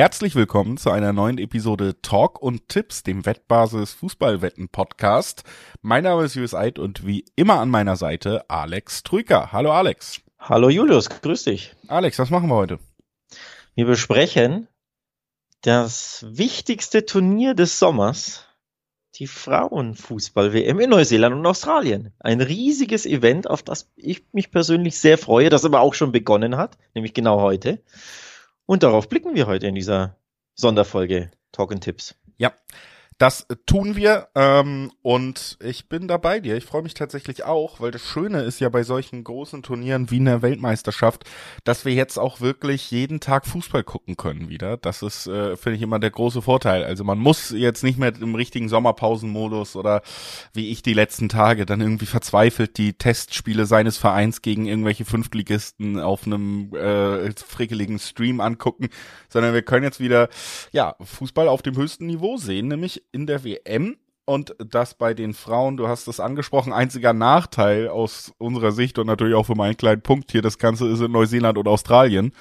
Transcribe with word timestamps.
herzlich 0.00 0.34
willkommen 0.34 0.78
zu 0.78 0.90
einer 0.90 1.12
neuen 1.12 1.36
Episode 1.36 2.00
Talk 2.00 2.40
und 2.40 2.70
Tipps, 2.70 3.02
dem 3.02 3.26
Wettbasis 3.26 3.92
Fußballwetten 3.92 4.70
Podcast. 4.70 5.44
Mein 5.82 6.04
Name 6.04 6.24
ist 6.24 6.34
Julius 6.34 6.54
Eid 6.54 6.78
und 6.78 7.06
wie 7.06 7.26
immer 7.36 7.60
an 7.60 7.68
meiner 7.68 7.96
Seite 7.96 8.48
Alex 8.48 9.02
Trüker. 9.02 9.52
Hallo 9.52 9.72
Alex. 9.72 10.22
Hallo 10.38 10.70
Julius, 10.70 11.10
grüß 11.10 11.44
dich. 11.44 11.74
Alex, 11.86 12.18
was 12.18 12.30
machen 12.30 12.48
wir 12.48 12.54
heute? 12.54 12.78
Wir 13.74 13.84
besprechen 13.84 14.68
das 15.60 16.24
wichtigste 16.26 17.04
Turnier 17.04 17.52
des 17.52 17.78
Sommers, 17.78 18.46
die 19.16 19.26
Frauenfußball-WM 19.26 20.80
in 20.80 20.88
Neuseeland 20.88 21.36
und 21.36 21.44
Australien. 21.44 22.14
Ein 22.20 22.40
riesiges 22.40 23.04
Event, 23.04 23.50
auf 23.50 23.62
das 23.62 23.90
ich 23.96 24.22
mich 24.32 24.50
persönlich 24.50 24.98
sehr 24.98 25.18
freue, 25.18 25.50
das 25.50 25.66
aber 25.66 25.80
auch 25.80 25.92
schon 25.92 26.10
begonnen 26.10 26.56
hat, 26.56 26.78
nämlich 26.94 27.12
genau 27.12 27.42
heute. 27.42 27.82
Und 28.70 28.84
darauf 28.84 29.08
blicken 29.08 29.34
wir 29.34 29.48
heute 29.48 29.66
in 29.66 29.74
dieser 29.74 30.14
Sonderfolge 30.54 31.32
Talk 31.50 31.72
and 31.72 31.82
Tipps. 31.82 32.14
Ja, 32.38 32.52
das 33.20 33.46
tun 33.66 33.96
wir 33.96 34.28
ähm, 34.34 34.90
und 35.02 35.58
ich 35.62 35.90
bin 35.90 36.08
da 36.08 36.16
bei 36.16 36.40
dir. 36.40 36.56
Ich 36.56 36.64
freue 36.64 36.80
mich 36.80 36.94
tatsächlich 36.94 37.44
auch, 37.44 37.78
weil 37.78 37.90
das 37.90 38.00
Schöne 38.00 38.40
ist 38.40 38.60
ja 38.60 38.70
bei 38.70 38.82
solchen 38.82 39.24
großen 39.24 39.62
Turnieren 39.62 40.10
wie 40.10 40.16
in 40.16 40.24
der 40.24 40.40
Weltmeisterschaft, 40.40 41.24
dass 41.64 41.84
wir 41.84 41.92
jetzt 41.92 42.18
auch 42.18 42.40
wirklich 42.40 42.90
jeden 42.90 43.20
Tag 43.20 43.46
Fußball 43.46 43.84
gucken 43.84 44.16
können 44.16 44.48
wieder. 44.48 44.78
Das 44.78 45.02
ist, 45.02 45.26
äh, 45.26 45.58
finde 45.58 45.76
ich, 45.76 45.82
immer 45.82 45.98
der 45.98 46.12
große 46.12 46.40
Vorteil. 46.40 46.82
Also 46.82 47.04
man 47.04 47.18
muss 47.18 47.50
jetzt 47.50 47.84
nicht 47.84 47.98
mehr 47.98 48.14
im 48.18 48.34
richtigen 48.34 48.70
Sommerpausenmodus 48.70 49.76
oder 49.76 50.00
wie 50.54 50.70
ich 50.70 50.80
die 50.80 50.94
letzten 50.94 51.28
Tage 51.28 51.66
dann 51.66 51.82
irgendwie 51.82 52.06
verzweifelt 52.06 52.78
die 52.78 52.94
Testspiele 52.94 53.66
seines 53.66 53.98
Vereins 53.98 54.40
gegen 54.40 54.64
irgendwelche 54.64 55.04
Fünftligisten 55.04 56.00
auf 56.00 56.24
einem 56.24 56.74
äh, 56.74 57.30
frickeligen 57.32 57.98
Stream 57.98 58.40
angucken, 58.40 58.88
sondern 59.28 59.52
wir 59.52 59.60
können 59.60 59.84
jetzt 59.84 60.00
wieder 60.00 60.30
ja 60.72 60.96
Fußball 61.02 61.48
auf 61.48 61.60
dem 61.60 61.76
höchsten 61.76 62.06
Niveau 62.06 62.38
sehen, 62.38 62.68
nämlich 62.68 63.02
in 63.12 63.26
der 63.26 63.44
WM 63.44 63.96
und 64.30 64.54
das 64.58 64.94
bei 64.94 65.12
den 65.12 65.34
Frauen, 65.34 65.76
du 65.76 65.88
hast 65.88 66.06
es 66.06 66.20
angesprochen, 66.20 66.72
einziger 66.72 67.12
Nachteil 67.12 67.88
aus 67.88 68.32
unserer 68.38 68.70
Sicht 68.70 68.96
und 69.00 69.08
natürlich 69.08 69.34
auch 69.34 69.46
für 69.46 69.56
meinen 69.56 69.76
kleinen 69.76 70.02
Punkt 70.02 70.30
hier, 70.30 70.40
das 70.40 70.58
Ganze 70.58 70.86
ist 70.86 71.00
in 71.00 71.10
Neuseeland 71.10 71.58
und 71.58 71.66
Australien. 71.66 72.32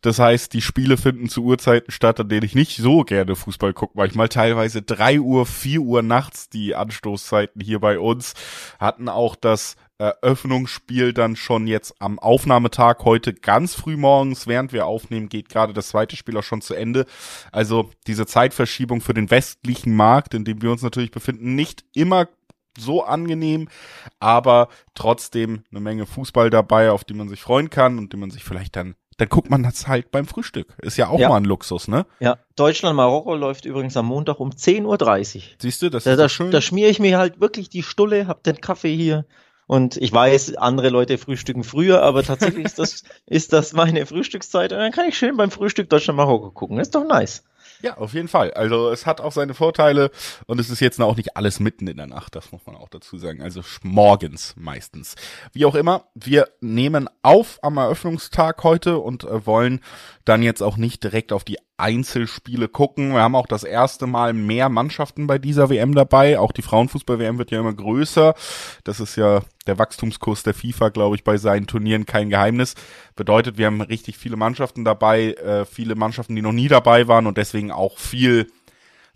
Das 0.00 0.20
heißt, 0.20 0.52
die 0.52 0.60
Spiele 0.60 0.96
finden 0.96 1.28
zu 1.28 1.42
Uhrzeiten 1.42 1.90
statt, 1.90 2.20
an 2.20 2.28
denen 2.28 2.44
ich 2.44 2.54
nicht 2.54 2.76
so 2.76 3.02
gerne 3.02 3.34
Fußball 3.34 3.72
gucke. 3.72 3.94
Manchmal 3.96 4.28
teilweise 4.28 4.82
drei 4.82 5.18
Uhr, 5.18 5.44
vier 5.44 5.80
Uhr 5.80 6.02
nachts 6.02 6.50
die 6.50 6.76
Anstoßzeiten 6.76 7.60
hier 7.60 7.80
bei 7.80 7.98
uns. 7.98 8.34
Hatten 8.78 9.08
auch 9.08 9.34
das 9.34 9.74
Eröffnungsspiel 9.98 11.12
dann 11.12 11.36
schon 11.36 11.66
jetzt 11.66 11.94
am 12.00 12.18
Aufnahmetag 12.18 13.04
heute 13.04 13.32
ganz 13.32 13.74
früh 13.74 13.96
morgens, 13.96 14.46
während 14.46 14.72
wir 14.72 14.86
aufnehmen, 14.86 15.28
geht 15.28 15.48
gerade 15.48 15.72
das 15.72 15.88
zweite 15.88 16.16
Spiel 16.16 16.36
auch 16.36 16.42
schon 16.42 16.62
zu 16.62 16.74
Ende. 16.74 17.06
Also 17.52 17.90
diese 18.06 18.26
Zeitverschiebung 18.26 19.00
für 19.00 19.14
den 19.14 19.30
westlichen 19.30 19.94
Markt, 19.94 20.34
in 20.34 20.44
dem 20.44 20.62
wir 20.62 20.70
uns 20.70 20.82
natürlich 20.82 21.12
befinden, 21.12 21.54
nicht 21.54 21.84
immer 21.94 22.28
so 22.76 23.04
angenehm, 23.04 23.68
aber 24.18 24.68
trotzdem 24.94 25.62
eine 25.70 25.80
Menge 25.80 26.06
Fußball 26.06 26.50
dabei, 26.50 26.90
auf 26.90 27.04
die 27.04 27.14
man 27.14 27.28
sich 27.28 27.40
freuen 27.40 27.70
kann 27.70 27.98
und 27.98 28.12
die 28.12 28.16
man 28.16 28.30
sich 28.30 28.42
vielleicht 28.42 28.74
dann 28.76 28.96
dann 29.16 29.28
guckt 29.28 29.50
man 29.50 29.62
das 29.62 29.86
halt 29.86 30.10
beim 30.10 30.26
Frühstück. 30.26 30.74
Ist 30.82 30.96
ja 30.96 31.08
auch 31.08 31.20
ja. 31.20 31.28
mal 31.28 31.36
ein 31.36 31.44
Luxus, 31.44 31.88
ne? 31.88 32.04
Ja. 32.18 32.38
Deutschland-Marokko 32.56 33.34
läuft 33.34 33.64
übrigens 33.64 33.96
am 33.96 34.06
Montag 34.06 34.40
um 34.40 34.50
10.30 34.50 35.36
Uhr. 35.36 35.42
Siehst 35.58 35.82
du, 35.82 35.88
das 35.90 36.04
da, 36.04 36.12
ist 36.12 36.18
da, 36.18 36.28
schön. 36.28 36.50
Da 36.50 36.60
schmiere 36.60 36.90
ich 36.90 36.98
mir 36.98 37.18
halt 37.18 37.40
wirklich 37.40 37.68
die 37.68 37.82
Stulle, 37.82 38.26
hab 38.26 38.42
den 38.42 38.60
Kaffee 38.60 38.96
hier 38.96 39.24
und 39.66 39.96
ich 39.96 40.12
weiß, 40.12 40.56
andere 40.56 40.90
Leute 40.90 41.18
frühstücken 41.18 41.64
früher, 41.64 42.02
aber 42.02 42.22
tatsächlich 42.22 42.64
ist 42.64 42.78
das, 42.78 43.02
ist 43.26 43.52
das 43.52 43.72
meine 43.72 44.06
Frühstückszeit. 44.06 44.72
Und 44.72 44.78
dann 44.78 44.92
kann 44.92 45.08
ich 45.08 45.16
schön 45.16 45.36
beim 45.36 45.50
Frühstück 45.50 45.88
Deutschland-Marokko 45.90 46.50
gucken. 46.50 46.76
Das 46.76 46.88
ist 46.88 46.94
doch 46.94 47.06
nice. 47.06 47.44
Ja, 47.84 47.98
auf 47.98 48.14
jeden 48.14 48.28
Fall. 48.28 48.52
Also 48.54 48.88
es 48.90 49.04
hat 49.04 49.20
auch 49.20 49.32
seine 49.32 49.52
Vorteile 49.52 50.10
und 50.46 50.58
es 50.58 50.70
ist 50.70 50.80
jetzt 50.80 50.98
auch 51.02 51.16
nicht 51.16 51.36
alles 51.36 51.60
mitten 51.60 51.86
in 51.86 51.98
der 51.98 52.06
Nacht, 52.06 52.34
das 52.34 52.50
muss 52.50 52.64
man 52.64 52.76
auch 52.76 52.88
dazu 52.88 53.18
sagen. 53.18 53.42
Also 53.42 53.60
morgens 53.82 54.54
meistens. 54.56 55.16
Wie 55.52 55.66
auch 55.66 55.74
immer, 55.74 56.08
wir 56.14 56.48
nehmen 56.60 57.10
auf 57.20 57.58
am 57.60 57.76
Eröffnungstag 57.76 58.64
heute 58.64 58.98
und 58.98 59.24
äh, 59.24 59.44
wollen 59.44 59.80
dann 60.24 60.42
jetzt 60.42 60.62
auch 60.62 60.76
nicht 60.76 61.04
direkt 61.04 61.32
auf 61.32 61.44
die 61.44 61.58
Einzelspiele 61.76 62.68
gucken. 62.68 63.12
Wir 63.12 63.20
haben 63.20 63.34
auch 63.34 63.46
das 63.46 63.64
erste 63.64 64.06
Mal 64.06 64.32
mehr 64.32 64.68
Mannschaften 64.68 65.26
bei 65.26 65.38
dieser 65.38 65.68
WM 65.70 65.94
dabei. 65.94 66.38
Auch 66.38 66.52
die 66.52 66.62
Frauenfußball-WM 66.62 67.38
wird 67.38 67.50
ja 67.50 67.60
immer 67.60 67.74
größer. 67.74 68.34
Das 68.84 69.00
ist 69.00 69.16
ja 69.16 69.42
der 69.66 69.78
Wachstumskurs 69.78 70.42
der 70.44 70.54
FIFA, 70.54 70.90
glaube 70.90 71.16
ich, 71.16 71.24
bei 71.24 71.36
seinen 71.36 71.66
Turnieren 71.66 72.06
kein 72.06 72.30
Geheimnis. 72.30 72.74
Bedeutet, 73.16 73.58
wir 73.58 73.66
haben 73.66 73.80
richtig 73.80 74.16
viele 74.16 74.36
Mannschaften 74.36 74.84
dabei, 74.84 75.32
äh, 75.34 75.64
viele 75.64 75.94
Mannschaften, 75.94 76.36
die 76.36 76.42
noch 76.42 76.52
nie 76.52 76.68
dabei 76.68 77.08
waren 77.08 77.26
und 77.26 77.36
deswegen 77.36 77.70
auch 77.70 77.98
viel 77.98 78.46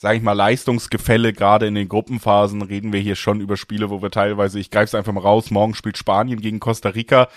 sage 0.01 0.17
ich 0.17 0.23
mal, 0.23 0.33
Leistungsgefälle, 0.33 1.33
gerade 1.33 1.67
in 1.67 1.75
den 1.75 1.89
Gruppenphasen, 1.89 2.63
reden 2.63 2.93
wir 2.93 3.01
hier 3.01 3.17
schon 3.17 3.41
über 3.41 3.57
Spiele, 3.57 3.91
wo 3.91 4.01
wir 4.01 4.11
teilweise, 4.11 4.61
ich 4.61 4.71
greife 4.71 4.85
es 4.85 4.95
einfach 4.95 5.13
mal 5.13 5.23
raus, 5.23 5.51
morgen 5.51 5.75
spielt 5.75 5.99
Spanien 5.99 6.41
gegen 6.41 6.61
Costa 6.61 6.91
Rica, 6.91 7.29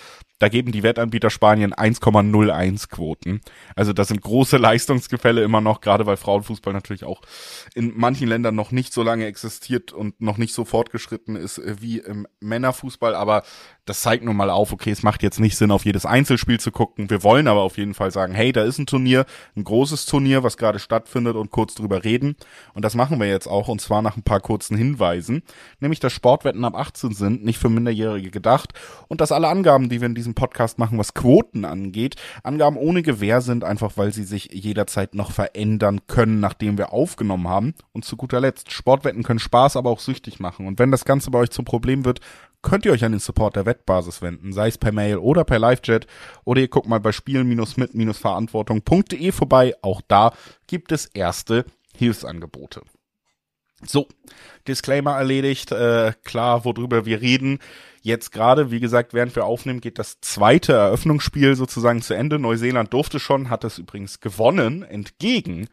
da 0.41 0.49
geben 0.49 0.71
die 0.71 0.81
Wettanbieter 0.81 1.29
Spanien 1.29 1.71
1,01 1.71 2.89
Quoten. 2.89 3.41
Also 3.75 3.93
das 3.93 4.07
sind 4.07 4.21
große 4.21 4.57
Leistungsgefälle 4.57 5.43
immer 5.43 5.61
noch, 5.61 5.81
gerade 5.81 6.07
weil 6.07 6.17
Frauenfußball 6.17 6.73
natürlich 6.73 7.03
auch 7.03 7.21
in 7.75 7.93
manchen 7.95 8.27
Ländern 8.27 8.55
noch 8.55 8.71
nicht 8.71 8.91
so 8.91 9.03
lange 9.03 9.27
existiert 9.27 9.93
und 9.93 10.19
noch 10.19 10.37
nicht 10.37 10.55
so 10.55 10.65
fortgeschritten 10.65 11.35
ist 11.35 11.59
äh, 11.59 11.75
wie 11.79 11.99
im 11.99 12.25
Männerfußball. 12.39 13.13
Aber 13.13 13.43
das 13.85 14.01
zeigt 14.01 14.23
nun 14.23 14.35
mal 14.37 14.51
auf, 14.51 14.71
okay, 14.71 14.91
es 14.91 15.01
macht 15.01 15.23
jetzt 15.23 15.39
nicht 15.39 15.57
Sinn, 15.57 15.71
auf 15.71 15.85
jedes 15.85 16.05
Einzelspiel 16.05 16.59
zu 16.59 16.71
gucken. 16.71 17.09
Wir 17.09 17.23
wollen 17.23 17.47
aber 17.47 17.61
auf 17.61 17.77
jeden 17.77 17.95
Fall 17.95 18.11
sagen, 18.11 18.33
hey, 18.33 18.51
da 18.51 18.63
ist 18.63 18.77
ein 18.77 18.85
Turnier, 18.85 19.25
ein 19.55 19.63
großes 19.63 20.05
Turnier, 20.05 20.43
was 20.43 20.57
gerade 20.57 20.77
stattfindet 20.77 21.35
und 21.35 21.49
kurz 21.49 21.73
drüber 21.73 22.03
reden. 22.03 22.35
Und 22.75 22.85
das 22.85 22.93
machen 22.93 23.19
wir 23.19 23.27
jetzt 23.27 23.47
auch 23.47 23.67
und 23.69 23.81
zwar 23.81 24.03
nach 24.03 24.17
ein 24.17 24.23
paar 24.23 24.39
kurzen 24.39 24.77
Hinweisen. 24.77 25.41
Nämlich, 25.79 25.99
dass 25.99 26.13
Sportwetten 26.13 26.63
ab 26.63 26.75
18 26.75 27.13
sind, 27.13 27.43
nicht 27.43 27.57
für 27.57 27.69
Minderjährige 27.69 28.29
gedacht 28.29 28.73
und 29.07 29.19
dass 29.19 29.31
alle 29.31 29.47
Angaben, 29.47 29.89
die 29.89 29.99
wir 29.99 30.05
in 30.05 30.15
diesem 30.15 30.35
Podcast 30.35 30.77
machen, 30.77 30.99
was 30.99 31.15
Quoten 31.15 31.65
angeht. 31.65 32.17
Angaben 32.43 32.77
ohne 32.77 33.01
Gewähr 33.01 33.41
sind 33.41 33.63
einfach, 33.63 33.93
weil 33.95 34.13
sie 34.13 34.23
sich 34.23 34.49
jederzeit 34.51 35.15
noch 35.15 35.31
verändern 35.31 36.01
können, 36.05 36.39
nachdem 36.39 36.77
wir 36.77 36.93
aufgenommen 36.93 37.47
haben. 37.47 37.73
Und 37.93 38.05
zu 38.05 38.15
guter 38.15 38.39
Letzt, 38.39 38.71
Sportwetten 38.71 39.23
können 39.23 39.39
Spaß, 39.39 39.75
aber 39.75 39.89
auch 39.89 39.99
süchtig 39.99 40.39
machen. 40.39 40.67
Und 40.67 40.77
wenn 40.77 40.91
das 40.91 41.03
Ganze 41.03 41.31
bei 41.31 41.39
euch 41.39 41.49
zum 41.49 41.65
Problem 41.65 42.05
wird, 42.05 42.19
könnt 42.61 42.85
ihr 42.85 42.91
euch 42.91 43.03
an 43.03 43.11
den 43.11 43.19
Support 43.19 43.55
der 43.55 43.65
Wettbasis 43.65 44.21
wenden, 44.21 44.53
sei 44.53 44.67
es 44.67 44.77
per 44.77 44.91
Mail 44.91 45.17
oder 45.17 45.43
per 45.43 45.57
Live-Chat 45.59 46.05
oder 46.43 46.61
ihr 46.61 46.67
guckt 46.67 46.87
mal 46.87 46.99
bei 46.99 47.11
spielen-mit-verantwortung.de 47.11 49.31
vorbei. 49.31 49.75
Auch 49.81 50.01
da 50.07 50.33
gibt 50.67 50.91
es 50.91 51.07
erste 51.07 51.65
Hilfsangebote. 51.95 52.81
So, 53.83 54.07
Disclaimer 54.67 55.17
erledigt, 55.17 55.71
äh, 55.71 56.13
klar, 56.23 56.65
worüber 56.65 57.05
wir 57.05 57.21
reden. 57.21 57.57
Jetzt 58.03 58.31
gerade, 58.31 58.69
wie 58.69 58.79
gesagt, 58.79 59.13
während 59.13 59.35
wir 59.35 59.45
aufnehmen, 59.45 59.81
geht 59.81 59.97
das 59.97 60.21
zweite 60.21 60.73
Eröffnungsspiel 60.73 61.55
sozusagen 61.55 62.03
zu 62.03 62.13
Ende. 62.13 62.37
Neuseeland 62.37 62.93
durfte 62.93 63.19
schon, 63.19 63.49
hat 63.49 63.63
es 63.63 63.79
übrigens 63.79 64.19
gewonnen, 64.19 64.83
entgegen 64.83 65.67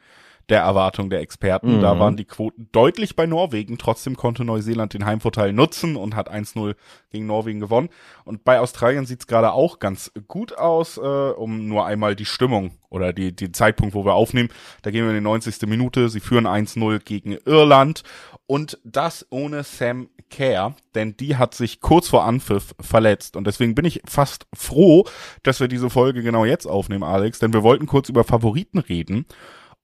der 0.48 0.60
Erwartung 0.60 1.10
der 1.10 1.20
Experten. 1.20 1.76
Mhm. 1.76 1.82
Da 1.82 1.98
waren 1.98 2.16
die 2.16 2.25
Quoten 2.25 2.69
deutlich 2.72 3.16
bei 3.16 3.26
Norwegen. 3.26 3.78
Trotzdem 3.78 4.16
konnte 4.16 4.44
Neuseeland 4.44 4.94
den 4.94 5.04
Heimvorteil 5.04 5.53
nutzen 5.53 5.97
und 5.97 6.16
hat 6.16 6.31
1-0 6.32 6.75
gegen 7.10 7.26
Norwegen 7.26 7.60
gewonnen. 7.60 7.91
Und 8.25 8.44
bei 8.44 8.60
Australien 8.60 9.06
sieht's 9.06 9.26
gerade 9.26 9.53
auch 9.53 9.78
ganz 9.78 10.12
gut 10.26 10.56
aus, 10.56 10.97
äh, 10.97 11.00
um 11.00 11.69
nur 11.69 11.86
einmal 11.86 12.16
die 12.16 12.25
Stimmung 12.25 12.72
oder 12.88 13.12
die, 13.12 13.34
die 13.34 13.53
Zeitpunkt, 13.53 13.94
wo 13.94 14.04
wir 14.04 14.14
aufnehmen. 14.14 14.48
Da 14.82 14.91
gehen 14.91 15.04
wir 15.04 15.10
in 15.10 15.16
die 15.16 15.22
90. 15.22 15.69
Minute. 15.69 16.09
Sie 16.09 16.20
führen 16.20 16.47
1-0 16.47 17.00
gegen 17.00 17.32
Irland. 17.44 18.03
Und 18.47 18.78
das 18.82 19.26
ohne 19.30 19.62
Sam 19.62 20.09
Kerr, 20.30 20.75
denn 20.94 21.16
die 21.16 21.36
hat 21.36 21.54
sich 21.54 21.80
kurz 21.80 22.09
vor 22.09 22.25
Anpfiff 22.25 22.75
verletzt. 22.80 23.36
Und 23.36 23.47
deswegen 23.47 23.74
bin 23.74 23.84
ich 23.84 24.03
fast 24.06 24.47
froh, 24.54 25.04
dass 25.42 25.60
wir 25.60 25.68
diese 25.68 25.91
Folge 25.91 26.22
genau 26.22 26.44
jetzt 26.44 26.66
aufnehmen, 26.66 27.03
Alex, 27.03 27.39
denn 27.39 27.53
wir 27.53 27.62
wollten 27.62 27.86
kurz 27.86 28.09
über 28.09 28.24
Favoriten 28.24 28.78
reden. 28.78 29.27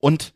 Und 0.00 0.34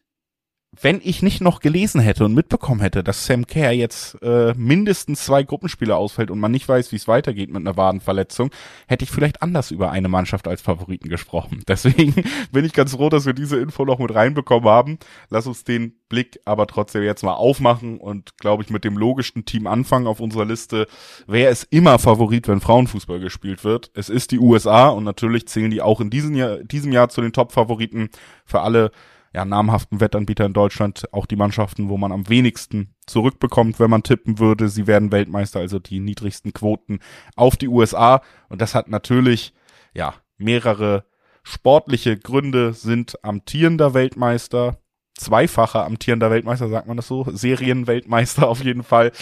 wenn 0.73 1.01
ich 1.03 1.23
nicht 1.23 1.41
noch 1.41 1.61
gelesen 1.61 2.01
hätte 2.01 2.25
und 2.27 2.35
mitbekommen 2.35 2.81
hätte, 2.81 3.03
dass 3.03 3.25
Sam 3.25 3.47
Kerr 3.47 3.73
jetzt 3.73 4.23
äh, 4.23 4.53
mindestens 4.55 5.25
zwei 5.25 5.43
Gruppenspiele 5.43 5.97
ausfällt 5.97 6.31
und 6.31 6.39
man 6.39 6.53
nicht 6.53 6.69
weiß, 6.69 6.93
wie 6.93 6.97
es 6.97 7.09
weitergeht 7.09 7.51
mit 7.51 7.63
einer 7.63 7.77
Wadenverletzung, 7.77 8.51
hätte 8.87 9.05
ich 9.05 9.11
vielleicht 9.11 9.43
anders 9.43 9.71
über 9.71 9.91
eine 9.91 10.09
Mannschaft 10.09 10.47
als 10.47 10.61
Favoriten 10.61 11.09
gesprochen. 11.09 11.63
Deswegen 11.69 12.15
bin 12.53 12.65
ich 12.65 12.75
ganz 12.75 12.95
froh, 12.95 13.09
dass 13.09 13.25
wir 13.25 13.33
diese 13.33 13.59
Info 13.59 13.85
noch 13.87 13.99
mit 13.99 14.15
reinbekommen 14.15 14.69
haben. 14.69 14.99
Lass 15.31 15.47
uns 15.47 15.65
den 15.65 15.95
Blick 16.11 16.41
aber 16.45 16.67
trotzdem 16.67 17.03
jetzt 17.03 17.23
mal 17.23 17.35
aufmachen 17.35 17.99
und, 17.99 18.37
glaube 18.39 18.63
ich, 18.63 18.71
mit 18.71 18.85
dem 18.85 18.97
logischen 18.97 19.47
Team 19.47 19.67
anfangen 19.67 20.07
auf 20.07 20.21
unserer 20.21 20.45
Liste. 20.45 20.87
Wer 21.27 21.51
ist 21.51 21.67
immer 21.71 21.99
Favorit, 21.99 22.47
wenn 22.47 22.61
Frauenfußball 22.61 23.21
gespielt 23.21 23.65
wird? 23.65 23.91
Es 23.95 24.11
ist 24.11 24.33
die 24.33 24.39
USA 24.39 24.89
und 24.89 25.05
natürlich 25.05 25.49
zählen 25.49 25.71
die 25.71 25.83
auch 25.83 26.01
in 26.01 26.11
diesem 26.11 26.35
Jahr, 26.35 26.59
diesem 26.59 26.93
Jahr 26.93 27.09
zu 27.09 27.23
den 27.23 27.33
Top-Favoriten 27.33 28.11
für 28.45 28.61
alle 28.61 28.91
ja, 29.35 29.45
namhaften 29.45 30.01
Wettanbieter 30.01 30.47
in 30.47 30.53
Deutschland 30.53 31.13
auch 31.13 31.27
die 31.27 31.37
Mannschaften, 31.37 31.89
wo 31.89 31.97
man 31.97 32.13
am 32.13 32.29
wenigsten 32.29 32.95
zurückbekommt, 33.07 33.79
wenn 33.79 33.91
man 33.91 34.03
tippen 34.03 34.39
würde. 34.39 34.69
Sie 34.69 34.87
werden 34.87 35.13
Weltmeister, 35.13 35.61
also 35.61 35.79
die 35.79 36.01
niedrigsten 36.01 36.53
Quoten 36.53 37.01
auf 37.37 37.57
die 37.57 37.69
USA. 37.69 38.23
Und 38.49 38.61
das 38.61 38.75
hat 38.75 38.89
natürlich, 38.89 39.53
ja, 39.95 40.15
mehrere 40.39 41.05
Sportliche 41.43 42.19
Gründe 42.19 42.75
sind 42.75 43.25
amtierender 43.25 43.95
Weltmeister, 43.95 44.79
zweifacher 45.15 45.85
amtierender 45.85 46.31
Weltmeister, 46.31 46.69
sagt 46.69 46.87
man 46.87 46.97
das 46.97 47.09
so, 47.09 47.27
Serienweltmeister 47.29 48.49
auf 48.49 48.63
jeden 48.63 48.83
Fall. 48.83 49.13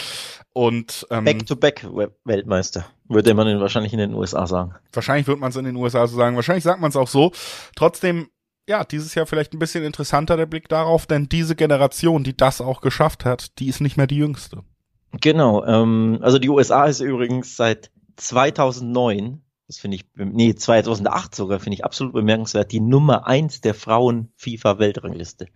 Und 0.52 1.06
ähm, 1.11 1.25
Back-to-Back-Weltmeister, 1.25 2.87
würde 3.09 3.35
man 3.35 3.61
wahrscheinlich 3.61 3.93
in 3.93 3.99
den 3.99 4.14
USA 4.14 4.47
sagen. 4.47 4.75
Wahrscheinlich 4.93 5.26
wird 5.26 5.38
man 5.38 5.50
es 5.50 5.56
in 5.56 5.67
den 5.67 5.76
USA 5.76 6.06
so 6.06 6.17
sagen, 6.17 6.37
wahrscheinlich 6.37 6.64
sagt 6.64 6.81
man 6.81 6.91
es 6.91 6.97
auch 6.97 7.09
so. 7.09 7.32
Trotzdem, 7.76 8.29
ja, 8.69 8.85
dieses 8.85 9.15
Jahr 9.15 9.27
vielleicht 9.27 9.53
ein 9.53 9.59
bisschen 9.59 9.85
interessanter 9.85 10.37
der 10.37 10.47
Blick 10.47 10.69
darauf, 10.69 11.07
denn 11.07 11.29
diese 11.29 11.57
Generation, 11.57 12.25
die 12.25 12.37
das 12.37 12.61
auch 12.61 12.81
geschafft 12.81 13.25
hat, 13.25 13.59
die 13.59 13.69
ist 13.69 13.81
nicht 13.81 13.97
mehr 13.97 14.07
die 14.07 14.17
jüngste. 14.17 14.63
Genau, 15.21 15.65
ähm, 15.65 16.19
also 16.21 16.39
die 16.39 16.49
USA 16.49 16.87
ist 16.87 17.01
übrigens 17.01 17.57
seit 17.57 17.91
2009 18.17 19.43
das 19.67 19.79
finde 19.79 19.97
ich, 19.97 20.07
nee, 20.15 20.55
2008 20.55 21.35
sogar, 21.35 21.59
finde 21.59 21.75
ich 21.75 21.85
absolut 21.85 22.13
bemerkenswert, 22.13 22.71
die 22.71 22.81
Nummer 22.81 23.27
eins 23.27 23.61
der 23.61 23.75
Frauen-FIFA-Weltrangliste. 23.75 25.49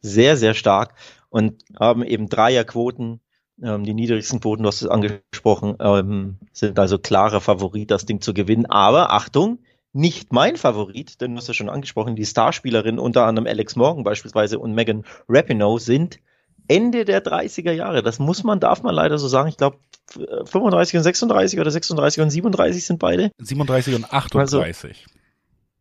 Sehr, 0.00 0.36
sehr 0.36 0.54
stark 0.54 0.94
und 1.28 1.64
haben 1.78 2.02
eben 2.02 2.28
Dreierquoten, 2.28 3.20
ähm, 3.62 3.84
die 3.84 3.92
niedrigsten 3.92 4.40
Quoten, 4.40 4.62
du 4.62 4.68
hast 4.68 4.80
es 4.80 4.88
angesprochen, 4.88 5.76
ähm, 5.80 6.38
sind 6.52 6.78
also 6.78 6.98
klarer 6.98 7.40
Favorit, 7.40 7.90
das 7.90 8.06
Ding 8.06 8.22
zu 8.22 8.32
gewinnen. 8.32 8.66
Aber 8.66 9.12
Achtung, 9.12 9.58
nicht 9.92 10.32
mein 10.32 10.56
Favorit, 10.56 11.20
denn 11.20 11.32
du 11.32 11.38
hast 11.38 11.48
ja 11.48 11.54
schon 11.54 11.68
angesprochen, 11.68 12.16
die 12.16 12.26
Starspielerinnen, 12.26 12.98
unter 12.98 13.24
anderem 13.26 13.46
Alex 13.46 13.76
Morgan 13.76 14.04
beispielsweise 14.04 14.58
und 14.58 14.74
Megan 14.74 15.04
Rapinoe 15.28 15.78
sind 15.78 16.20
Ende 16.68 17.04
der 17.04 17.24
30er 17.24 17.72
Jahre. 17.72 18.02
Das 18.02 18.18
muss 18.18 18.44
man, 18.44 18.60
darf 18.60 18.82
man 18.82 18.94
leider 18.94 19.18
so 19.18 19.26
sagen. 19.26 19.48
Ich 19.48 19.56
glaube, 19.56 19.78
35 20.10 20.98
und 20.98 21.02
36 21.02 21.60
oder 21.60 21.70
36 21.70 22.22
und 22.22 22.30
37 22.30 22.84
sind 22.84 22.98
beide. 22.98 23.30
37 23.38 23.94
und 23.94 24.12
38. 24.12 24.90
Also, 24.90 25.10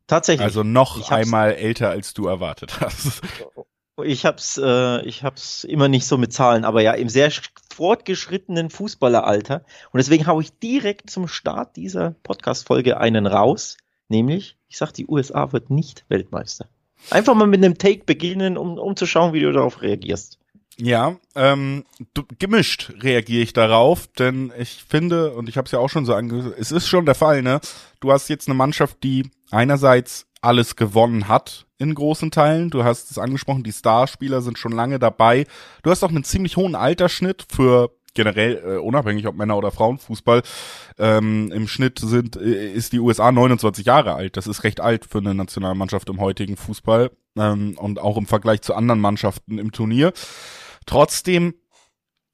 tatsächlich. 0.08 0.44
Also 0.44 0.64
noch 0.64 1.12
einmal 1.12 1.54
älter, 1.54 1.90
als 1.90 2.14
du 2.14 2.28
erwartet 2.28 2.80
hast. 2.80 3.22
Ich 4.04 4.26
hab's, 4.26 4.60
äh, 4.64 5.02
ich 5.06 5.24
hab's 5.24 5.64
immer 5.64 5.88
nicht 5.88 6.06
so 6.06 6.20
mit 6.20 6.32
Zahlen, 6.32 6.66
aber 6.66 6.82
ja, 6.82 6.94
im 6.94 7.10
sehr 7.10 7.32
fortgeschrittenen 7.74 8.70
Fußballeralter. 8.70 9.66
Und 9.92 9.98
deswegen 9.98 10.28
hau 10.28 10.40
ich 10.40 10.58
direkt 10.60 11.10
zum 11.10 11.28
Start 11.28 11.76
dieser 11.76 12.12
Podcast-Folge 12.22 12.98
einen 12.98 13.26
raus. 13.26 13.78
Nämlich, 14.10 14.58
ich 14.68 14.78
sag, 14.78 14.92
die 14.94 15.08
USA 15.08 15.52
wird 15.52 15.70
nicht 15.70 16.06
Weltmeister. 16.10 16.68
Einfach 17.10 17.36
mal 17.36 17.48
mit 17.48 17.64
einem 17.64 17.78
Take 17.78 18.04
beginnen, 18.06 18.58
um, 18.58 18.78
um 18.78 18.96
zu 18.96 19.06
schauen, 19.06 19.34
wie 19.34 19.42
du 19.42 19.52
darauf 19.52 19.82
reagierst. 19.82 20.40
Ja, 20.80 21.16
ähm, 21.36 21.86
du, 22.14 22.24
gemischt 22.38 22.94
reagiere 23.02 23.42
ich 23.42 23.54
darauf, 23.54 24.08
denn 24.08 24.54
ich 24.60 24.84
finde, 24.88 25.34
und 25.34 25.50
ich 25.50 25.58
habe 25.58 25.66
es 25.66 25.72
ja 25.72 25.80
auch 25.80 25.90
schon 25.90 26.06
so 26.06 26.14
angesagt, 26.14 26.56
es 26.60 26.72
ist 26.72 26.88
schon 26.88 27.06
der 27.06 27.16
Fall, 27.16 27.42
ne? 27.42 27.60
Du 28.00 28.12
hast 28.12 28.30
jetzt 28.30 28.48
eine 28.48 28.56
Mannschaft, 28.56 29.04
die 29.04 29.30
einerseits 29.50 30.28
alles 30.42 30.76
gewonnen 30.76 31.28
hat 31.28 31.66
in 31.80 31.96
großen 31.96 32.30
Teilen. 32.30 32.70
Du 32.70 32.84
hast 32.84 33.10
es 33.10 33.18
angesprochen, 33.18 33.64
die 33.64 33.72
Starspieler 33.72 34.42
sind 34.42 34.60
schon 34.60 34.72
lange 34.72 35.00
dabei. 35.00 35.46
Du 35.82 35.90
hast 35.90 36.04
auch 36.04 36.10
einen 36.10 36.24
ziemlich 36.24 36.58
hohen 36.58 36.76
Altersschnitt 36.76 37.46
für 37.50 37.92
generell 38.18 38.62
äh, 38.66 38.78
unabhängig 38.78 39.26
ob 39.28 39.38
Männer 39.38 39.58
oder 39.58 39.72
Frauenfußball. 39.72 40.42
Ähm, 41.00 41.52
Im 41.54 41.68
Schnitt 41.70 42.00
sind 42.00 42.36
äh, 42.36 42.74
ist 42.74 42.92
die 42.92 43.00
USA 43.00 43.32
29 43.32 43.86
Jahre 43.86 44.16
alt. 44.16 44.36
Das 44.36 44.48
ist 44.48 44.66
recht 44.66 44.82
alt 44.82 45.06
für 45.06 45.20
eine 45.20 45.34
Nationalmannschaft 45.34 46.10
im 46.10 46.20
heutigen 46.20 46.58
Fußball 46.58 47.12
ähm, 47.38 47.78
und 47.78 48.00
auch 48.00 48.18
im 48.18 48.26
Vergleich 48.26 48.62
zu 48.62 48.76
anderen 48.76 49.00
Mannschaften 49.00 49.58
im 49.58 49.72
Turnier. 49.72 50.12
Trotzdem 50.86 51.54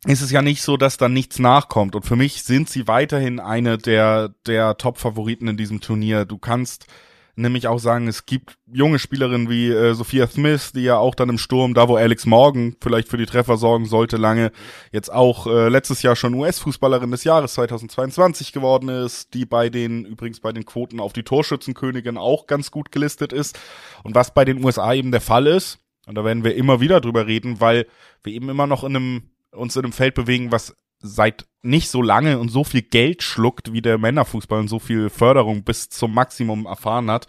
ist 0.06 0.22
es 0.22 0.32
ja 0.32 0.42
nicht 0.42 0.62
so, 0.62 0.78
dass 0.78 0.98
da 0.98 1.08
nichts 1.08 1.40
nachkommt. 1.40 1.96
Und 1.96 2.06
für 2.06 2.16
mich 2.16 2.44
sind 2.44 2.70
sie 2.70 2.88
weiterhin 2.88 3.40
eine 3.40 3.78
der, 3.78 4.34
der 4.46 4.78
Top-Favoriten 4.78 5.48
in 5.48 5.58
diesem 5.58 5.80
Turnier. 5.80 6.26
Du 6.26 6.38
kannst 6.38 6.88
nämlich 7.36 7.68
auch 7.68 7.80
sagen, 7.80 8.08
es 8.08 8.26
gibt 8.26 8.58
junge 8.72 9.00
Spielerinnen 9.00 9.50
wie 9.50 9.70
äh, 9.70 9.94
Sophia 9.94 10.28
Smith, 10.28 10.72
die 10.74 10.84
ja 10.84 10.98
auch 10.98 11.16
dann 11.16 11.30
im 11.30 11.38
Sturm, 11.38 11.74
da 11.74 11.88
wo 11.88 11.96
Alex 11.96 12.26
Morgan 12.26 12.76
vielleicht 12.82 13.10
für 13.10 13.18
die 13.18 13.26
Treffer 13.26 13.58
sorgen 13.58 13.86
sollte, 13.86 14.18
lange 14.18 14.52
jetzt 14.92 15.12
auch 15.12 15.48
äh, 15.48 15.70
letztes 15.70 16.02
Jahr 16.02 16.16
schon 16.16 16.36
US-Fußballerin 16.36 17.12
des 17.12 17.24
Jahres 17.24 17.54
2022 17.56 18.52
geworden 18.52 18.90
ist, 18.90 19.34
die 19.34 19.46
bei 19.46 19.70
den, 19.70 20.06
übrigens 20.06 20.40
bei 20.40 20.52
den 20.52 20.66
Quoten 20.66 21.00
auf 21.00 21.14
die 21.14 21.24
Torschützenkönigin 21.24 22.18
auch 22.18 22.48
ganz 22.48 22.72
gut 22.72 22.92
gelistet 22.92 23.34
ist. 23.34 23.60
Und 24.04 24.16
was 24.16 24.34
bei 24.34 24.46
den 24.46 24.64
USA 24.64 24.94
eben 24.94 25.12
der 25.12 25.22
Fall 25.22 25.48
ist, 25.48 25.80
und 26.06 26.16
da 26.16 26.26
werden 26.26 26.44
wir 26.44 26.56
immer 26.56 26.82
wieder 26.82 27.02
drüber 27.02 27.28
reden, 27.28 27.62
weil 27.62 27.88
wir 28.24 28.34
eben 28.34 28.50
immer 28.50 28.68
noch 28.68 28.84
in 28.84 28.96
einem, 28.96 29.30
uns 29.52 29.76
in 29.76 29.86
einem 29.86 29.94
Feld 29.94 30.16
bewegen, 30.16 30.52
was 30.52 30.76
seit 31.04 31.46
nicht 31.62 31.90
so 31.90 32.02
lange 32.02 32.40
und 32.40 32.50
so 32.50 32.64
viel 32.64 32.82
Geld 32.82 33.24
schluckt, 33.24 33.72
wie 33.72 33.82
der 33.82 33.98
Männerfußball 33.98 34.60
und 34.60 34.68
so 34.68 34.80
viel 34.80 35.10
Förderung 35.10 35.64
bis 35.64 35.90
zum 35.90 36.14
Maximum 36.14 36.66
erfahren 36.66 37.12
hat. 37.12 37.28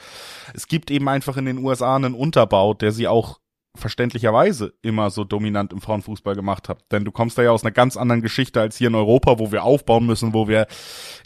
Es 0.54 0.66
gibt 0.66 0.90
eben 0.90 1.08
einfach 1.08 1.36
in 1.36 1.44
den 1.44 1.58
USA 1.58 1.94
einen 1.96 2.14
Unterbau, 2.14 2.74
der 2.74 2.92
sie 2.92 3.06
auch 3.06 3.40
verständlicherweise 3.76 4.72
immer 4.82 5.10
so 5.10 5.24
dominant 5.24 5.72
im 5.72 5.80
Frauenfußball 5.80 6.36
gemacht 6.36 6.68
hat. 6.68 6.84
Denn 6.92 7.04
du 7.04 7.10
kommst 7.10 7.36
da 7.36 7.42
ja 7.42 7.50
aus 7.50 7.64
einer 7.64 7.72
ganz 7.72 7.96
anderen 7.96 8.22
Geschichte 8.22 8.60
als 8.60 8.76
hier 8.76 8.86
in 8.86 8.94
Europa, 8.94 9.38
wo 9.40 9.50
wir 9.50 9.64
aufbauen 9.64 10.06
müssen, 10.06 10.32
wo 10.32 10.46
wir 10.46 10.68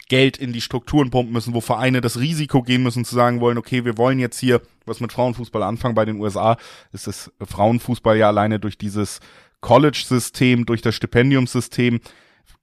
Geld 0.07 0.37
in 0.37 0.51
die 0.51 0.61
Strukturen 0.61 1.11
pumpen 1.11 1.31
müssen, 1.31 1.53
wo 1.53 1.61
Vereine 1.61 2.01
das 2.01 2.19
Risiko 2.19 2.63
gehen 2.63 2.81
müssen, 2.81 3.05
zu 3.05 3.13
sagen 3.13 3.39
wollen, 3.39 3.59
okay, 3.59 3.85
wir 3.85 3.97
wollen 3.97 4.17
jetzt 4.17 4.39
hier 4.39 4.61
was 4.85 4.99
mit 4.99 5.13
Frauenfußball 5.13 5.61
anfangen. 5.61 5.93
Bei 5.93 6.05
den 6.05 6.19
USA 6.19 6.57
ist 6.91 7.05
das 7.05 7.31
Frauenfußball 7.39 8.17
ja 8.17 8.27
alleine 8.27 8.59
durch 8.59 8.79
dieses 8.79 9.19
College-System, 9.61 10.65
durch 10.65 10.81
das 10.81 10.95
Stipendiumssystem 10.95 11.99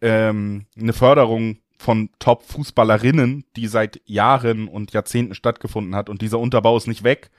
ähm, 0.00 0.67
eine 0.79 0.93
Förderung 0.93 1.59
von 1.79 2.11
Top-Fußballerinnen, 2.19 3.44
die 3.56 3.67
seit 3.67 4.00
Jahren 4.06 4.69
und 4.69 4.93
Jahrzehnten 4.93 5.35
stattgefunden 5.35 5.94
hat. 5.94 6.09
Und 6.09 6.23
dieser 6.23 6.38
Unterbau 6.38 6.77
ist 6.77 6.87
nicht 6.87 7.05
weg. 7.05 7.31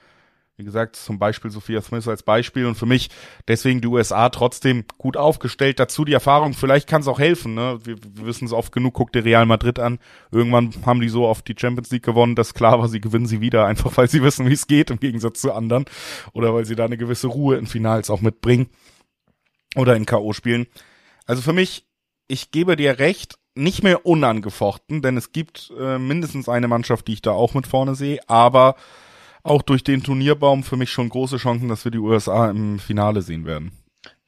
Wie 0.60 0.64
gesagt, 0.64 0.96
zum 0.96 1.20
Beispiel 1.20 1.52
Sophia 1.52 1.84
Smith 1.84 2.08
als 2.08 2.24
Beispiel 2.24 2.66
und 2.66 2.74
für 2.74 2.88
mich 2.88 3.12
deswegen 3.48 3.80
die 3.80 3.88
USA 3.88 4.30
trotzdem 4.30 4.86
gut 4.98 5.16
aufgestellt. 5.16 5.80
Dazu 5.80 6.04
die 6.04 6.14
Erfahrung, 6.14 6.56
vielleicht 6.56 6.90
kann 6.90 7.02
es 7.02 7.08
auch 7.08 7.20
helfen. 7.20 7.54
Ne? 7.54 7.78
Wir, 7.84 7.98
wir 8.02 8.26
wissen 8.26 8.46
es 8.46 8.54
oft 8.54 8.72
genug, 8.72 8.96
guck 8.96 9.12
dir 9.14 9.24
Real 9.24 9.46
Madrid 9.46 9.78
an. 9.78 10.00
Irgendwann 10.32 10.74
haben 10.84 11.00
die 11.00 11.10
so 11.10 11.28
oft 11.28 11.48
die 11.48 11.56
Champions 11.56 11.92
League 11.92 12.02
gewonnen, 12.02 12.34
dass 12.34 12.56
klar 12.56 12.80
war, 12.80 12.90
sie 12.90 13.02
gewinnen 13.02 13.28
sie 13.28 13.40
wieder, 13.40 13.66
einfach 13.68 13.96
weil 13.98 14.10
sie 14.10 14.24
wissen, 14.24 14.48
wie 14.50 14.54
es 14.54 14.66
geht, 14.66 14.90
im 14.90 15.00
Gegensatz 15.00 15.42
zu 15.42 15.54
anderen. 15.54 15.86
Oder 16.34 16.56
weil 16.56 16.66
sie 16.66 16.76
da 16.76 16.86
eine 16.86 16.98
gewisse 16.98 17.28
Ruhe 17.28 17.58
in 17.58 17.68
Finals 17.68 18.10
auch 18.10 18.22
mitbringen. 18.22 18.68
Oder 19.76 19.96
in 19.96 20.08
K.O. 20.08 20.34
spielen. 20.34 20.66
Also 21.28 21.44
für 21.44 21.54
mich, 21.54 21.87
ich 22.28 22.52
gebe 22.52 22.76
dir 22.76 23.00
recht, 23.00 23.38
nicht 23.56 23.84
mehr 23.84 24.06
unangefochten, 24.06 25.02
denn 25.02 25.18
es 25.18 25.32
gibt 25.32 25.72
äh, 25.80 25.98
mindestens 25.98 26.48
eine 26.48 26.68
Mannschaft, 26.68 27.08
die 27.08 27.14
ich 27.14 27.22
da 27.22 27.32
auch 27.32 27.54
mit 27.54 27.68
vorne 27.68 27.96
sehe, 27.96 28.20
aber 28.28 28.76
auch 29.44 29.62
durch 29.62 29.84
den 29.84 30.04
Turnierbaum 30.04 30.64
für 30.64 30.78
mich 30.78 30.92
schon 30.92 31.10
große 31.10 31.38
Chancen, 31.38 31.70
dass 31.70 31.86
wir 31.86 31.92
die 31.92 31.98
USA 31.98 32.50
im 32.50 32.80
Finale 32.80 33.22
sehen 33.22 33.46
werden. 33.46 33.72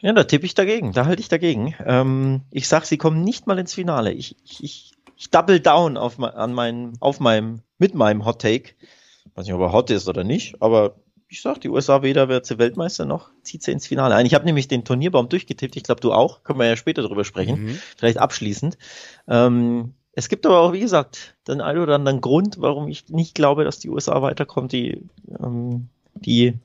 Ja, 0.01 0.13
da 0.13 0.23
tippe 0.23 0.45
ich 0.45 0.55
dagegen, 0.55 0.93
da 0.93 1.05
halte 1.05 1.21
ich 1.21 1.27
dagegen. 1.27 1.75
Ähm, 1.85 2.41
ich 2.51 2.67
sag, 2.67 2.85
sie 2.85 2.97
kommen 2.97 3.23
nicht 3.23 3.47
mal 3.47 3.59
ins 3.59 3.73
Finale. 3.73 4.13
Ich, 4.13 4.37
ich, 4.45 4.63
ich, 4.63 4.93
ich 5.17 5.29
double 5.29 5.59
down 5.59 5.97
auf, 5.97 6.19
an 6.21 6.53
meinem, 6.53 6.93
auf 7.01 7.19
meinem, 7.19 7.61
mit 7.77 7.95
meinem 7.95 8.25
Hot 8.25 8.41
Take. 8.41 8.75
Ich 9.25 9.35
weiß 9.35 9.45
nicht, 9.45 9.53
ob 9.53 9.61
er 9.61 9.73
hot 9.73 9.89
ist 9.89 10.07
oder 10.07 10.23
nicht, 10.23 10.61
aber 10.61 10.95
ich 11.29 11.41
sag, 11.41 11.61
die 11.61 11.69
USA 11.69 12.01
weder 12.01 12.27
wird 12.27 12.45
sie 12.47 12.57
Weltmeister 12.57 13.05
noch 13.05 13.29
zieht 13.43 13.63
sie 13.63 13.71
ins 13.71 13.87
Finale 13.87 14.15
ein. 14.15 14.25
Ich 14.25 14.33
habe 14.33 14.45
nämlich 14.45 14.67
den 14.67 14.83
Turnierbaum 14.83 15.29
durchgetippt. 15.29 15.75
Ich 15.75 15.83
glaube, 15.83 16.01
du 16.01 16.11
auch. 16.11 16.43
Können 16.43 16.59
wir 16.59 16.65
ja 16.65 16.75
später 16.75 17.03
drüber 17.03 17.23
sprechen. 17.23 17.65
Mhm. 17.65 17.79
Vielleicht 17.97 18.17
abschließend. 18.17 18.77
Ähm, 19.27 19.93
es 20.13 20.27
gibt 20.27 20.45
aber 20.45 20.59
auch, 20.59 20.73
wie 20.73 20.79
gesagt, 20.79 21.35
den 21.47 21.61
einen 21.61 21.79
oder 21.79 21.95
anderen 21.95 22.19
Grund, 22.19 22.59
warum 22.59 22.87
ich 22.87 23.09
nicht 23.09 23.35
glaube, 23.35 23.63
dass 23.63 23.79
die 23.79 23.89
USA 23.89 24.21
weiterkommt. 24.23 24.71
Die, 24.71 25.03
ähm, 25.39 25.89
die 26.15 26.55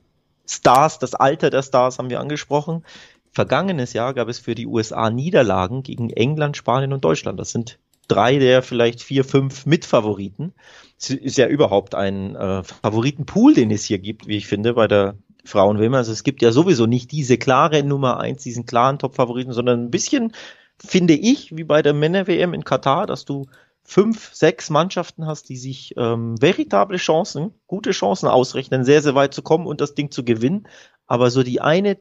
Stars, 0.47 0.97
das 0.99 1.13
Alter 1.13 1.51
der 1.51 1.61
Stars 1.61 1.99
haben 1.99 2.09
wir 2.09 2.19
angesprochen. 2.19 2.83
Vergangenes 3.31 3.93
Jahr 3.93 4.13
gab 4.13 4.29
es 4.29 4.39
für 4.39 4.55
die 4.55 4.65
USA 4.65 5.09
Niederlagen 5.11 5.83
gegen 5.83 6.09
England, 6.09 6.57
Spanien 6.57 6.91
und 6.91 7.05
Deutschland. 7.05 7.39
Das 7.39 7.51
sind 7.51 7.77
drei 8.07 8.39
der 8.39 8.63
vielleicht 8.63 9.01
vier, 9.01 9.23
fünf 9.23 9.65
Mitfavoriten. 9.65 10.53
Es 10.97 11.09
ist 11.09 11.37
ja 11.37 11.47
überhaupt 11.47 11.95
ein 11.95 12.35
äh, 12.35 12.63
Favoritenpool, 12.63 13.53
den 13.53 13.71
es 13.71 13.85
hier 13.85 13.99
gibt, 13.99 14.27
wie 14.27 14.37
ich 14.37 14.47
finde, 14.47 14.73
bei 14.73 14.87
der 14.87 15.17
Frauen-WM. 15.43 15.93
Also 15.93 16.11
es 16.11 16.23
gibt 16.23 16.41
ja 16.41 16.51
sowieso 16.51 16.85
nicht 16.85 17.11
diese 17.11 17.37
klare 17.37 17.83
Nummer 17.83 18.19
eins, 18.19 18.43
diesen 18.43 18.65
klaren 18.65 18.99
Top-Favoriten, 18.99 19.53
sondern 19.53 19.83
ein 19.83 19.91
bisschen 19.91 20.33
finde 20.83 21.13
ich, 21.13 21.55
wie 21.55 21.63
bei 21.63 21.81
der 21.81 21.93
Männer-WM 21.93 22.53
in 22.53 22.63
Katar, 22.63 23.05
dass 23.05 23.25
du 23.25 23.45
fünf, 23.83 24.33
sechs 24.33 24.69
Mannschaften 24.69 25.25
hast, 25.27 25.47
die 25.49 25.57
sich 25.57 25.93
ähm, 25.95 26.41
veritable 26.41 26.97
Chancen, 26.97 27.53
gute 27.67 27.91
Chancen 27.91 28.27
ausrechnen, 28.27 28.83
sehr, 28.83 29.01
sehr 29.01 29.15
weit 29.15 29.33
zu 29.33 29.43
kommen 29.43 29.67
und 29.67 29.79
das 29.79 29.93
Ding 29.93 30.11
zu 30.11 30.25
gewinnen. 30.25 30.67
Aber 31.05 31.29
so 31.29 31.43
die 31.43 31.61
eine 31.61 31.97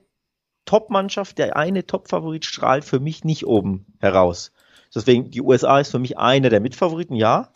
Top-Mannschaft, 0.65 1.37
der 1.39 1.57
eine 1.57 1.87
Top-Favorit 1.87 2.47
strahlt 2.47 2.85
für 2.85 3.01
mich 3.01 3.23
nicht 3.23 3.47
oben 3.47 3.85
heraus. 4.01 4.51
Deswegen, 4.95 5.31
die 5.31 5.43
USA 5.43 5.81
ist 5.81 5.91
für 5.91 5.99
mich 5.99 6.17
einer 6.17 6.49
der 6.49 6.61
Mitfavoriten, 6.61 7.17
ja, 7.17 7.51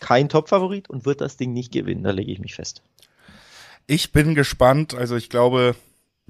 kein 0.00 0.28
Top-Favorit 0.28 0.90
und 0.90 1.06
wird 1.06 1.20
das 1.20 1.36
Ding 1.36 1.52
nicht 1.52 1.72
gewinnen, 1.72 2.04
da 2.04 2.10
lege 2.10 2.32
ich 2.32 2.38
mich 2.38 2.54
fest. 2.54 2.82
Ich 3.86 4.12
bin 4.12 4.34
gespannt, 4.34 4.94
also 4.94 5.16
ich 5.16 5.28
glaube, 5.28 5.74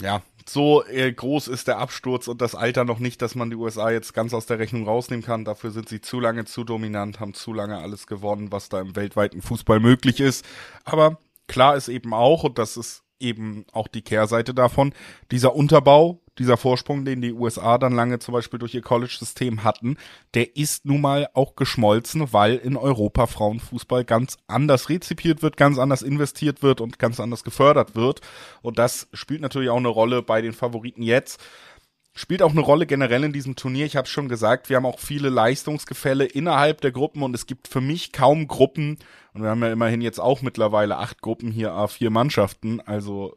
ja, 0.00 0.22
so 0.48 0.84
äh, 0.86 1.12
groß 1.12 1.48
ist 1.48 1.68
der 1.68 1.78
Absturz 1.78 2.28
und 2.28 2.40
das 2.40 2.54
Alter 2.54 2.84
noch 2.84 2.98
nicht, 2.98 3.22
dass 3.22 3.34
man 3.34 3.50
die 3.50 3.56
USA 3.56 3.90
jetzt 3.90 4.12
ganz 4.12 4.34
aus 4.34 4.46
der 4.46 4.58
Rechnung 4.58 4.86
rausnehmen 4.86 5.24
kann. 5.24 5.44
Dafür 5.44 5.70
sind 5.70 5.88
sie 5.88 6.00
zu 6.00 6.20
lange 6.20 6.44
zu 6.44 6.64
dominant, 6.64 7.20
haben 7.20 7.34
zu 7.34 7.52
lange 7.52 7.78
alles 7.78 8.06
gewonnen, 8.06 8.52
was 8.52 8.68
da 8.68 8.80
im 8.80 8.96
weltweiten 8.96 9.40
Fußball 9.40 9.80
möglich 9.80 10.20
ist. 10.20 10.44
Aber 10.84 11.18
klar 11.46 11.76
ist 11.76 11.88
eben 11.88 12.12
auch, 12.12 12.44
und 12.44 12.58
das 12.58 12.76
ist 12.76 13.03
eben 13.24 13.64
auch 13.72 13.88
die 13.88 14.02
Kehrseite 14.02 14.54
davon, 14.54 14.92
dieser 15.30 15.54
Unterbau, 15.56 16.20
dieser 16.38 16.56
Vorsprung, 16.56 17.04
den 17.04 17.20
die 17.20 17.32
USA 17.32 17.78
dann 17.78 17.92
lange 17.92 18.18
zum 18.18 18.32
Beispiel 18.32 18.58
durch 18.58 18.74
ihr 18.74 18.82
College-System 18.82 19.64
hatten, 19.64 19.96
der 20.34 20.56
ist 20.56 20.84
nun 20.84 21.00
mal 21.00 21.28
auch 21.32 21.56
geschmolzen, 21.56 22.32
weil 22.32 22.56
in 22.56 22.76
Europa 22.76 23.26
Frauenfußball 23.26 24.04
ganz 24.04 24.36
anders 24.46 24.88
rezipiert 24.88 25.42
wird, 25.42 25.56
ganz 25.56 25.78
anders 25.78 26.02
investiert 26.02 26.62
wird 26.62 26.80
und 26.80 26.98
ganz 26.98 27.20
anders 27.20 27.44
gefördert 27.44 27.94
wird. 27.94 28.20
Und 28.62 28.78
das 28.78 29.08
spielt 29.12 29.40
natürlich 29.40 29.70
auch 29.70 29.76
eine 29.76 29.88
Rolle 29.88 30.22
bei 30.22 30.42
den 30.42 30.52
Favoriten 30.52 31.02
jetzt 31.02 31.40
spielt 32.14 32.42
auch 32.42 32.52
eine 32.52 32.60
Rolle 32.60 32.86
generell 32.86 33.24
in 33.24 33.32
diesem 33.32 33.56
Turnier. 33.56 33.86
Ich 33.86 33.96
habe 33.96 34.08
schon 34.08 34.28
gesagt, 34.28 34.68
wir 34.68 34.76
haben 34.76 34.86
auch 34.86 35.00
viele 35.00 35.28
Leistungsgefälle 35.28 36.24
innerhalb 36.24 36.80
der 36.80 36.92
Gruppen 36.92 37.22
und 37.22 37.34
es 37.34 37.46
gibt 37.46 37.68
für 37.68 37.80
mich 37.80 38.12
kaum 38.12 38.46
Gruppen, 38.46 38.98
und 39.32 39.42
wir 39.42 39.50
haben 39.50 39.62
ja 39.62 39.72
immerhin 39.72 40.00
jetzt 40.00 40.20
auch 40.20 40.40
mittlerweile 40.40 40.96
acht 40.96 41.20
Gruppen 41.20 41.50
hier, 41.50 41.72
A4 41.72 42.10
Mannschaften, 42.10 42.80
also 42.80 43.34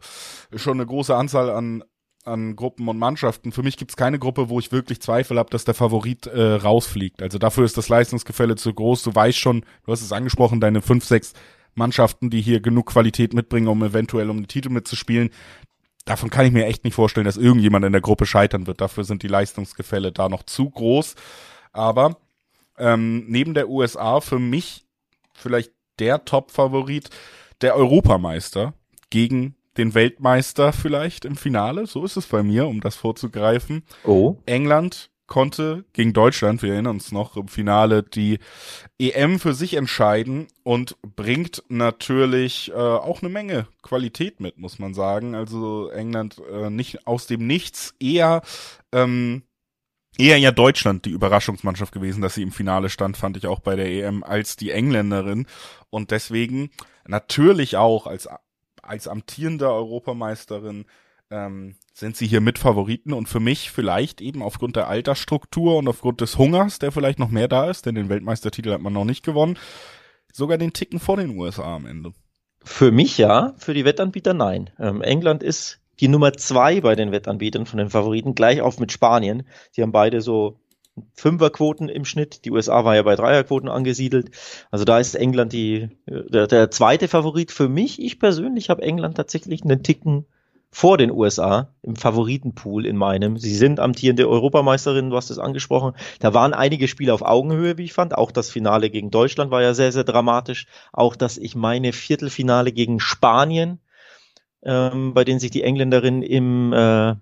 schon 0.55 0.77
eine 0.77 0.85
große 0.85 1.15
Anzahl 1.15 1.49
an 1.49 1.83
an 2.27 2.55
Gruppen 2.57 2.87
und 2.89 2.97
Mannschaften. 2.97 3.53
Für 3.53 3.63
mich 3.63 3.77
gibt 3.77 3.91
es 3.91 3.95
keine 3.95 4.19
Gruppe, 4.19 4.49
wo 4.49 4.59
ich 4.59 4.73
wirklich 4.73 5.01
Zweifel 5.01 5.39
habe, 5.39 5.49
dass 5.49 5.63
der 5.63 5.73
Favorit 5.73 6.27
äh, 6.27 6.55
rausfliegt. 6.55 7.21
Also 7.21 7.37
dafür 7.37 7.63
ist 7.63 7.77
das 7.77 7.87
Leistungsgefälle 7.89 8.57
zu 8.57 8.73
groß. 8.73 9.03
Du 9.03 9.15
weißt 9.15 9.37
schon, 9.37 9.61
du 9.85 9.91
hast 9.93 10.01
es 10.01 10.11
angesprochen, 10.11 10.59
deine 10.59 10.81
fünf, 10.81 11.05
sechs 11.05 11.33
Mannschaften, 11.73 12.29
die 12.29 12.41
hier 12.41 12.59
genug 12.59 12.87
Qualität 12.87 13.33
mitbringen, 13.33 13.67
um 13.67 13.81
eventuell 13.83 14.29
um 14.29 14.37
den 14.37 14.47
Titel 14.47 14.69
mitzuspielen, 14.69 15.29
davon 16.07 16.29
kann 16.29 16.45
ich 16.45 16.51
mir 16.51 16.65
echt 16.65 16.83
nicht 16.83 16.93
vorstellen, 16.93 17.25
dass 17.25 17.37
irgendjemand 17.37 17.85
in 17.85 17.91
der 17.91 18.01
Gruppe 18.01 18.25
scheitern 18.25 18.65
wird. 18.65 18.81
Dafür 18.81 19.03
sind 19.03 19.23
die 19.23 19.27
Leistungsgefälle 19.27 20.11
da 20.11 20.29
noch 20.29 20.43
zu 20.43 20.69
groß. 20.69 21.15
Aber 21.73 22.17
ähm, 22.77 23.25
neben 23.27 23.53
der 23.53 23.69
USA 23.69 24.21
für 24.21 24.39
mich 24.39 24.85
vielleicht 25.33 25.71
der 25.99 26.25
Top-Favorit 26.25 27.09
der 27.61 27.75
Europameister 27.75 28.73
gegen 29.09 29.55
den 29.77 29.93
Weltmeister 29.93 30.73
vielleicht 30.73 31.25
im 31.25 31.35
Finale. 31.35 31.85
So 31.85 32.03
ist 32.05 32.17
es 32.17 32.27
bei 32.27 32.41
mir, 32.41 32.67
um 32.67 32.81
das 32.81 32.95
vorzugreifen. 32.95 33.83
Oh. 34.03 34.37
England 34.45 35.09
konnte 35.27 35.85
gegen 35.93 36.13
Deutschland, 36.13 36.61
wir 36.63 36.73
erinnern 36.73 36.95
uns 36.95 37.11
noch, 37.11 37.37
im 37.37 37.47
Finale 37.47 38.03
die 38.03 38.39
EM 38.97 39.39
für 39.39 39.53
sich 39.53 39.75
entscheiden 39.75 40.47
und 40.63 40.95
bringt 41.01 41.63
natürlich 41.67 42.71
äh, 42.71 42.73
auch 42.73 43.21
eine 43.21 43.29
Menge 43.29 43.67
Qualität 43.83 44.39
mit, 44.39 44.57
muss 44.57 44.79
man 44.79 44.93
sagen. 44.93 45.35
Also 45.35 45.89
England 45.89 46.41
äh, 46.51 46.69
nicht 46.69 47.05
aus 47.05 47.27
dem 47.27 47.45
Nichts, 47.45 47.93
eher 47.99 48.41
ähm, 48.91 49.43
eher 50.17 50.37
ja 50.37 50.51
Deutschland 50.51 51.05
die 51.05 51.11
Überraschungsmannschaft 51.11 51.93
gewesen, 51.93 52.21
dass 52.21 52.35
sie 52.35 52.43
im 52.43 52.51
Finale 52.51 52.89
stand, 52.89 53.17
fand 53.17 53.37
ich 53.37 53.47
auch 53.47 53.59
bei 53.59 53.75
der 53.75 53.87
EM, 53.87 54.23
als 54.23 54.55
die 54.55 54.71
Engländerin. 54.71 55.45
Und 55.89 56.11
deswegen 56.11 56.71
natürlich 57.05 57.77
auch 57.77 58.07
als, 58.07 58.27
als 58.81 59.07
amtierende 59.07 59.69
Europameisterin 59.69 60.85
ähm, 61.29 61.75
sind 61.97 62.15
sie 62.15 62.27
hier 62.27 62.41
mit 62.41 62.59
Favoriten 62.59 63.11
und 63.11 63.27
für 63.27 63.39
mich 63.39 63.71
vielleicht 63.71 64.21
eben 64.21 64.43
aufgrund 64.43 64.75
der 64.75 64.87
Altersstruktur 64.87 65.77
und 65.77 65.87
aufgrund 65.87 66.21
des 66.21 66.37
Hungers, 66.37 66.77
der 66.77 66.91
vielleicht 66.91 67.17
noch 67.17 67.31
mehr 67.31 67.47
da 67.47 67.69
ist, 67.69 67.87
denn 67.87 67.95
den 67.95 68.09
Weltmeistertitel 68.09 68.71
hat 68.71 68.81
man 68.81 68.93
noch 68.93 69.03
nicht 69.03 69.25
gewonnen, 69.25 69.57
sogar 70.31 70.59
den 70.59 70.73
Ticken 70.73 70.99
vor 70.99 71.17
den 71.17 71.37
USA 71.37 71.75
am 71.75 71.87
Ende. 71.87 72.13
Für 72.63 72.91
mich 72.91 73.17
ja, 73.17 73.55
für 73.57 73.73
die 73.73 73.83
Wettanbieter 73.83 74.35
nein. 74.35 74.69
Ähm, 74.79 75.01
England 75.01 75.41
ist 75.41 75.79
die 75.99 76.07
Nummer 76.07 76.33
zwei 76.33 76.81
bei 76.81 76.95
den 76.95 77.11
Wettanbietern 77.11 77.65
von 77.65 77.79
den 77.79 77.89
Favoriten, 77.89 78.35
gleich 78.35 78.61
auf 78.61 78.79
mit 78.79 78.91
Spanien. 78.91 79.47
Die 79.75 79.81
haben 79.81 79.91
beide 79.91 80.21
so 80.21 80.59
Fünferquoten 81.13 81.89
im 81.89 82.05
Schnitt. 82.05 82.45
Die 82.45 82.51
USA 82.51 82.85
war 82.85 82.95
ja 82.95 83.01
bei 83.01 83.15
Dreierquoten 83.15 83.69
angesiedelt. 83.69 84.29
Also 84.69 84.85
da 84.85 84.99
ist 84.99 85.15
England 85.15 85.51
die, 85.51 85.89
der, 86.05 86.45
der 86.45 86.69
zweite 86.69 87.07
Favorit 87.07 87.51
für 87.51 87.69
mich. 87.69 87.99
Ich 87.99 88.19
persönlich 88.19 88.69
habe 88.69 88.83
England 88.83 89.17
tatsächlich 89.17 89.63
einen 89.63 89.81
Ticken 89.81 90.27
vor 90.77 90.99
den 90.99 91.09
USA 91.09 91.73
im 91.81 91.95
Favoritenpool 91.95 92.85
in 92.85 92.97
meinem. 92.97 93.39
Sie 93.39 93.55
sind 93.55 93.79
amtierende 93.79 94.29
Europameisterin, 94.29 95.09
du 95.09 95.15
hast 95.15 95.31
es 95.31 95.39
angesprochen. 95.39 95.95
Da 96.19 96.35
waren 96.35 96.53
einige 96.53 96.87
Spiele 96.87 97.15
auf 97.15 97.23
Augenhöhe, 97.23 97.79
wie 97.79 97.85
ich 97.85 97.93
fand. 97.93 98.15
Auch 98.15 98.29
das 98.29 98.51
Finale 98.51 98.91
gegen 98.91 99.09
Deutschland 99.09 99.49
war 99.49 99.63
ja 99.63 99.73
sehr, 99.73 99.91
sehr 99.91 100.03
dramatisch. 100.03 100.67
Auch 100.93 101.15
das, 101.15 101.39
ich 101.39 101.55
meine, 101.55 101.93
Viertelfinale 101.93 102.71
gegen 102.71 102.99
Spanien, 102.99 103.79
ähm, 104.61 105.15
bei 105.15 105.23
denen 105.23 105.39
sich 105.39 105.49
die 105.49 105.63
Engländerinnen 105.63 106.21
im 106.21 106.71
äh, 106.73 107.15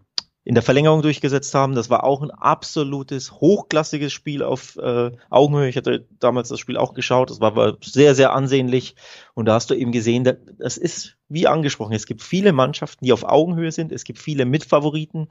in 0.43 0.53
der 0.53 0.61
Verlängerung 0.61 1.01
durchgesetzt 1.01 1.55
haben. 1.55 1.75
Das 1.75 1.89
war 1.89 2.03
auch 2.03 2.21
ein 2.21 2.31
absolutes, 2.31 3.31
hochklassiges 3.31 4.11
Spiel 4.11 4.43
auf 4.43 4.75
äh, 4.75 5.11
Augenhöhe. 5.29 5.69
Ich 5.69 5.77
hatte 5.77 6.05
damals 6.19 6.49
das 6.49 6.59
Spiel 6.59 6.75
auch 6.75 6.93
geschaut. 6.93 7.29
Das 7.29 7.39
war, 7.39 7.55
war 7.55 7.77
sehr, 7.81 8.15
sehr 8.15 8.33
ansehnlich. 8.33 8.95
Und 9.33 9.45
da 9.45 9.53
hast 9.53 9.69
du 9.69 9.75
eben 9.75 9.93
gesehen, 9.93 10.25
das 10.59 10.75
ist 10.75 11.14
wie 11.29 11.47
angesprochen. 11.47 11.93
Es 11.93 12.05
gibt 12.05 12.21
viele 12.21 12.53
Mannschaften, 12.53 13.05
die 13.05 13.13
auf 13.13 13.23
Augenhöhe 13.23 13.71
sind. 13.71 13.91
Es 13.91 14.03
gibt 14.03 14.19
viele 14.19 14.45
Mitfavoriten, 14.45 15.27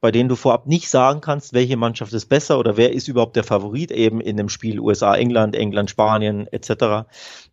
bei 0.00 0.10
denen 0.10 0.28
du 0.28 0.36
vorab 0.36 0.66
nicht 0.66 0.90
sagen 0.90 1.20
kannst, 1.20 1.54
welche 1.54 1.76
Mannschaft 1.76 2.12
ist 2.12 2.26
besser 2.26 2.58
oder 2.58 2.76
wer 2.76 2.92
ist 2.92 3.08
überhaupt 3.08 3.36
der 3.36 3.44
Favorit 3.44 3.90
eben 3.90 4.20
in 4.20 4.36
dem 4.36 4.48
Spiel 4.48 4.78
USA, 4.78 5.14
England, 5.14 5.56
England, 5.56 5.88
Spanien 5.88 6.46
etc. 6.48 7.06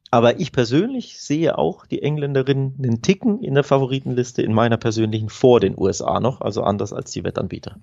Aber 0.10 0.40
ich 0.40 0.52
persönlich 0.52 1.22
sehe 1.22 1.58
auch 1.58 1.86
die 1.86 2.02
Engländerinnen 2.02 2.76
einen 2.78 3.02
Ticken 3.02 3.42
in 3.42 3.54
der 3.54 3.64
Favoritenliste 3.64 4.42
in 4.42 4.54
meiner 4.54 4.76
persönlichen 4.76 5.30
vor 5.30 5.62
den 5.62 5.78
USA 5.78 6.20
noch, 6.20 6.42
also 6.42 6.64
anders 6.64 6.92
als 6.92 7.12
die 7.12 7.24
Wettanbieter. 7.24 7.78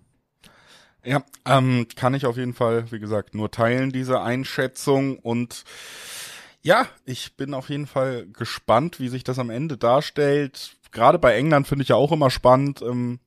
Ja, 1.03 1.23
ähm, 1.47 1.87
kann 1.97 2.13
ich 2.13 2.27
auf 2.27 2.37
jeden 2.37 2.53
Fall, 2.53 2.93
wie 2.93 2.99
gesagt, 2.99 3.35
nur 3.35 3.51
teilen 3.51 3.91
diese 3.91 4.21
Einschätzung 4.21 5.19
und 5.19 5.65
ja, 6.63 6.87
ich 7.05 7.37
bin 7.37 7.55
auf 7.55 7.71
jeden 7.71 7.87
Fall 7.87 8.27
gespannt, 8.33 9.01
wie 9.01 9.09
sich 9.09 9.25
das 9.25 9.39
am 9.39 9.51
Ende 9.51 9.77
darstellt. 9.77 10.77
Gerade 10.91 11.19
bei 11.19 11.37
England 11.37 11.67
finde 11.67 11.83
ich 11.83 11.89
ja 11.89 11.97
auch 11.97 12.13
immer 12.13 12.31
spannend. 12.31 12.83
Ähm, 12.83 13.21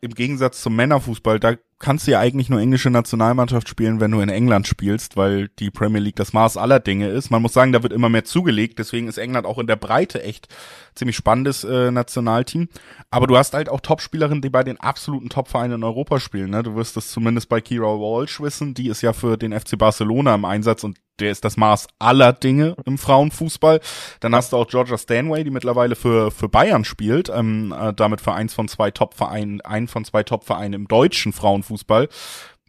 Im 0.00 0.14
Gegensatz 0.14 0.60
zum 0.60 0.76
Männerfußball, 0.76 1.40
da 1.40 1.54
kannst 1.78 2.06
du 2.06 2.12
ja 2.12 2.20
eigentlich 2.20 2.48
nur 2.48 2.60
englische 2.60 2.88
Nationalmannschaft 2.88 3.68
spielen, 3.68 4.00
wenn 4.00 4.10
du 4.10 4.20
in 4.20 4.30
England 4.30 4.66
spielst, 4.66 5.18
weil 5.18 5.48
die 5.58 5.70
Premier 5.70 6.00
League 6.00 6.16
das 6.16 6.32
Maß 6.32 6.56
aller 6.56 6.80
Dinge 6.80 7.08
ist. 7.08 7.30
Man 7.30 7.42
muss 7.42 7.52
sagen, 7.52 7.72
da 7.72 7.82
wird 7.82 7.92
immer 7.92 8.08
mehr 8.08 8.24
zugelegt, 8.24 8.78
deswegen 8.78 9.06
ist 9.06 9.18
England 9.18 9.46
auch 9.46 9.58
in 9.58 9.66
der 9.66 9.76
Breite 9.76 10.22
echt 10.22 10.48
ziemlich 10.94 11.14
spannendes 11.16 11.62
äh, 11.62 11.90
Nationalteam. 11.90 12.68
Aber 13.10 13.26
du 13.26 13.36
hast 13.36 13.52
halt 13.52 13.68
auch 13.68 13.80
Topspielerinnen, 13.80 14.40
die 14.40 14.50
bei 14.50 14.64
den 14.64 14.80
absoluten 14.80 15.28
Topvereinen 15.28 15.76
in 15.76 15.84
Europa 15.84 16.20
spielen. 16.20 16.50
Ne? 16.50 16.62
Du 16.62 16.74
wirst 16.74 16.96
das 16.96 17.10
zumindest 17.10 17.50
bei 17.50 17.60
Kira 17.60 17.86
Walsh 17.86 18.40
wissen, 18.40 18.72
die 18.72 18.88
ist 18.88 19.02
ja 19.02 19.12
für 19.12 19.36
den 19.36 19.52
FC 19.52 19.76
Barcelona 19.76 20.34
im 20.34 20.46
Einsatz 20.46 20.84
und 20.84 20.96
der 21.20 21.30
ist 21.30 21.44
das 21.44 21.56
Maß 21.56 21.86
aller 21.98 22.32
Dinge 22.32 22.76
im 22.84 22.98
Frauenfußball. 22.98 23.80
Dann 24.20 24.34
hast 24.34 24.52
du 24.52 24.56
auch 24.56 24.66
Georgia 24.66 24.98
Stanway, 24.98 25.44
die 25.44 25.50
mittlerweile 25.50 25.94
für, 25.96 26.30
für 26.30 26.48
Bayern 26.48 26.84
spielt, 26.84 27.28
ähm, 27.28 27.72
äh, 27.78 27.92
damit 27.92 28.20
für 28.20 28.32
eins 28.32 28.54
von 28.54 28.68
zwei 28.68 28.90
Topvereinen, 28.90 29.60
einen 29.60 29.88
von 29.88 30.04
zwei 30.04 30.22
Topvereinen 30.22 30.72
im 30.72 30.88
deutschen 30.88 31.32
Frauenfußball 31.32 31.74
Fußball, 31.74 32.08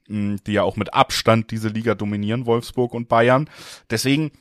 die 0.08 0.54
ja 0.54 0.64
auch 0.64 0.76
mit 0.76 0.94
Abstand 0.94 1.52
diese 1.52 1.70
Liga 1.70 1.96
dominieren, 1.96 2.46
Wolfsburg 2.46 2.94
und 2.94 3.10
Bayern. 3.10 3.50
Deswegen, 3.90 4.32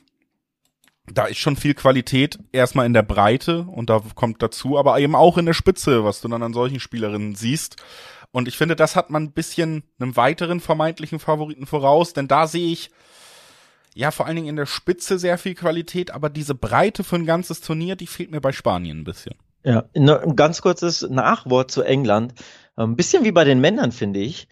da 1.11 1.25
ist 1.25 1.37
schon 1.37 1.55
viel 1.55 1.73
Qualität 1.73 2.39
erstmal 2.51 2.85
in 2.85 2.93
der 2.93 3.03
Breite 3.03 3.63
und 3.63 3.89
da 3.89 4.01
kommt 4.15 4.41
dazu, 4.41 4.77
aber 4.77 4.99
eben 4.99 5.15
auch 5.15 5.37
in 5.37 5.45
der 5.45 5.53
Spitze, 5.53 6.03
was 6.03 6.21
du 6.21 6.27
dann 6.27 6.43
an 6.43 6.53
solchen 6.53 6.79
Spielerinnen 6.79 7.35
siehst. 7.35 7.77
Und 8.31 8.47
ich 8.47 8.57
finde, 8.57 8.75
das 8.75 8.95
hat 8.95 9.09
man 9.09 9.23
ein 9.23 9.31
bisschen 9.31 9.83
einem 9.99 10.15
weiteren 10.15 10.59
vermeintlichen 10.59 11.19
Favoriten 11.19 11.65
voraus, 11.65 12.13
denn 12.13 12.27
da 12.27 12.47
sehe 12.47 12.71
ich 12.71 12.91
ja 13.95 14.11
vor 14.11 14.27
allen 14.27 14.35
Dingen 14.35 14.49
in 14.49 14.55
der 14.55 14.67
Spitze 14.67 15.17
sehr 15.17 15.39
viel 15.39 15.55
Qualität, 15.55 16.11
aber 16.11 16.29
diese 16.29 16.53
Breite 16.53 17.03
für 17.03 17.15
ein 17.15 17.25
ganzes 17.25 17.61
Turnier, 17.61 17.95
die 17.95 18.07
fehlt 18.07 18.29
mir 18.29 18.41
bei 18.41 18.51
Spanien 18.51 18.99
ein 18.99 19.03
bisschen. 19.03 19.35
Ja, 19.63 19.85
ein 19.95 20.35
ganz 20.35 20.61
kurzes 20.61 21.01
Nachwort 21.09 21.71
zu 21.71 21.81
England. 21.81 22.33
Ein 22.75 22.95
bisschen 22.95 23.23
wie 23.23 23.31
bei 23.31 23.45
den 23.45 23.61
Männern, 23.61 23.91
finde 23.91 24.19
ich 24.19 24.47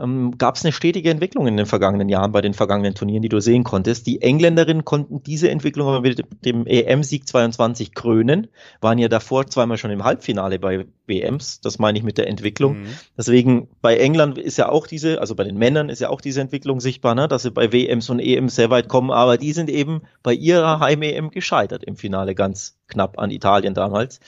ähm, 0.00 0.38
gab 0.38 0.56
es 0.56 0.64
eine 0.64 0.72
stetige 0.72 1.10
Entwicklung 1.10 1.46
in 1.46 1.56
den 1.56 1.66
vergangenen 1.66 2.08
Jahren 2.08 2.32
bei 2.32 2.40
den 2.40 2.54
vergangenen 2.54 2.94
Turnieren, 2.94 3.22
die 3.22 3.28
du 3.28 3.40
sehen 3.40 3.64
konntest. 3.64 4.06
Die 4.06 4.22
Engländerinnen 4.22 4.84
konnten 4.84 5.22
diese 5.22 5.50
Entwicklung 5.50 6.02
mit 6.02 6.22
dem 6.44 6.66
EM-Sieg 6.66 7.26
22 7.26 7.94
krönen, 7.94 8.48
waren 8.80 8.98
ja 8.98 9.08
davor 9.08 9.46
zweimal 9.46 9.78
schon 9.78 9.90
im 9.90 10.04
Halbfinale 10.04 10.58
bei 10.58 10.86
WMs, 11.06 11.60
das 11.60 11.78
meine 11.78 11.98
ich 11.98 12.04
mit 12.04 12.18
der 12.18 12.28
Entwicklung. 12.28 12.80
Mhm. 12.80 12.86
Deswegen 13.16 13.68
bei 13.80 13.96
England 13.96 14.38
ist 14.38 14.58
ja 14.58 14.68
auch 14.68 14.86
diese, 14.86 15.20
also 15.20 15.34
bei 15.34 15.44
den 15.44 15.56
Männern 15.56 15.88
ist 15.88 16.00
ja 16.00 16.10
auch 16.10 16.20
diese 16.20 16.40
Entwicklung 16.40 16.80
sichtbar, 16.80 17.14
ne, 17.14 17.28
dass 17.28 17.42
sie 17.42 17.50
bei 17.50 17.72
WMs 17.72 18.10
und 18.10 18.20
EMs 18.20 18.54
sehr 18.54 18.70
weit 18.70 18.88
kommen, 18.88 19.10
aber 19.10 19.38
die 19.38 19.52
sind 19.52 19.70
eben 19.70 20.02
bei 20.22 20.32
ihrer 20.32 20.80
Heim-EM 20.80 21.30
gescheitert 21.30 21.84
im 21.84 21.96
Finale 21.96 22.34
ganz 22.34 22.78
knapp 22.88 23.18
an 23.18 23.30
Italien 23.30 23.74
damals. 23.74 24.20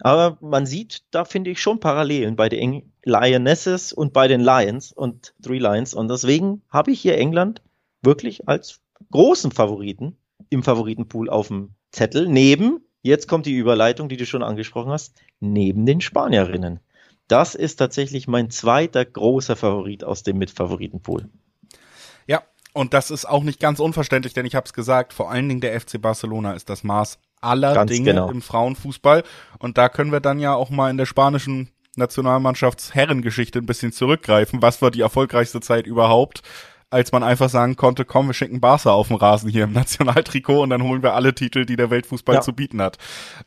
Aber 0.00 0.38
man 0.40 0.66
sieht, 0.66 1.02
da 1.10 1.24
finde 1.24 1.50
ich 1.50 1.60
schon 1.60 1.80
Parallelen 1.80 2.36
bei 2.36 2.48
den 2.48 2.92
Lionesses 3.04 3.92
und 3.92 4.12
bei 4.12 4.28
den 4.28 4.40
Lions 4.40 4.92
und 4.92 5.34
Three 5.42 5.58
Lions. 5.58 5.94
Und 5.94 6.08
deswegen 6.08 6.62
habe 6.68 6.90
ich 6.90 7.00
hier 7.00 7.16
England 7.16 7.62
wirklich 8.02 8.48
als 8.48 8.80
großen 9.12 9.52
Favoriten 9.52 10.16
im 10.50 10.62
Favoritenpool 10.62 11.30
auf 11.30 11.48
dem 11.48 11.74
Zettel. 11.92 12.28
Neben, 12.28 12.80
jetzt 13.02 13.28
kommt 13.28 13.46
die 13.46 13.56
Überleitung, 13.56 14.08
die 14.08 14.16
du 14.16 14.26
schon 14.26 14.42
angesprochen 14.42 14.90
hast, 14.90 15.16
neben 15.40 15.86
den 15.86 16.00
Spanierinnen. 16.00 16.80
Das 17.28 17.54
ist 17.54 17.76
tatsächlich 17.76 18.28
mein 18.28 18.50
zweiter 18.50 19.04
großer 19.04 19.56
Favorit 19.56 20.04
aus 20.04 20.22
dem 20.22 20.38
Mitfavoritenpool. 20.38 21.28
Ja, 22.26 22.42
und 22.72 22.92
das 22.92 23.10
ist 23.10 23.24
auch 23.24 23.42
nicht 23.42 23.60
ganz 23.60 23.80
unverständlich, 23.80 24.34
denn 24.34 24.44
ich 24.44 24.54
habe 24.54 24.66
es 24.66 24.72
gesagt, 24.72 25.12
vor 25.12 25.30
allen 25.30 25.48
Dingen 25.48 25.60
der 25.60 25.80
FC 25.80 26.00
Barcelona 26.00 26.52
ist 26.52 26.68
das 26.68 26.84
Maß 26.84 27.18
aller 27.44 27.74
Ganz 27.74 27.90
Dinge 27.90 28.10
genau. 28.10 28.30
im 28.30 28.42
Frauenfußball. 28.42 29.22
Und 29.58 29.78
da 29.78 29.88
können 29.88 30.12
wir 30.12 30.20
dann 30.20 30.38
ja 30.38 30.54
auch 30.54 30.70
mal 30.70 30.90
in 30.90 30.96
der 30.96 31.06
spanischen 31.06 31.70
Nationalmannschaftsherrengeschichte 31.96 33.58
ein 33.60 33.66
bisschen 33.66 33.92
zurückgreifen. 33.92 34.62
Was 34.62 34.82
war 34.82 34.90
die 34.90 35.00
erfolgreichste 35.00 35.60
Zeit 35.60 35.86
überhaupt? 35.86 36.42
als 36.90 37.10
man 37.10 37.24
einfach 37.24 37.48
sagen 37.48 37.74
konnte, 37.74 38.04
komm, 38.04 38.28
wir 38.28 38.34
schicken 38.34 38.60
Barca 38.60 38.92
auf 38.92 39.08
den 39.08 39.16
Rasen 39.16 39.50
hier 39.50 39.64
im 39.64 39.72
Nationaltrikot 39.72 40.62
und 40.62 40.70
dann 40.70 40.82
holen 40.84 41.02
wir 41.02 41.14
alle 41.14 41.34
Titel, 41.34 41.64
die 41.66 41.74
der 41.74 41.90
Weltfußball 41.90 42.36
Ja. 42.36 42.40
zu 42.40 42.52
bieten 42.52 42.80
hat. 42.80 42.98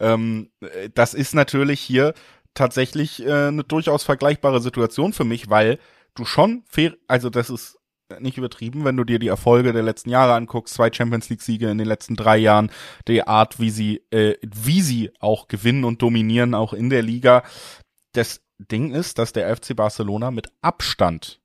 Ähm, 0.01 0.49
äh, 0.59 0.89
das 0.93 1.13
ist 1.13 1.33
natürlich 1.33 1.79
hier 1.79 2.13
tatsächlich 2.55 3.25
äh, 3.25 3.47
eine 3.47 3.63
durchaus 3.63 4.03
vergleichbare 4.03 4.59
Situation 4.59 5.13
für 5.13 5.23
mich, 5.23 5.49
weil 5.49 5.79
du 6.13 6.25
schon 6.25 6.63
fair, 6.69 6.95
also 7.07 7.29
das 7.29 7.49
ist 7.49 7.76
nicht 8.19 8.37
übertrieben, 8.37 8.85
wenn 8.85 8.97
du 8.97 9.03
dir 9.03 9.19
die 9.19 9.27
Erfolge 9.27 9.73
der 9.73 9.83
letzten 9.83 10.09
Jahre 10.09 10.33
anguckst, 10.33 10.73
zwei 10.73 10.91
Champions 10.91 11.29
League 11.29 11.41
Siege 11.41 11.69
in 11.69 11.77
den 11.77 11.87
letzten 11.87 12.15
drei 12.15 12.37
Jahren, 12.37 12.71
die 13.07 13.23
Art, 13.23 13.59
wie 13.59 13.69
sie, 13.69 14.01
äh, 14.11 14.35
wie 14.41 14.81
sie 14.81 15.11
auch 15.19 15.47
gewinnen 15.47 15.83
und 15.83 16.01
dominieren, 16.01 16.53
auch 16.53 16.73
in 16.73 16.89
der 16.89 17.01
Liga. 17.01 17.43
Das 18.13 18.41
Ding 18.59 18.91
ist, 18.91 19.19
dass 19.19 19.33
der 19.33 19.55
FC 19.55 19.75
Barcelona 19.75 20.31
mit 20.31 20.47
Abstand 20.61 21.41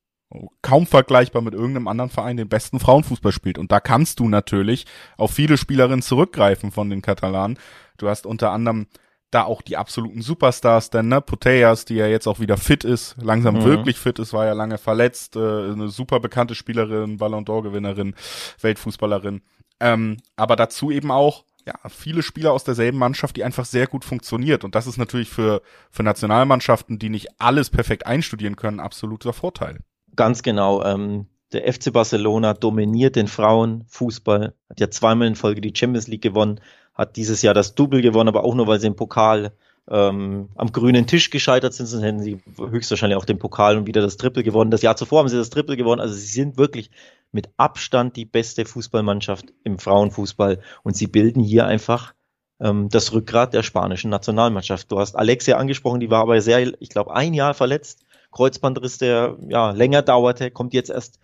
kaum 0.62 0.86
vergleichbar 0.86 1.42
mit 1.42 1.54
irgendeinem 1.54 1.88
anderen 1.88 2.10
Verein 2.10 2.36
den 2.36 2.48
besten 2.48 2.80
Frauenfußball 2.80 3.32
spielt. 3.32 3.58
Und 3.58 3.70
da 3.70 3.80
kannst 3.80 4.18
du 4.18 4.28
natürlich 4.28 4.86
auf 5.16 5.32
viele 5.32 5.58
Spielerinnen 5.58 6.00
zurückgreifen 6.00 6.70
von 6.70 6.88
den 6.88 7.02
Katalanen. 7.02 7.58
Du 7.98 8.08
hast 8.08 8.24
unter 8.24 8.50
anderem 8.50 8.86
da 9.32 9.44
auch 9.44 9.62
die 9.62 9.76
absoluten 9.76 10.22
Superstars, 10.22 10.90
denn 10.90 11.08
ne, 11.08 11.20
Putellas, 11.20 11.84
die 11.84 11.94
ja 11.94 12.06
jetzt 12.06 12.28
auch 12.28 12.38
wieder 12.38 12.56
fit 12.58 12.84
ist, 12.84 13.16
langsam 13.20 13.56
Mhm. 13.56 13.64
wirklich 13.64 13.98
fit 13.98 14.18
ist, 14.18 14.32
war 14.32 14.46
ja 14.46 14.52
lange 14.52 14.78
verletzt, 14.78 15.36
äh, 15.36 15.40
eine 15.40 15.88
super 15.88 16.20
bekannte 16.20 16.54
Spielerin, 16.54 17.16
Ballon 17.16 17.44
d'Or 17.44 17.62
Gewinnerin, 17.62 18.14
Weltfußballerin. 18.60 19.40
Ähm, 19.80 20.18
aber 20.36 20.54
dazu 20.54 20.90
eben 20.90 21.10
auch 21.10 21.44
ja, 21.66 21.74
viele 21.88 22.22
Spieler 22.22 22.52
aus 22.52 22.64
derselben 22.64 22.98
Mannschaft, 22.98 23.36
die 23.36 23.44
einfach 23.44 23.64
sehr 23.64 23.86
gut 23.86 24.04
funktioniert. 24.04 24.64
Und 24.64 24.74
das 24.74 24.86
ist 24.86 24.98
natürlich 24.98 25.28
für, 25.30 25.62
für 25.90 26.02
Nationalmannschaften, 26.02 26.98
die 26.98 27.08
nicht 27.08 27.28
alles 27.40 27.70
perfekt 27.70 28.06
einstudieren 28.06 28.56
können, 28.56 28.80
absoluter 28.80 29.32
Vorteil. 29.32 29.78
Ganz 30.14 30.42
genau. 30.42 30.84
Ähm, 30.84 31.26
der 31.52 31.72
FC 31.72 31.92
Barcelona 31.92 32.54
dominiert 32.54 33.16
den 33.16 33.28
Frauenfußball, 33.28 34.54
hat 34.70 34.80
ja 34.80 34.90
zweimal 34.90 35.28
in 35.28 35.36
Folge 35.36 35.60
die 35.60 35.72
Champions 35.74 36.08
League 36.08 36.22
gewonnen, 36.22 36.60
hat 36.94 37.16
dieses 37.16 37.42
Jahr 37.42 37.54
das 37.54 37.74
Double 37.74 38.02
gewonnen, 38.02 38.28
aber 38.28 38.44
auch 38.44 38.54
nur, 38.54 38.66
weil 38.66 38.80
sie 38.80 38.86
im 38.86 38.96
Pokal 38.96 39.52
ähm, 39.90 40.48
am 40.54 40.72
grünen 40.72 41.06
Tisch 41.06 41.30
gescheitert 41.30 41.74
sind, 41.74 41.86
sonst 41.86 42.04
hätten 42.04 42.22
sie 42.22 42.40
höchstwahrscheinlich 42.56 43.16
auch 43.16 43.24
den 43.24 43.38
Pokal 43.38 43.76
und 43.76 43.86
wieder 43.86 44.00
das 44.00 44.16
Triple 44.16 44.42
gewonnen. 44.42 44.70
Das 44.70 44.82
Jahr 44.82 44.96
zuvor 44.96 45.20
haben 45.20 45.28
sie 45.28 45.36
das 45.36 45.50
Triple 45.50 45.76
gewonnen. 45.76 46.00
Also 46.00 46.14
sie 46.14 46.26
sind 46.26 46.56
wirklich 46.56 46.90
mit 47.32 47.48
Abstand 47.56 48.16
die 48.16 48.24
beste 48.24 48.64
Fußballmannschaft 48.64 49.52
im 49.64 49.78
Frauenfußball 49.78 50.60
und 50.82 50.96
sie 50.96 51.06
bilden 51.06 51.42
hier 51.42 51.66
einfach 51.66 52.14
ähm, 52.60 52.88
das 52.90 53.12
Rückgrat 53.12 53.54
der 53.54 53.62
spanischen 53.62 54.10
Nationalmannschaft. 54.10 54.92
Du 54.92 54.98
hast 54.98 55.16
Alexia 55.16 55.56
angesprochen, 55.56 56.00
die 56.00 56.10
war 56.10 56.22
aber 56.22 56.40
sehr, 56.40 56.80
ich 56.80 56.88
glaube, 56.90 57.14
ein 57.14 57.34
Jahr 57.34 57.54
verletzt. 57.54 58.04
Kreuzbandriss, 58.30 58.98
der 58.98 59.36
ja 59.48 59.72
länger 59.72 60.02
dauerte, 60.02 60.50
kommt 60.50 60.74
jetzt 60.74 60.90
erst 60.90 61.18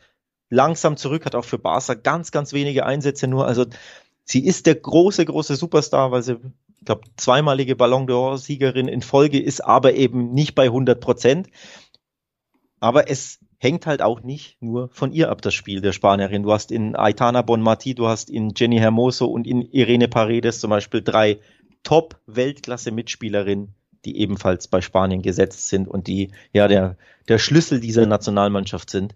langsam 0.51 0.97
zurück, 0.97 1.25
hat 1.27 1.35
auch 1.35 1.45
für 1.45 1.59
Barca 1.59 1.95
ganz, 1.95 2.33
ganz 2.33 2.53
wenige 2.53 2.85
Einsätze 2.85 3.29
nur. 3.29 3.47
Also 3.47 3.67
sie 4.29 4.45
ist 4.45 4.67
der 4.67 4.75
große, 4.75 5.25
große 5.25 5.57
Superstar, 5.57 6.13
weil 6.13 6.23
sie, 6.23 6.37
ich 6.79 6.85
glaube, 6.85 7.03
zweimalige 7.17 7.77
Ballon 7.77 8.07
d'Or-Siegerin 8.07 8.87
in 8.87 9.03
Folge 9.03 9.41
ist, 9.41 9.65
aber 9.65 9.95
eben 9.95 10.33
nicht 10.33 10.55
bei 10.55 10.65
100 10.65 11.01
Prozent. 11.01 11.49
Aber 12.79 13.11
es 13.11 13.41
hängt 13.59 13.87
halt 13.87 14.03
auch 14.03 14.23
nicht 14.23 14.63
nur 14.63 14.89
von 14.91 15.13
ihr 15.13 15.31
ab, 15.31 15.43
das 15.43 15.55
Spiel 15.55 15.81
der 15.81 15.93
Spanierin. 15.93 16.45
Du 16.45 16.53
hast 16.53 16.71
in 16.71 16.95
Aitana 16.95 17.43
Bonmati, 17.43 17.95
du 17.95 18.07
hast 18.07 18.31
in 18.31 18.53
Jenny 18.55 18.79
Hermoso 18.79 19.27
und 19.27 19.47
in 19.47 19.63
Irene 19.63 20.09
Paredes 20.09 20.61
zum 20.61 20.71
Beispiel 20.71 21.03
drei 21.03 21.41
Top-Weltklasse-Mitspielerinnen, 21.83 23.75
die 24.05 24.19
ebenfalls 24.19 24.69
bei 24.69 24.81
Spanien 24.81 25.23
gesetzt 25.23 25.69
sind 25.69 25.89
und 25.89 26.07
die 26.07 26.31
ja 26.53 26.69
der, 26.69 26.97
der 27.29 27.39
Schlüssel 27.39 27.81
dieser 27.81 28.07
Nationalmannschaft 28.07 28.91
sind. 28.91 29.15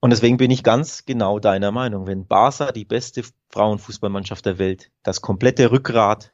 Und 0.00 0.10
deswegen 0.10 0.36
bin 0.36 0.50
ich 0.50 0.62
ganz 0.62 1.04
genau 1.06 1.38
deiner 1.38 1.72
Meinung. 1.72 2.06
Wenn 2.06 2.26
Barca 2.26 2.70
die 2.72 2.84
beste 2.84 3.22
Frauenfußballmannschaft 3.50 4.46
der 4.46 4.58
Welt, 4.58 4.90
das 5.02 5.20
komplette 5.20 5.70
Rückgrat 5.70 6.32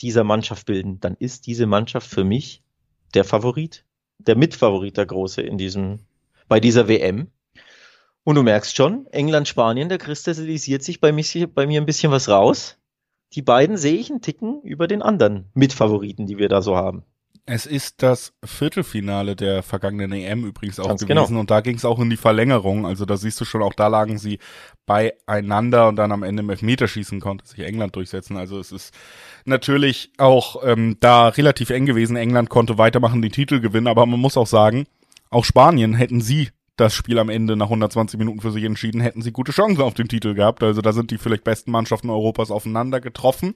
dieser 0.00 0.24
Mannschaft 0.24 0.66
bilden, 0.66 0.98
dann 1.00 1.14
ist 1.14 1.46
diese 1.46 1.66
Mannschaft 1.66 2.08
für 2.08 2.24
mich 2.24 2.64
der 3.14 3.24
Favorit, 3.24 3.84
der 4.18 4.36
Mitfavorit, 4.36 4.96
der 4.96 5.06
Große 5.06 5.42
in 5.42 5.58
diesem, 5.58 6.00
bei 6.48 6.58
dieser 6.58 6.88
WM. 6.88 7.30
Und 8.24 8.34
du 8.34 8.42
merkst 8.42 8.76
schon, 8.76 9.06
England, 9.08 9.48
Spanien, 9.48 9.88
da 9.88 9.98
kristallisiert 9.98 10.82
sich 10.82 11.00
bei, 11.00 11.12
mich, 11.12 11.46
bei 11.54 11.66
mir 11.66 11.80
ein 11.80 11.86
bisschen 11.86 12.12
was 12.12 12.28
raus. 12.28 12.78
Die 13.34 13.42
beiden 13.42 13.76
sehe 13.76 13.94
ich 13.96 14.10
einen 14.10 14.20
Ticken 14.20 14.60
über 14.62 14.88
den 14.88 15.02
anderen 15.02 15.48
Mitfavoriten, 15.54 16.26
die 16.26 16.38
wir 16.38 16.48
da 16.48 16.62
so 16.62 16.76
haben. 16.76 17.04
Es 17.46 17.66
ist 17.66 18.02
das 18.02 18.32
Viertelfinale 18.44 19.36
der 19.36 19.62
vergangenen 19.62 20.12
EM 20.12 20.44
übrigens 20.44 20.78
auch 20.78 20.88
Ganz 20.88 21.00
gewesen 21.02 21.26
genau. 21.28 21.40
und 21.40 21.50
da 21.50 21.60
ging 21.60 21.76
es 21.76 21.84
auch 21.84 21.98
in 21.98 22.10
die 22.10 22.16
Verlängerung. 22.16 22.86
Also 22.86 23.04
da 23.04 23.16
siehst 23.16 23.40
du 23.40 23.44
schon, 23.44 23.62
auch 23.62 23.74
da 23.74 23.88
lagen 23.88 24.18
sie 24.18 24.38
beieinander 24.86 25.88
und 25.88 25.96
dann 25.96 26.12
am 26.12 26.22
Ende 26.22 26.42
im 26.42 26.50
Elfmeterschießen 26.50 27.20
konnte 27.20 27.46
sich 27.46 27.60
England 27.60 27.96
durchsetzen. 27.96 28.36
Also 28.36 28.58
es 28.58 28.72
ist 28.72 28.94
natürlich 29.44 30.12
auch 30.18 30.62
ähm, 30.64 30.96
da 31.00 31.28
relativ 31.28 31.70
eng 31.70 31.86
gewesen. 31.86 32.16
England 32.16 32.50
konnte 32.50 32.78
weitermachen, 32.78 33.22
den 33.22 33.32
Titel 33.32 33.60
gewinnen, 33.60 33.86
aber 33.86 34.06
man 34.06 34.20
muss 34.20 34.36
auch 34.36 34.46
sagen, 34.46 34.86
auch 35.30 35.44
Spanien 35.44 35.94
hätten 35.94 36.20
sie 36.20 36.50
das 36.80 36.94
Spiel 36.94 37.18
am 37.18 37.28
Ende 37.28 37.56
nach 37.56 37.66
120 37.66 38.18
Minuten 38.18 38.40
für 38.40 38.50
sich 38.50 38.64
entschieden, 38.64 39.00
hätten 39.00 39.22
sie 39.22 39.32
gute 39.32 39.52
Chancen 39.52 39.82
auf 39.82 39.94
den 39.94 40.08
Titel 40.08 40.34
gehabt. 40.34 40.62
Also 40.62 40.80
da 40.80 40.92
sind 40.92 41.10
die 41.10 41.18
vielleicht 41.18 41.44
besten 41.44 41.70
Mannschaften 41.70 42.08
Europas 42.10 42.50
aufeinander 42.50 43.00
getroffen. 43.00 43.54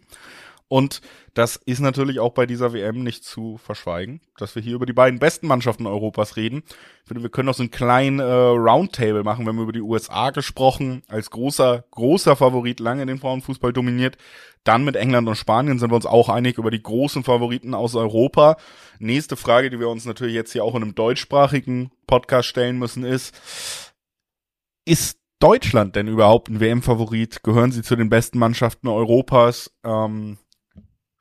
Und 0.69 1.03
das 1.35 1.57
ist 1.57 1.81
natürlich 1.81 2.21
auch 2.21 2.33
bei 2.33 2.47
dieser 2.47 2.73
WM 2.73 3.03
nicht 3.03 3.25
zu 3.25 3.59
verschweigen, 3.59 4.21
dass 4.39 4.55
wir 4.55 4.63
hier 4.63 4.75
über 4.75 4.87
die 4.87 4.93
beiden 4.93 5.19
besten 5.19 5.47
Mannschaften 5.47 5.87
Europas 5.87 6.37
reden. 6.37 6.63
Ich 7.03 7.09
finde, 7.09 7.23
wir 7.23 7.31
können 7.31 7.47
noch 7.47 7.55
so 7.55 7.63
einen 7.63 7.71
kleinen 7.71 8.19
äh, 8.19 8.25
Roundtable 8.25 9.25
machen. 9.25 9.45
Wir 9.45 9.53
haben 9.53 9.63
über 9.63 9.73
die 9.73 9.83
USA 9.83 10.31
gesprochen, 10.31 11.03
als 11.07 11.31
großer, 11.31 11.85
großer 11.91 12.35
Favorit 12.35 12.81
lange 12.81 13.05
den 13.05 13.19
Frauenfußball 13.19 13.73
dominiert. 13.73 14.17
Dann 14.65 14.85
mit 14.85 14.97
England 14.97 15.29
und 15.29 15.37
Spanien 15.37 15.79
sind 15.79 15.91
wir 15.91 15.97
uns 15.97 16.07
auch 16.07 16.31
einig 16.31 16.57
über 16.57 16.71
die 16.71 16.83
großen 16.83 17.23
Favoriten 17.25 17.75
aus 17.75 17.95
Europa. 17.95 18.57
Nächste 18.99 19.37
Frage, 19.37 19.69
die 19.69 19.79
wir 19.79 19.91
uns 19.91 20.07
natürlich 20.07 20.35
jetzt 20.35 20.53
hier 20.53 20.65
auch 20.65 20.75
in 20.75 20.83
einem 20.83 20.95
deutschsprachigen 20.95 21.91
Podcast 22.07 22.49
stellen 22.49 22.79
müssen, 22.79 23.05
ist, 23.05 23.35
ist 24.87 25.19
Deutschland 25.41 25.95
denn 25.95 26.09
überhaupt 26.09 26.49
ein 26.49 26.61
WM-Favorit? 26.61 27.43
Gehören 27.43 27.71
sie 27.71 27.83
zu 27.83 27.97
den 27.97 28.09
besten 28.09 28.39
Mannschaften 28.39 28.89
Europas? 28.89 29.71
Ähm, 29.85 30.39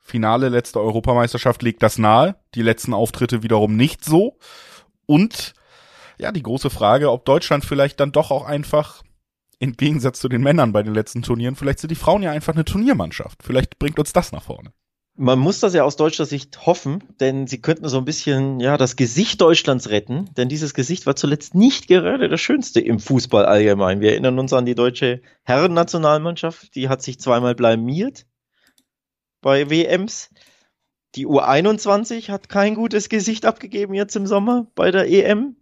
Finale 0.06 0.50
letzte 0.50 0.80
Europameisterschaft 0.80 1.62
legt 1.62 1.82
das 1.82 1.96
nahe, 1.96 2.36
die 2.54 2.62
letzten 2.62 2.92
Auftritte 2.92 3.42
wiederum 3.42 3.74
nicht 3.74 4.04
so. 4.04 4.36
Und 5.06 5.54
ja, 6.18 6.30
die 6.30 6.42
große 6.42 6.68
Frage, 6.68 7.10
ob 7.10 7.24
Deutschland 7.24 7.64
vielleicht 7.64 7.98
dann 8.00 8.12
doch 8.12 8.30
auch 8.30 8.44
einfach 8.44 9.02
im 9.58 9.72
Gegensatz 9.72 10.20
zu 10.20 10.28
den 10.28 10.42
Männern 10.42 10.72
bei 10.72 10.82
den 10.82 10.92
letzten 10.92 11.22
Turnieren, 11.22 11.56
vielleicht 11.56 11.78
sind 11.78 11.90
die 11.90 11.96
Frauen 11.96 12.22
ja 12.22 12.32
einfach 12.32 12.52
eine 12.52 12.66
Turniermannschaft. 12.66 13.42
Vielleicht 13.42 13.78
bringt 13.78 13.98
uns 13.98 14.12
das 14.12 14.30
nach 14.30 14.42
vorne. 14.42 14.72
Man 15.16 15.38
muss 15.38 15.60
das 15.60 15.72
ja 15.72 15.84
aus 15.84 15.96
deutscher 15.96 16.26
Sicht 16.26 16.66
hoffen, 16.66 17.02
denn 17.20 17.46
sie 17.46 17.62
könnten 17.62 17.88
so 17.88 17.96
ein 17.96 18.04
bisschen 18.04 18.60
ja 18.60 18.76
das 18.76 18.96
Gesicht 18.96 19.40
Deutschlands 19.40 19.88
retten, 19.88 20.28
denn 20.36 20.50
dieses 20.50 20.74
Gesicht 20.74 21.06
war 21.06 21.16
zuletzt 21.16 21.54
nicht 21.54 21.86
gerade 21.86 22.28
das 22.28 22.40
Schönste 22.42 22.80
im 22.80 22.98
Fußball 22.98 23.46
allgemein. 23.46 24.00
Wir 24.00 24.10
erinnern 24.10 24.38
uns 24.38 24.52
an 24.52 24.66
die 24.66 24.74
deutsche 24.74 25.22
Herrennationalmannschaft, 25.44 26.74
die 26.74 26.90
hat 26.90 27.00
sich 27.00 27.20
zweimal 27.20 27.54
blamiert 27.54 28.26
bei 29.44 29.68
WMs. 29.68 30.30
Die 31.14 31.26
U21 31.26 32.30
hat 32.30 32.48
kein 32.48 32.74
gutes 32.74 33.10
Gesicht 33.10 33.44
abgegeben 33.44 33.92
jetzt 33.92 34.16
im 34.16 34.26
Sommer 34.26 34.66
bei 34.74 34.90
der 34.90 35.06
EM. 35.06 35.56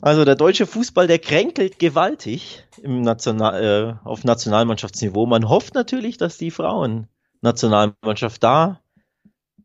Also 0.00 0.24
der 0.24 0.36
deutsche 0.36 0.64
Fußball, 0.64 1.08
der 1.08 1.18
kränkelt 1.18 1.80
gewaltig 1.80 2.64
im 2.80 3.02
National, 3.02 3.98
äh, 4.04 4.08
auf 4.08 4.22
Nationalmannschaftsniveau. 4.22 5.26
Man 5.26 5.48
hofft 5.48 5.74
natürlich, 5.74 6.16
dass 6.16 6.38
die 6.38 6.52
Frauen 6.52 7.08
Nationalmannschaft 7.40 8.42
da 8.42 8.80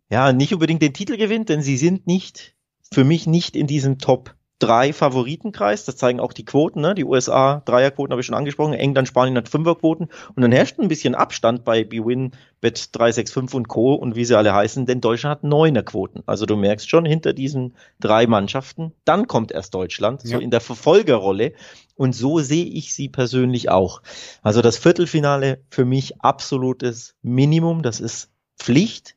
ja 0.09 0.33
nicht 0.33 0.53
unbedingt 0.53 0.81
den 0.81 0.93
Titel 0.93 1.15
gewinnt, 1.15 1.49
denn 1.49 1.61
sie 1.61 1.77
sind 1.77 2.07
nicht 2.07 2.55
für 2.91 3.03
mich 3.03 3.27
nicht 3.27 3.55
in 3.55 3.67
diesem 3.67 3.99
Top 3.99 4.35
3 4.59 4.93
Favoritenkreis. 4.93 5.85
Das 5.85 5.97
zeigen 5.97 6.19
auch 6.19 6.33
die 6.33 6.45
Quoten. 6.45 6.81
Ne? 6.81 6.93
Die 6.95 7.05
USA 7.05 7.61
Dreierquoten 7.65 8.11
habe 8.11 8.21
ich 8.21 8.25
schon 8.25 8.35
angesprochen. 8.35 8.73
England, 8.73 9.07
Spanien 9.07 9.37
hat 9.37 9.49
Fünferquoten. 9.49 10.07
Und 10.35 10.41
dann 10.41 10.51
herrscht 10.51 10.79
ein 10.79 10.89
bisschen 10.89 11.15
Abstand 11.15 11.63
bei 11.63 11.83
BWin, 11.83 12.31
Bet 12.61 12.89
365 12.93 13.55
und 13.55 13.67
Co. 13.69 13.93
und 13.93 14.15
wie 14.15 14.25
sie 14.25 14.37
alle 14.37 14.53
heißen, 14.53 14.85
denn 14.85 14.99
Deutschland 15.01 15.37
hat 15.37 15.43
Neunerquoten. 15.43 16.23
Also 16.25 16.45
du 16.45 16.57
merkst 16.57 16.89
schon 16.89 17.05
hinter 17.05 17.31
diesen 17.33 17.75
drei 18.01 18.27
Mannschaften, 18.27 18.91
dann 19.05 19.27
kommt 19.27 19.51
erst 19.51 19.73
Deutschland, 19.73 20.21
so 20.21 20.33
Ja. 20.33 20.39
in 20.39 20.51
der 20.51 20.61
Verfolgerrolle. 20.61 21.53
Und 21.95 22.13
so 22.13 22.39
sehe 22.39 22.65
ich 22.65 22.93
sie 22.93 23.09
persönlich 23.09 23.69
auch. 23.69 24.01
Also 24.41 24.61
das 24.61 24.77
Viertelfinale 24.77 25.61
für 25.69 25.85
mich 25.85 26.21
absolutes 26.21 27.15
Minimum. 27.21 27.81
Das 27.81 27.99
ist 27.99 28.29
Pflicht. 28.57 29.15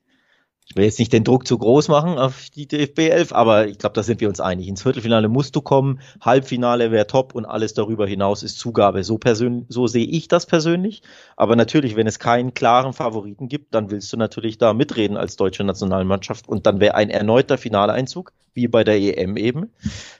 Ich 0.66 0.76
will 0.76 0.84
jetzt 0.84 0.98
nicht 0.98 1.12
den 1.12 1.24
Druck 1.24 1.46
zu 1.46 1.58
groß 1.58 1.88
machen 1.88 2.18
auf 2.18 2.48
die 2.50 2.66
DFB 2.66 3.00
11, 3.00 3.32
aber 3.32 3.66
ich 3.66 3.78
glaube, 3.78 3.94
da 3.94 4.02
sind 4.02 4.20
wir 4.20 4.28
uns 4.28 4.40
einig. 4.40 4.68
Ins 4.68 4.82
Viertelfinale 4.82 5.28
musst 5.28 5.54
du 5.56 5.60
kommen, 5.60 6.00
Halbfinale 6.20 6.90
wäre 6.90 7.06
top 7.06 7.34
und 7.34 7.44
alles 7.44 7.74
darüber 7.74 8.06
hinaus 8.06 8.42
ist 8.42 8.58
Zugabe. 8.58 9.04
So 9.04 9.18
persönlich, 9.18 9.66
so 9.68 9.86
sehe 9.86 10.06
ich 10.06 10.28
das 10.28 10.46
persönlich. 10.46 11.02
Aber 11.36 11.56
natürlich, 11.56 11.96
wenn 11.96 12.06
es 12.06 12.18
keinen 12.18 12.54
klaren 12.54 12.92
Favoriten 12.92 13.48
gibt, 13.48 13.74
dann 13.74 13.90
willst 13.90 14.12
du 14.12 14.16
natürlich 14.16 14.56
da 14.56 14.72
mitreden 14.72 15.16
als 15.16 15.36
deutsche 15.36 15.64
Nationalmannschaft 15.64 16.48
und 16.48 16.64
dann 16.64 16.80
wäre 16.80 16.94
ein 16.94 17.10
erneuter 17.10 17.58
Finaleinzug, 17.58 18.32
wie 18.54 18.68
bei 18.68 18.84
der 18.84 18.98
EM 18.98 19.36
eben, 19.36 19.72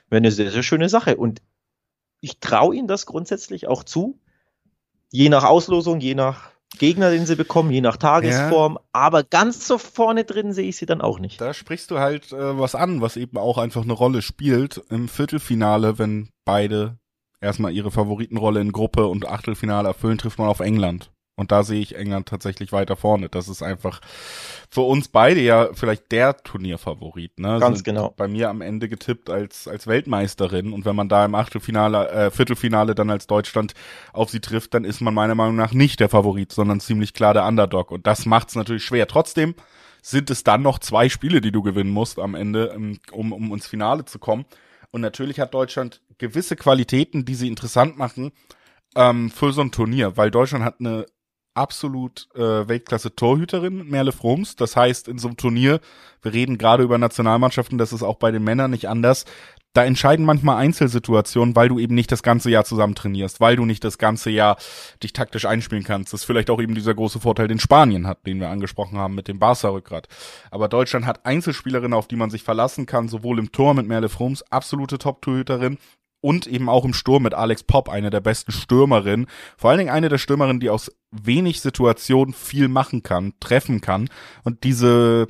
wäre 0.09 0.17
eine 0.17 0.31
sehr, 0.31 0.51
sehr 0.51 0.63
schöne 0.63 0.89
Sache. 0.89 1.15
Und 1.15 1.41
ich 2.19 2.39
traue 2.39 2.75
ihnen 2.75 2.87
das 2.87 3.05
grundsätzlich 3.05 3.67
auch 3.67 3.83
zu, 3.83 4.19
je 5.09 5.29
nach 5.29 5.45
Auslosung, 5.45 5.99
je 5.99 6.15
nach 6.15 6.52
Gegner, 6.79 7.11
den 7.11 7.25
sie 7.25 7.35
bekommen, 7.35 7.71
je 7.71 7.81
nach 7.81 7.97
Tagesform. 7.97 8.73
Ja. 8.75 8.81
Aber 8.91 9.23
ganz 9.23 9.67
so 9.67 9.77
vorne 9.77 10.23
drin 10.23 10.53
sehe 10.53 10.67
ich 10.67 10.77
sie 10.77 10.85
dann 10.85 11.01
auch 11.01 11.19
nicht. 11.19 11.39
Da 11.39 11.53
sprichst 11.53 11.91
du 11.91 11.99
halt 11.99 12.31
äh, 12.31 12.59
was 12.59 12.75
an, 12.75 13.01
was 13.01 13.17
eben 13.17 13.37
auch 13.37 13.57
einfach 13.57 13.83
eine 13.83 13.93
Rolle 13.93 14.21
spielt 14.21 14.81
im 14.89 15.07
Viertelfinale, 15.07 15.99
wenn 15.99 16.29
beide 16.45 16.97
erstmal 17.41 17.73
ihre 17.73 17.91
Favoritenrolle 17.91 18.61
in 18.61 18.71
Gruppe 18.71 19.07
und 19.07 19.27
Achtelfinale 19.27 19.89
erfüllen, 19.89 20.17
trifft 20.17 20.39
man 20.39 20.47
auf 20.47 20.61
England. 20.61 21.12
Und 21.35 21.51
da 21.51 21.63
sehe 21.63 21.81
ich 21.81 21.95
England 21.95 22.27
tatsächlich 22.27 22.71
weiter 22.71 22.95
vorne. 22.95 23.27
Das 23.27 23.47
ist 23.47 23.63
einfach 23.63 24.01
für 24.69 24.81
uns 24.81 25.07
beide 25.07 25.41
ja 25.41 25.69
vielleicht 25.73 26.11
der 26.11 26.37
Turnierfavorit. 26.37 27.39
Ne? 27.39 27.57
Ganz 27.59 27.77
Sind 27.77 27.85
genau. 27.85 28.13
Bei 28.15 28.27
mir 28.27 28.49
am 28.49 28.61
Ende 28.61 28.87
getippt 28.87 29.31
als 29.31 29.67
als 29.67 29.87
Weltmeisterin. 29.87 30.73
Und 30.73 30.85
wenn 30.85 30.95
man 30.95 31.09
da 31.09 31.25
im 31.25 31.33
Achtelfinale, 31.33 32.09
äh, 32.09 32.31
Viertelfinale 32.31 32.93
dann 32.93 33.09
als 33.09 33.25
Deutschland 33.25 33.73
auf 34.13 34.29
sie 34.29 34.41
trifft, 34.41 34.75
dann 34.75 34.85
ist 34.85 35.01
man 35.01 35.13
meiner 35.13 35.33
Meinung 35.33 35.55
nach 35.55 35.73
nicht 35.73 35.99
der 35.99 36.09
Favorit, 36.09 36.51
sondern 36.51 36.79
ziemlich 36.79 37.13
klar 37.13 37.33
der 37.33 37.47
Underdog. 37.47 37.89
Und 37.89 38.05
das 38.05 38.27
macht 38.27 38.49
es 38.49 38.55
natürlich 38.55 38.83
schwer. 38.83 39.07
Trotzdem 39.07 39.55
sind 40.03 40.29
es 40.29 40.43
dann 40.43 40.61
noch 40.61 40.77
zwei 40.77 41.09
Spiele, 41.09 41.41
die 41.41 41.51
du 41.51 41.63
gewinnen 41.63 41.89
musst 41.89 42.19
am 42.19 42.35
Ende, 42.35 42.73
ähm, 42.75 42.99
um, 43.11 43.33
um 43.33 43.53
ins 43.53 43.65
Finale 43.65 44.05
zu 44.05 44.19
kommen. 44.19 44.45
Und 44.91 45.01
natürlich 45.01 45.39
hat 45.39 45.55
Deutschland 45.55 46.01
gewisse 46.19 46.55
Qualitäten, 46.55 47.25
die 47.25 47.33
sie 47.33 47.47
interessant 47.47 47.97
machen 47.97 48.31
ähm, 48.95 49.31
für 49.31 49.51
so 49.51 49.61
ein 49.61 49.71
Turnier, 49.71 50.15
weil 50.17 50.29
Deutschland 50.29 50.63
hat 50.63 50.79
eine 50.79 51.07
absolut 51.53 52.27
äh, 52.35 52.67
Weltklasse-Torhüterin, 52.67 53.87
Merle 53.89 54.11
Froms. 54.11 54.55
Das 54.55 54.75
heißt, 54.75 55.07
in 55.07 55.17
so 55.17 55.27
einem 55.27 55.37
Turnier, 55.37 55.79
wir 56.21 56.33
reden 56.33 56.57
gerade 56.57 56.83
über 56.83 56.97
Nationalmannschaften, 56.97 57.77
das 57.77 57.93
ist 57.93 58.03
auch 58.03 58.15
bei 58.15 58.31
den 58.31 58.43
Männern 58.43 58.71
nicht 58.71 58.89
anders, 58.89 59.25
da 59.73 59.83
entscheiden 59.83 60.23
manchmal 60.23 60.57
Einzelsituationen, 60.57 61.55
weil 61.55 61.67
du 61.67 61.79
eben 61.79 61.95
nicht 61.95 62.11
das 62.11 62.21
ganze 62.21 62.51
Jahr 62.51 62.63
zusammen 62.63 62.93
trainierst, 62.93 63.41
weil 63.41 63.55
du 63.55 63.65
nicht 63.65 63.83
das 63.83 63.97
ganze 63.97 64.29
Jahr 64.29 64.57
dich 65.01 65.13
taktisch 65.13 65.45
einspielen 65.45 65.83
kannst. 65.83 66.13
Das 66.13 66.21
ist 66.21 66.25
vielleicht 66.25 66.51
auch 66.51 66.61
eben 66.61 66.75
dieser 66.75 66.93
große 66.93 67.19
Vorteil, 67.19 67.47
den 67.47 67.59
Spanien 67.59 68.05
hat, 68.05 68.25
den 68.27 68.39
wir 68.39 68.49
angesprochen 68.49 68.99
haben 68.99 69.15
mit 69.15 69.27
dem 69.27 69.39
Barca-Rückgrat. 69.39 70.07
Aber 70.51 70.67
Deutschland 70.67 71.07
hat 71.07 71.25
Einzelspielerinnen, 71.25 71.93
auf 71.93 72.07
die 72.07 72.15
man 72.15 72.29
sich 72.29 72.43
verlassen 72.43 72.85
kann, 72.85 73.09
sowohl 73.09 73.39
im 73.39 73.51
Tor 73.51 73.73
mit 73.73 73.87
Merle 73.87 74.09
Froms, 74.09 74.43
absolute 74.43 74.99
Top-Torhüterin, 74.99 75.79
und 76.23 76.47
eben 76.47 76.69
auch 76.69 76.85
im 76.85 76.93
Sturm 76.93 77.23
mit 77.23 77.33
Alex 77.33 77.63
Popp, 77.63 77.89
eine 77.89 78.09
der 78.09 78.21
besten 78.21 78.53
Stürmerinnen. 78.53 79.27
Vor 79.57 79.69
allen 79.69 79.79
Dingen 79.79 79.89
eine 79.89 80.07
der 80.07 80.17
Stürmerinnen, 80.17 80.61
die 80.61 80.69
aus 80.69 80.89
wenig 81.11 81.59
Situationen 81.59 82.33
viel 82.33 82.69
machen 82.69 83.03
kann, 83.03 83.33
treffen 83.41 83.81
kann. 83.81 84.09
Und 84.43 84.63
diese, 84.63 85.27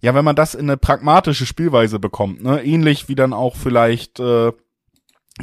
ja, 0.00 0.14
wenn 0.14 0.24
man 0.24 0.34
das 0.34 0.54
in 0.54 0.70
eine 0.70 0.78
pragmatische 0.78 1.44
Spielweise 1.44 1.98
bekommt, 1.98 2.42
ne, 2.42 2.64
ähnlich 2.64 3.10
wie 3.10 3.14
dann 3.14 3.34
auch 3.34 3.56
vielleicht 3.56 4.20
äh, 4.20 4.52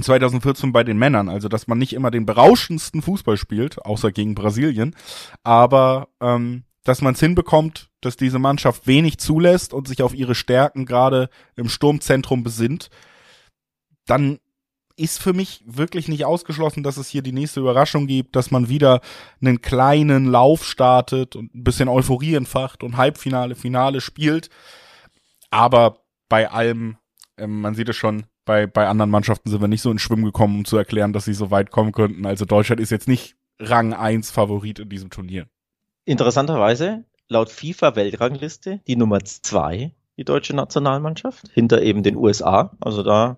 2014 0.02 0.71
bei 0.71 0.84
den 0.84 0.97
Männern, 0.97 1.30
also 1.30 1.49
dass 1.49 1.67
man 1.67 1.78
nicht 1.78 1.93
immer 1.93 2.10
den 2.10 2.25
berauschendsten 2.25 3.04
Fußball 3.04 3.38
spielt, 3.38 3.86
außer 3.86 4.12
gegen 4.12 4.34
Brasilien, 4.34 4.95
aber 5.43 6.08
ähm, 6.19 6.63
dass 6.84 7.02
man 7.02 7.13
es 7.13 7.19
hinbekommt, 7.19 7.91
dass 8.02 8.17
diese 8.17 8.39
Mannschaft 8.39 8.88
wenig 8.88 9.19
zulässt 9.19 9.71
und 9.71 9.88
sich 9.88 10.02
auf 10.02 10.15
ihre 10.15 10.34
Stärken 10.34 10.88
gerade 10.88 11.30
im 11.56 11.69
Sturmzentrum 11.69 12.41
besinnt, 12.41 12.89
dann 14.08 14.39
ist 14.99 15.21
für 15.21 15.33
mich 15.33 15.63
wirklich 15.65 16.07
nicht 16.07 16.25
ausgeschlossen, 16.25 16.83
dass 16.83 16.97
es 16.97 17.07
hier 17.07 17.21
die 17.21 17.31
nächste 17.31 17.62
Überraschung 17.62 18.05
gibt, 18.05 18.35
dass 18.35 18.51
man 18.51 18.69
wieder 18.69 19.01
einen 19.41 19.62
kleinen 19.62 20.25
Lauf 20.25 20.65
startet 20.65 21.35
und 21.35 21.55
ein 21.55 21.63
bisschen 21.63 21.88
Euphorie 21.88 22.35
entfacht 22.35 22.83
und 22.83 22.97
Halbfinale, 22.97 23.55
Finale 23.55 24.01
spielt. 24.01 24.49
Aber 25.51 26.03
bei 26.27 26.51
allem, 26.51 26.97
ähm, 27.38 27.62
man 27.62 27.75
sieht 27.75 27.89
es 27.89 27.95
schon, 27.95 28.25
bei, 28.45 28.67
bei 28.67 28.88
anderen 28.88 29.09
Mannschaften 29.09 29.49
sind 29.49 29.62
wir 29.62 29.67
nicht 29.67 29.81
so 29.81 29.91
ins 29.91 30.01
Schwimmen 30.01 30.25
gekommen, 30.25 30.57
um 30.57 30.65
zu 30.65 30.77
erklären, 30.77 31.13
dass 31.13 31.25
sie 31.25 31.33
so 31.33 31.49
weit 31.49 31.71
kommen 31.71 31.91
könnten. 31.91 32.25
Also 32.25 32.45
Deutschland 32.45 32.81
ist 32.81 32.91
jetzt 32.91 33.07
nicht 33.07 33.35
Rang 33.59 33.93
1 33.93 34.31
Favorit 34.31 34.79
in 34.79 34.89
diesem 34.89 35.09
Turnier. 35.09 35.47
Interessanterweise, 36.05 37.05
laut 37.27 37.49
FIFA-Weltrangliste 37.49 38.81
die 38.88 38.95
Nummer 38.95 39.23
2 39.23 39.93
die 40.19 40.25
deutsche 40.25 40.53
Nationalmannschaft, 40.53 41.47
hinter 41.53 41.81
eben 41.81 42.03
den 42.03 42.17
USA. 42.17 42.75
Also 42.81 43.03
da, 43.03 43.38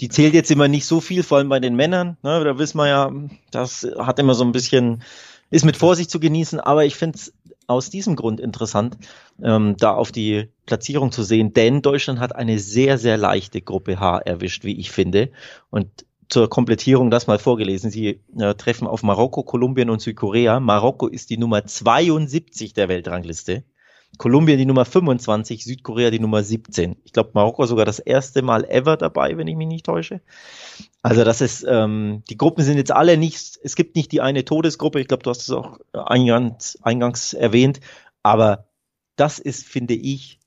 die 0.00 0.08
zählt 0.08 0.34
jetzt 0.34 0.50
immer 0.50 0.68
nicht 0.68 0.86
so 0.86 1.00
viel, 1.00 1.22
vor 1.22 1.38
allem 1.38 1.48
bei 1.48 1.60
den 1.60 1.76
Männern. 1.76 2.16
Ne, 2.22 2.42
da 2.42 2.58
wissen 2.58 2.78
wir 2.78 2.88
ja, 2.88 3.12
das 3.50 3.86
hat 3.98 4.18
immer 4.18 4.34
so 4.34 4.44
ein 4.44 4.52
bisschen, 4.52 5.02
ist 5.50 5.64
mit 5.64 5.76
Vorsicht 5.76 6.10
zu 6.10 6.20
genießen, 6.20 6.58
aber 6.60 6.84
ich 6.84 6.96
finde 6.96 7.16
es 7.16 7.32
aus 7.66 7.90
diesem 7.90 8.16
Grund 8.16 8.40
interessant, 8.40 8.96
ähm, 9.42 9.76
da 9.78 9.94
auf 9.94 10.10
die 10.10 10.48
Platzierung 10.66 11.12
zu 11.12 11.22
sehen, 11.22 11.52
denn 11.52 11.82
Deutschland 11.82 12.18
hat 12.18 12.34
eine 12.34 12.58
sehr, 12.58 12.98
sehr 12.98 13.16
leichte 13.16 13.60
Gruppe 13.60 14.00
H 14.00 14.18
erwischt, 14.18 14.64
wie 14.64 14.78
ich 14.78 14.90
finde. 14.90 15.30
Und 15.70 16.04
zur 16.28 16.48
Komplettierung 16.48 17.10
das 17.10 17.26
mal 17.26 17.38
vorgelesen. 17.38 17.90
Sie 17.90 18.20
äh, 18.38 18.54
treffen 18.54 18.86
auf 18.86 19.02
Marokko, 19.02 19.42
Kolumbien 19.42 19.90
und 19.90 20.00
Südkorea. 20.00 20.60
Marokko 20.60 21.08
ist 21.08 21.30
die 21.30 21.36
Nummer 21.36 21.66
72 21.66 22.72
der 22.72 22.88
Weltrangliste. 22.88 23.64
Kolumbien 24.18 24.58
die 24.58 24.66
Nummer 24.66 24.84
25, 24.84 25.64
Südkorea 25.64 26.10
die 26.10 26.20
Nummer 26.20 26.42
17. 26.42 26.96
Ich 27.04 27.12
glaube, 27.12 27.30
Marokko 27.34 27.66
sogar 27.66 27.84
das 27.84 27.98
erste 27.98 28.42
Mal 28.42 28.64
ever 28.64 28.96
dabei, 28.96 29.36
wenn 29.36 29.46
ich 29.46 29.56
mich 29.56 29.68
nicht 29.68 29.86
täusche. 29.86 30.20
Also 31.02 31.24
das 31.24 31.40
ist, 31.40 31.64
ähm, 31.66 32.22
die 32.28 32.36
Gruppen 32.36 32.62
sind 32.62 32.76
jetzt 32.76 32.92
alle 32.92 33.16
nicht, 33.16 33.58
es 33.62 33.76
gibt 33.76 33.96
nicht 33.96 34.12
die 34.12 34.20
eine 34.20 34.44
Todesgruppe, 34.44 35.00
ich 35.00 35.08
glaube, 35.08 35.22
du 35.22 35.30
hast 35.30 35.42
es 35.42 35.50
auch 35.50 35.78
eingangs, 35.92 36.78
eingangs 36.82 37.32
erwähnt, 37.32 37.80
aber 38.22 38.66
das 39.16 39.38
ist, 39.38 39.66
finde 39.66 39.94
ich, 39.94 40.38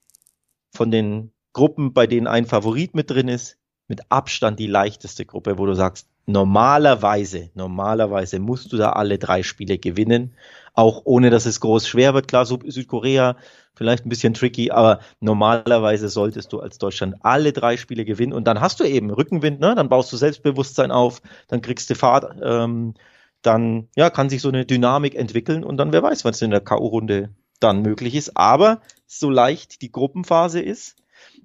von 0.71 0.91
den 0.91 1.31
Gruppen, 1.53 1.93
bei 1.93 2.07
denen 2.07 2.27
ein 2.27 2.45
Favorit 2.45 2.95
mit 2.95 3.09
drin 3.09 3.27
ist, 3.27 3.57
mit 3.87 4.11
Abstand 4.11 4.59
die 4.59 4.67
leichteste 4.67 5.25
Gruppe, 5.25 5.57
wo 5.57 5.65
du 5.65 5.73
sagst, 5.73 6.07
normalerweise, 6.25 7.49
normalerweise 7.53 8.39
musst 8.39 8.71
du 8.73 8.77
da 8.77 8.91
alle 8.91 9.17
drei 9.17 9.43
Spiele 9.43 9.77
gewinnen 9.77 10.33
auch 10.73 11.01
ohne 11.05 11.29
dass 11.29 11.45
es 11.45 11.59
groß 11.59 11.87
schwer 11.87 12.13
wird. 12.13 12.27
Klar, 12.27 12.45
Südkorea 12.45 13.37
vielleicht 13.75 14.05
ein 14.05 14.09
bisschen 14.09 14.33
tricky, 14.33 14.71
aber 14.71 14.99
normalerweise 15.19 16.09
solltest 16.09 16.53
du 16.53 16.59
als 16.59 16.77
Deutschland 16.77 17.15
alle 17.21 17.53
drei 17.53 17.77
Spiele 17.77 18.05
gewinnen 18.05 18.33
und 18.33 18.45
dann 18.45 18.61
hast 18.61 18.79
du 18.79 18.83
eben 18.83 19.09
Rückenwind, 19.09 19.59
ne? 19.59 19.75
dann 19.75 19.89
baust 19.89 20.11
du 20.13 20.17
Selbstbewusstsein 20.17 20.91
auf, 20.91 21.21
dann 21.47 21.61
kriegst 21.61 21.89
du 21.89 21.95
Fahrt, 21.95 22.35
ähm, 22.43 22.93
dann 23.41 23.87
ja, 23.95 24.09
kann 24.09 24.29
sich 24.29 24.41
so 24.41 24.49
eine 24.49 24.65
Dynamik 24.65 25.15
entwickeln 25.15 25.63
und 25.63 25.77
dann 25.77 25.91
wer 25.91 26.03
weiß, 26.03 26.23
was 26.25 26.41
in 26.41 26.51
der 26.51 26.61
K.O.-Runde 26.61 27.29
dann 27.59 27.81
möglich 27.81 28.15
ist. 28.15 28.37
Aber 28.37 28.81
so 29.05 29.29
leicht 29.29 29.81
die 29.81 29.91
Gruppenphase 29.91 30.61
ist, 30.61 30.95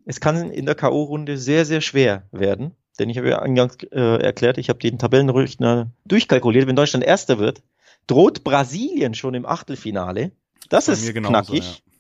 es 0.05 0.21
kann 0.21 0.51
in 0.51 0.67
der 0.67 0.75
K.O.-Runde 0.75 1.37
sehr, 1.37 1.65
sehr 1.65 1.81
schwer 1.81 2.25
werden. 2.31 2.73
Denn 2.99 3.11
ich 3.11 3.19
habe 3.19 3.29
ja 3.29 3.39
eingangs 3.41 3.77
äh, 3.93 4.23
erklärt, 4.23 4.59
ich 4.59 4.69
habe 4.69 4.79
den 4.79 4.99
Tabellenrechner 4.99 5.91
durchkalkuliert, 6.05 6.67
wenn 6.67 6.77
Deutschland 6.77 7.05
Erster 7.05 7.39
wird, 7.39 7.63
droht 8.07 8.43
Brasilien 8.45 9.15
schon 9.15 9.35
im 9.35 9.47
Achtelfinale. 9.47 10.33
Das, 10.69 10.87
das 10.87 11.03
ist 11.03 11.15
genauso, 11.15 11.31
knackig. 11.31 11.65
Ja. 11.65 11.93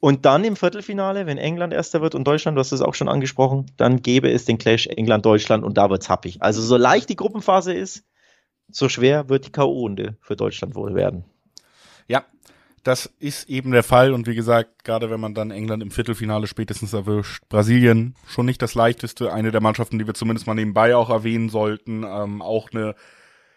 Und 0.00 0.24
dann 0.24 0.44
im 0.44 0.56
Viertelfinale, 0.56 1.26
wenn 1.26 1.36
England 1.36 1.74
erster 1.74 2.00
wird 2.00 2.14
und 2.14 2.24
Deutschland, 2.24 2.56
du 2.56 2.60
hast 2.60 2.72
es 2.72 2.80
auch 2.80 2.94
schon 2.94 3.08
angesprochen, 3.08 3.66
dann 3.76 4.00
gäbe 4.00 4.30
es 4.30 4.46
den 4.46 4.56
Clash 4.56 4.86
England-Deutschland 4.86 5.62
und 5.62 5.76
da 5.76 5.90
wird's 5.90 6.08
happig. 6.08 6.40
Also 6.40 6.62
so 6.62 6.78
leicht 6.78 7.10
die 7.10 7.16
Gruppenphase 7.16 7.74
ist, 7.74 8.04
so 8.70 8.88
schwer 8.88 9.28
wird 9.28 9.46
die 9.46 9.52
K.O.-Runde 9.52 10.14
für 10.22 10.36
Deutschland 10.36 10.74
wohl 10.74 10.94
werden. 10.94 11.24
Das 12.82 13.06
ist 13.18 13.50
eben 13.50 13.72
der 13.72 13.82
Fall 13.82 14.12
und 14.14 14.26
wie 14.26 14.34
gesagt, 14.34 14.84
gerade 14.84 15.10
wenn 15.10 15.20
man 15.20 15.34
dann 15.34 15.50
England 15.50 15.82
im 15.82 15.90
Viertelfinale 15.90 16.46
spätestens 16.46 16.94
erwischt, 16.94 17.42
Brasilien 17.50 18.14
schon 18.26 18.46
nicht 18.46 18.62
das 18.62 18.74
leichteste, 18.74 19.32
eine 19.32 19.50
der 19.50 19.60
Mannschaften, 19.60 19.98
die 19.98 20.06
wir 20.06 20.14
zumindest 20.14 20.46
mal 20.46 20.54
nebenbei 20.54 20.96
auch 20.96 21.10
erwähnen 21.10 21.50
sollten, 21.50 22.04
ähm, 22.04 22.40
auch 22.40 22.70
eine 22.72 22.94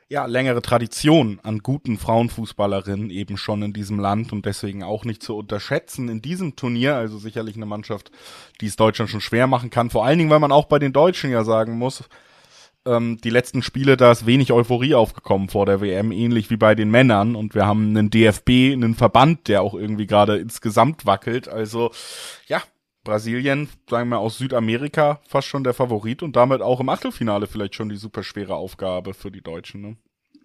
ja, 0.10 0.26
längere 0.26 0.62
Tradition 0.62 1.40
an 1.42 1.60
guten 1.60 1.98
Frauenfußballerinnen 1.98 3.10
eben 3.10 3.38
schon 3.38 3.64
in 3.64 3.74
diesem 3.74 4.00
Land 4.00 4.32
und 4.32 4.46
deswegen 4.46 4.84
auch 4.84 5.06
nicht 5.06 5.24
zu 5.24 5.36
unterschätzen 5.36 6.10
in 6.10 6.22
diesem 6.22 6.56
Turnier. 6.56 6.96
Also 6.96 7.18
sicherlich 7.18 7.56
eine 7.56 7.66
Mannschaft, 7.66 8.12
die 8.62 8.68
es 8.68 8.76
Deutschland 8.76 9.10
schon 9.10 9.22
schwer 9.22 9.48
machen 9.48 9.70
kann. 9.70 9.90
Vor 9.90 10.06
allen 10.06 10.20
Dingen, 10.20 10.30
weil 10.30 10.40
man 10.40 10.52
auch 10.52 10.66
bei 10.66 10.78
den 10.78 10.94
Deutschen 10.94 11.32
ja 11.32 11.44
sagen 11.44 11.78
muss, 11.78 12.04
ähm, 12.86 13.18
die 13.24 13.30
letzten 13.30 13.62
Spiele, 13.62 13.98
da 13.98 14.12
ist 14.12 14.26
wenig 14.26 14.52
Euphorie 14.52 14.96
aufgekommen 14.96 15.50
vor 15.50 15.66
der 15.66 15.82
WM, 15.82 16.12
ähnlich 16.12 16.50
wie 16.50 16.58
bei 16.58 16.76
den 16.76 16.92
Männern. 16.92 17.36
Und 17.36 17.56
wir 17.56 17.66
haben 17.66 17.90
einen 17.90 18.10
DFB, 18.10 18.74
einen 18.74 18.96
Verband, 18.96 19.48
der 19.48 19.62
auch 19.62 19.74
irgendwie 19.74 20.08
gerade 20.08 20.38
insgesamt 20.38 21.06
wackelt. 21.06 21.48
Also 21.48 21.92
ja, 22.48 22.62
Brasilien, 23.04 23.70
sagen 23.90 24.10
wir 24.10 24.20
aus 24.20 24.38
Südamerika, 24.38 25.20
fast 25.28 25.48
schon 25.48 25.64
der 25.64 25.74
Favorit 25.74 26.24
und 26.24 26.36
damit 26.36 26.62
auch 26.62 26.80
im 26.80 26.90
Achtelfinale 26.90 27.48
vielleicht 27.48 27.76
schon 27.76 27.90
die 27.90 27.98
super 27.98 28.24
schwere 28.24 28.56
Aufgabe 28.56 29.14
für 29.14 29.32
die 29.32 29.42
Deutschen. 29.42 29.82
Ne? 29.82 29.98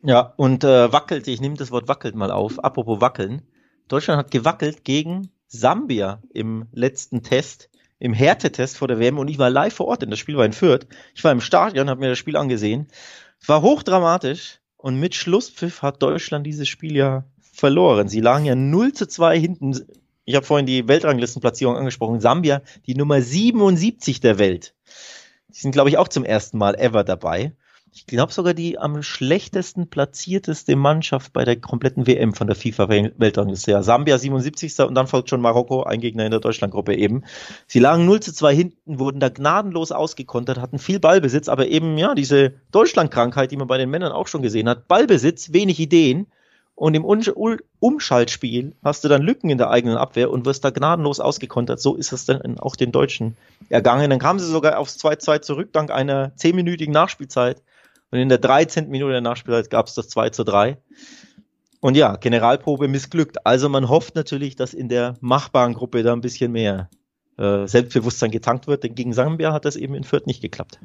Ja, 0.03 0.35
und 0.37 0.65
äh, 0.65 0.93
wackelt, 0.93 1.29
ich 1.29 1.41
nehme 1.41 1.57
das 1.57 1.71
Wort 1.71 1.89
wackelt 1.89 2.15
mal 2.15 2.31
auf. 2.31 2.63
Apropos 2.63 3.01
wackeln. 3.01 3.43
Deutschland 3.89 4.19
hat 4.19 4.31
gewackelt 4.31 4.85
gegen 4.85 5.31
Sambia 5.47 6.23
im 6.33 6.67
letzten 6.73 7.23
Test, 7.23 7.71
im 7.99 8.13
Härtetest 8.13 8.77
vor 8.77 8.89
der 8.89 8.99
WM 8.99 9.19
und 9.19 9.29
ich 9.29 9.39
war 9.39 9.51
live 9.51 9.75
vor 9.75 9.87
Ort, 9.87 10.03
denn 10.03 10.11
das 10.11 10.19
Spiel 10.19 10.37
war 10.37 10.45
in 10.45 10.53
Fürth. 10.53 10.87
Ich 11.15 11.25
war 11.25 11.33
im 11.33 11.41
Stadion, 11.41 11.91
habe 11.91 12.01
mir 12.01 12.09
das 12.09 12.19
Spiel 12.19 12.37
angesehen. 12.37 12.89
Es 13.41 13.49
war 13.49 13.63
hochdramatisch 13.63 14.61
und 14.77 14.99
mit 15.01 15.15
Schlusspfiff 15.15 15.83
hat 15.83 16.03
Deutschland 16.03 16.47
dieses 16.47 16.69
Spiel 16.69 16.97
ja 16.97 17.25
verloren. 17.41 18.09
Sie 18.09 18.21
lagen 18.21 18.45
ja 18.45 18.55
0 18.55 18.93
zu 18.93 19.07
2 19.07 19.39
hinten. 19.39 19.81
Ich 20.25 20.37
habe 20.37 20.47
vorhin 20.47 20.67
die 20.67 20.87
Weltranglistenplatzierung 20.87 21.77
angesprochen. 21.77 22.21
Sambia, 22.21 22.63
die 22.87 22.95
Nummer 22.95 23.21
77 23.21 24.21
der 24.21 24.39
Welt. 24.39 24.75
Die 25.49 25.59
sind, 25.59 25.73
glaube 25.73 25.89
ich, 25.89 25.99
auch 25.99 26.09
zum 26.09 26.25
ersten 26.25 26.59
Mal 26.59 26.75
ever 26.77 27.03
dabei 27.03 27.53
ich 27.99 28.07
glaube 28.07 28.33
sogar 28.33 28.55
die 28.55 28.79
am 28.79 29.03
schlechtesten 29.03 29.89
platzierteste 29.89 30.77
Mannschaft 30.77 31.33
bei 31.33 31.45
der 31.45 31.57
kompletten 31.57 32.07
WM 32.07 32.33
von 32.33 32.47
der 32.47 32.55
FIFA-Weltrangliste. 32.55 33.73
Ja, 33.73 33.83
Sambia 33.83 34.19
77. 34.19 34.79
und 34.81 34.95
dann 34.95 35.09
folgt 35.09 35.31
schon 35.31 35.41
Marokko, 35.41 35.83
ein 35.83 36.01
Gegner 36.01 36.25
in 36.25 36.31
der 36.31 36.39
Deutschlandgruppe 36.39 36.95
eben. 36.95 37.25
Sie 37.67 37.81
lagen 37.81 38.07
0 38.07 38.21
zu 38.21 38.33
2 38.33 38.55
hinten, 38.55 39.01
wurden 39.01 39.19
da 39.19 39.31
gnadenlos 39.31 39.91
ausgekontert, 39.91 40.61
hatten 40.61 40.79
viel 40.79 41.01
Ballbesitz, 41.01 41.49
aber 41.49 41.67
eben, 41.67 41.99
ja, 41.99 42.15
diese 42.15 42.53
Deutschlandkrankheit, 42.71 43.51
die 43.51 43.57
man 43.57 43.67
bei 43.67 43.79
den 43.79 43.91
Männern 43.91 44.13
auch 44.13 44.29
schon 44.29 44.43
gesehen 44.43 44.69
hat. 44.69 44.87
Ballbesitz, 44.87 45.53
wenig 45.53 45.81
Ideen. 45.81 46.29
Und 46.77 46.95
im 46.95 47.05
Umschaltspiel 47.81 48.77
hast 48.85 49.03
du 49.03 49.09
dann 49.09 49.23
Lücken 49.23 49.51
in 49.51 49.59
der 49.59 49.71
eigenen 49.71 49.97
Abwehr 49.97 50.31
und 50.31 50.47
wirst 50.47 50.65
da 50.65 50.71
gnadenlos 50.71 51.19
ausgekontert. 51.19 51.81
So 51.81 51.97
ist 51.97 52.13
es 52.13 52.25
dann 52.25 52.61
auch 52.61 52.77
den 52.77 52.93
Deutschen 52.93 53.37
ergangen. 53.69 54.09
Dann 54.09 54.21
kamen 54.21 54.39
sie 54.39 54.47
sogar 54.47 54.79
aufs 54.79 54.97
2-2 55.05 55.41
zurück, 55.41 55.71
dank 55.73 55.91
einer 55.91 56.31
zehnminütigen 56.37 56.93
Nachspielzeit. 56.93 57.61
Und 58.11 58.19
in 58.19 58.29
der 58.29 58.39
13. 58.39 58.89
Minute 58.89 59.13
der 59.13 59.21
Nachspielzeit 59.21 59.71
gab 59.71 59.87
es 59.87 59.95
das 59.95 60.09
2 60.09 60.31
zu 60.31 60.45
3. 60.45 60.79
Und 61.81 61.97
ja, 61.97 62.17
Generalprobe 62.17 62.89
missglückt. 62.89 63.47
Also 63.47 63.69
man 63.69 63.89
hofft 63.89 64.15
natürlich, 64.15 64.57
dass 64.57 64.75
in 64.75 64.89
der 64.89 65.17
machbaren 65.21 65.75
Gruppe 65.75 66.03
da 66.03 66.13
ein 66.13 66.21
bisschen 66.21 66.53
mehr 66.53 66.91
äh, 67.37 67.67
Selbstbewusstsein 67.67 68.31
getankt 68.31 68.67
wird, 68.67 68.83
denn 68.83 68.95
gegen 68.95 69.13
Sambia 69.13 69.53
hat 69.53 69.65
das 69.65 69.77
eben 69.77 69.95
in 69.95 70.05
Fürth 70.05 70.27
nicht 70.27 70.43
geklappt. 70.43 70.81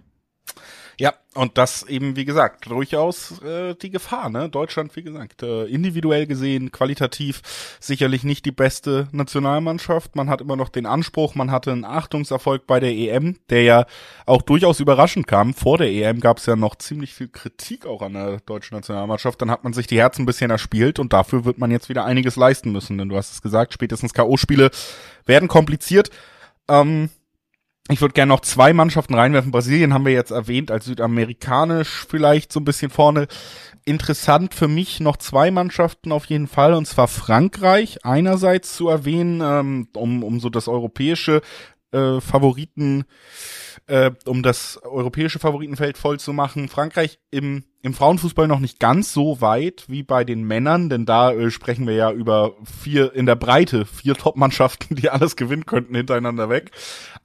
Ja, 0.99 1.13
und 1.33 1.57
das 1.57 1.83
eben, 1.83 2.15
wie 2.15 2.25
gesagt, 2.25 2.69
durchaus 2.69 3.41
äh, 3.41 3.73
die 3.75 3.89
Gefahr, 3.89 4.29
ne? 4.29 4.49
Deutschland, 4.49 4.95
wie 4.95 5.01
gesagt, 5.01 5.41
äh, 5.41 5.65
individuell 5.65 6.27
gesehen, 6.27 6.71
qualitativ 6.71 7.41
sicherlich 7.79 8.23
nicht 8.23 8.45
die 8.45 8.51
beste 8.51 9.07
Nationalmannschaft. 9.11 10.15
Man 10.15 10.29
hat 10.29 10.41
immer 10.41 10.55
noch 10.55 10.69
den 10.69 10.85
Anspruch, 10.85 11.33
man 11.33 11.49
hatte 11.49 11.71
einen 11.71 11.85
Achtungserfolg 11.85 12.67
bei 12.67 12.79
der 12.79 12.91
EM, 12.91 13.37
der 13.49 13.63
ja 13.63 13.85
auch 14.27 14.43
durchaus 14.43 14.79
überraschend 14.79 15.25
kam. 15.25 15.55
Vor 15.55 15.79
der 15.79 15.89
EM 15.89 16.19
gab 16.19 16.37
es 16.37 16.45
ja 16.45 16.55
noch 16.55 16.75
ziemlich 16.75 17.13
viel 17.13 17.29
Kritik 17.29 17.87
auch 17.87 18.03
an 18.03 18.13
der 18.13 18.39
deutschen 18.41 18.75
Nationalmannschaft. 18.75 19.41
Dann 19.41 19.49
hat 19.49 19.63
man 19.63 19.73
sich 19.73 19.87
die 19.87 19.99
Herzen 19.99 20.23
ein 20.23 20.27
bisschen 20.27 20.51
erspielt 20.51 20.99
und 20.99 21.13
dafür 21.13 21.45
wird 21.45 21.57
man 21.57 21.71
jetzt 21.71 21.89
wieder 21.89 22.05
einiges 22.05 22.35
leisten 22.35 22.71
müssen. 22.71 22.99
Denn 22.99 23.09
du 23.09 23.17
hast 23.17 23.31
es 23.31 23.41
gesagt, 23.41 23.73
spätestens 23.73 24.13
K.O.-Spiele 24.13 24.71
werden 25.25 25.47
kompliziert. 25.47 26.11
Ähm, 26.67 27.09
ich 27.89 27.99
würde 27.99 28.13
gerne 28.13 28.29
noch 28.29 28.39
zwei 28.39 28.71
Mannschaften 28.71 29.13
reinwerfen. 29.13 29.51
Brasilien 29.51 29.93
haben 29.93 30.05
wir 30.05 30.13
jetzt 30.13 30.31
erwähnt, 30.31 30.71
als 30.71 30.85
südamerikanisch 30.85 32.05
vielleicht 32.07 32.53
so 32.53 32.61
ein 32.61 32.65
bisschen 32.65 32.89
vorne. 32.89 33.27
Interessant 33.83 34.53
für 34.53 34.69
mich 34.69 35.01
noch 35.01 35.17
zwei 35.17 35.51
Mannschaften 35.51 36.13
auf 36.13 36.25
jeden 36.25 36.47
Fall, 36.47 36.73
und 36.73 36.85
zwar 36.87 37.09
Frankreich 37.09 38.05
einerseits 38.05 38.77
zu 38.77 38.87
erwähnen, 38.87 39.41
ähm, 39.43 39.87
um, 39.95 40.23
um 40.23 40.39
so 40.39 40.49
das 40.49 40.69
europäische 40.69 41.41
äh, 41.91 42.21
Favoriten, 42.21 43.03
äh, 43.87 44.11
um 44.25 44.43
das 44.43 44.79
europäische 44.83 45.39
Favoritenfeld 45.39 45.97
voll 45.97 46.19
zu 46.19 46.33
machen. 46.33 46.69
Frankreich 46.69 47.19
im 47.31 47.63
im 47.83 47.93
Frauenfußball 47.93 48.47
noch 48.47 48.61
nicht 48.61 48.79
ganz 48.79 49.11
so 49.11 49.41
weit 49.41 49.83
wie 49.89 50.03
bei 50.03 50.23
den 50.23 50.43
Männern, 50.43 50.87
denn 50.87 51.05
da 51.05 51.33
äh, 51.33 51.51
sprechen 51.51 51.85
wir 51.85 51.95
ja 51.95 52.11
über 52.13 52.53
vier 52.63 53.13
in 53.13 53.25
der 53.25 53.35
Breite, 53.35 53.85
vier 53.85 54.15
Top-Mannschaften, 54.15 54.95
die 54.95 55.09
alles 55.09 55.35
gewinnen 55.35 55.65
könnten 55.65 55.93
hintereinander 55.93 56.47
weg. 56.47 56.71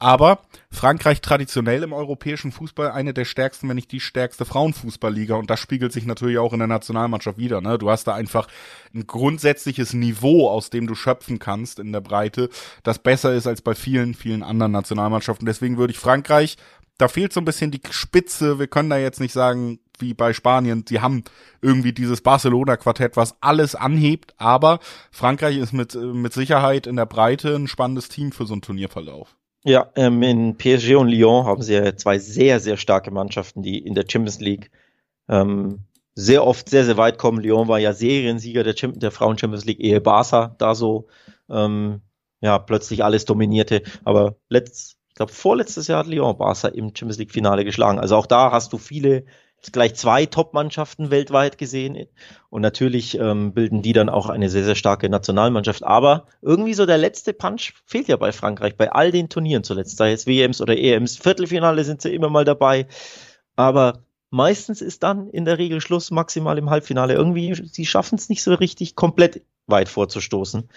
Aber 0.01 0.41
Frankreich 0.69 1.21
traditionell 1.21 1.85
im 1.85 1.93
europäischen 1.93 2.51
Fußball 2.51 2.91
eine 2.91 3.15
der 3.15 3.25
stärksten, 3.25 3.69
wenn 3.69 3.77
nicht 3.77 3.93
die 3.93 4.01
stärkste 4.01 4.45
Frauenfußballliga 4.45 5.37
und 5.37 5.49
das 5.49 5.61
spiegelt 5.61 5.93
sich 5.93 6.07
natürlich 6.07 6.39
auch 6.39 6.53
in 6.53 6.59
der 6.59 6.67
Nationalmannschaft 6.67 7.39
wieder. 7.39 7.61
Ne? 7.61 7.79
Du 7.79 7.89
hast 7.89 8.09
da 8.09 8.15
einfach 8.15 8.49
ein 8.93 9.07
grundsätzliches 9.07 9.93
Niveau, 9.93 10.49
aus 10.49 10.71
dem 10.71 10.89
du 10.89 10.97
schöpfen 10.97 11.39
kannst 11.39 11.79
in 11.79 11.93
der 11.93 12.01
Breite, 12.01 12.49
das 12.83 12.99
besser 12.99 13.33
ist 13.33 13.47
als 13.47 13.63
bei 13.63 13.77
vielen, 13.77 14.15
vielen 14.15 14.43
anderen 14.43 14.73
Nationalmannschaften. 14.73 15.47
Deswegen 15.47 15.79
würde 15.79 15.93
ich 15.93 15.99
Frankreich 16.01 16.38
da 16.99 17.09
fehlt 17.09 17.33
so 17.33 17.41
ein 17.41 17.45
bisschen 17.45 17.71
die 17.71 17.81
Spitze. 17.91 18.59
Wir 18.59 18.67
können 18.67 18.91
da 18.91 18.99
jetzt 18.99 19.21
nicht 19.21 19.33
sagen, 19.33 19.79
wie 19.99 20.15
bei 20.15 20.33
Spanien, 20.33 20.85
die 20.85 21.01
haben 21.01 21.25
irgendwie 21.61 21.93
dieses 21.93 22.21
Barcelona-Quartett, 22.21 23.17
was 23.17 23.37
alles 23.41 23.75
anhebt, 23.75 24.35
aber 24.37 24.79
Frankreich 25.11 25.59
ist 25.59 25.73
mit, 25.73 25.95
mit 25.95 26.33
Sicherheit 26.33 26.87
in 26.87 26.97
der 26.97 27.07
Breite 27.07 27.55
ein 27.55 27.69
spannendes 27.69 28.09
Team 28.09 28.33
für 28.33 28.47
so 28.47 28.55
einen 28.55 28.63
Turnierverlauf. 28.63 29.37
Ja, 29.65 29.91
ähm, 29.97 30.23
in 30.23 30.57
PSG 30.57 30.95
und 30.95 31.09
Lyon 31.09 31.45
haben 31.45 31.63
sie 31.63 31.75
ja 31.75 31.97
zwei 31.97 32.19
sehr, 32.19 32.61
sehr 32.61 32.77
starke 32.77 33.11
Mannschaften, 33.11 33.63
die 33.63 33.79
in 33.79 33.95
der 33.95 34.05
Champions 34.09 34.41
League 34.41 34.71
ähm, 35.29 35.81
sehr 36.15 36.45
oft 36.45 36.69
sehr, 36.69 36.85
sehr 36.85 36.97
weit 36.97 37.19
kommen. 37.19 37.41
Lyon 37.41 37.69
war 37.69 37.79
ja 37.79 37.93
Seriensieger 37.93 38.65
der, 38.65 38.75
der 38.75 39.11
Frauen 39.11 39.39
Champions 39.39 39.65
League, 39.65 39.81
ehe 39.81 40.01
Barca 40.01 40.55
da 40.59 40.75
so 40.75 41.09
ähm, 41.51 42.03
ja 42.41 42.59
plötzlich 42.59 43.05
alles 43.05 43.25
dominierte. 43.25 43.83
Aber 44.05 44.37
letzt, 44.49 44.98
glaube 45.19 45.33
vorletztes 45.33 45.89
Jahr 45.89 45.99
hat 45.99 46.07
Lyon 46.07 46.39
Barca 46.39 46.69
im 46.69 46.87
Champions 46.87 47.19
League 47.19 47.33
Finale 47.33 47.65
geschlagen. 47.65 47.99
Also 47.99 48.17
auch 48.17 48.27
da 48.27 48.51
hast 48.53 48.73
du 48.73 48.79
viele 48.79 49.25
gleich 49.73 49.97
zwei 49.97 50.25
Top-Mannschaften 50.25 51.11
weltweit 51.11 51.59
gesehen. 51.59 52.07
Und 52.49 52.63
natürlich 52.63 53.19
ähm, 53.19 53.53
bilden 53.53 53.83
die 53.83 53.93
dann 53.93 54.09
auch 54.09 54.29
eine 54.29 54.49
sehr, 54.49 54.65
sehr 54.65 54.77
starke 54.77 55.09
Nationalmannschaft. 55.09 55.83
Aber 55.83 56.27
irgendwie 56.41 56.75
so 56.75 56.87
der 56.87 56.99
letzte 56.99 57.33
Punch 57.33 57.75
fehlt 57.85 58.09
ja 58.09 58.17
bei 58.17 58.33
Frankreich, 58.33 58.77
bei 58.77 58.93
all 58.93 59.11
den 59.11 59.29
Turnieren 59.29 59.65
zuletzt, 59.65 59.97
sei 59.97 60.13
es 60.13 60.27
WMs 60.27 60.61
oder 60.63 60.77
EMs. 60.79 61.17
Viertelfinale 61.17 61.85
sind 61.85 62.01
sie 62.01 62.15
immer 62.15 62.31
mal 62.31 62.45
dabei. 62.45 62.87
Aber 63.57 64.05
meistens 64.31 64.83
ist 64.83 65.03
dann 65.03 65.29
in 65.31 65.45
der 65.45 65.59
Regel 65.59 65.81
Schluss, 65.81 66.11
maximal 66.11 66.59
im 66.59 66.71
Halbfinale. 66.71 67.15
Irgendwie, 67.15 67.55
sie 67.55 67.87
schaffen 67.87 68.17
es 68.17 68.29
nicht 68.29 68.43
so 68.43 68.55
richtig 68.55 68.95
komplett 68.95 69.43
weit 69.67 69.89
vorzustoßen. 69.89 70.69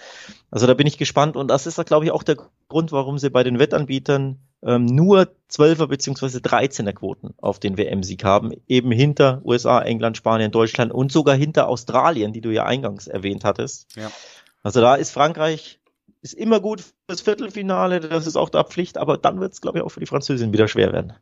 Also 0.51 0.67
da 0.67 0.73
bin 0.73 0.87
ich 0.87 0.97
gespannt 0.97 1.37
und 1.37 1.47
das 1.47 1.65
ist, 1.65 1.83
glaube 1.85 2.05
ich, 2.05 2.11
auch 2.11 2.23
der 2.23 2.37
Grund, 2.67 2.91
warum 2.91 3.17
sie 3.17 3.29
bei 3.29 3.43
den 3.43 3.57
Wettanbietern 3.57 4.39
ähm, 4.63 4.85
nur 4.85 5.29
12er 5.49 5.87
bzw. 5.87 6.37
13er 6.37 6.93
Quoten 6.93 7.33
auf 7.37 7.59
den 7.59 7.77
WM-Sieg 7.77 8.23
haben, 8.23 8.51
eben 8.67 8.91
hinter 8.91 9.41
USA, 9.45 9.81
England, 9.81 10.17
Spanien, 10.17 10.51
Deutschland 10.51 10.91
und 10.91 11.11
sogar 11.11 11.35
hinter 11.35 11.67
Australien, 11.67 12.33
die 12.33 12.41
du 12.41 12.51
ja 12.51 12.65
eingangs 12.65 13.07
erwähnt 13.07 13.43
hattest. 13.43 13.95
Ja. 13.95 14.11
Also 14.61 14.81
da 14.81 14.95
ist 14.95 15.11
Frankreich 15.11 15.79
ist 16.21 16.33
immer 16.33 16.59
gut 16.59 16.83
fürs 17.09 17.21
Viertelfinale, 17.21 17.99
das 17.99 18.27
ist 18.27 18.35
auch 18.35 18.49
da 18.49 18.63
Pflicht, 18.63 18.97
aber 18.97 19.17
dann 19.17 19.39
wird 19.39 19.53
es, 19.53 19.61
glaube 19.61 19.79
ich, 19.79 19.83
auch 19.83 19.89
für 19.89 19.99
die 19.99 20.05
Französin 20.05 20.53
wieder 20.53 20.67
schwer 20.67 20.93
werden. 20.93 21.13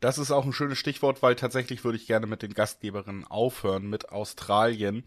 Das 0.00 0.16
ist 0.16 0.30
auch 0.30 0.46
ein 0.46 0.54
schönes 0.54 0.78
Stichwort, 0.78 1.22
weil 1.22 1.36
tatsächlich 1.36 1.84
würde 1.84 1.98
ich 1.98 2.06
gerne 2.06 2.26
mit 2.26 2.40
den 2.40 2.54
Gastgeberinnen 2.54 3.26
aufhören, 3.26 3.88
mit 3.88 4.10
Australien. 4.10 5.04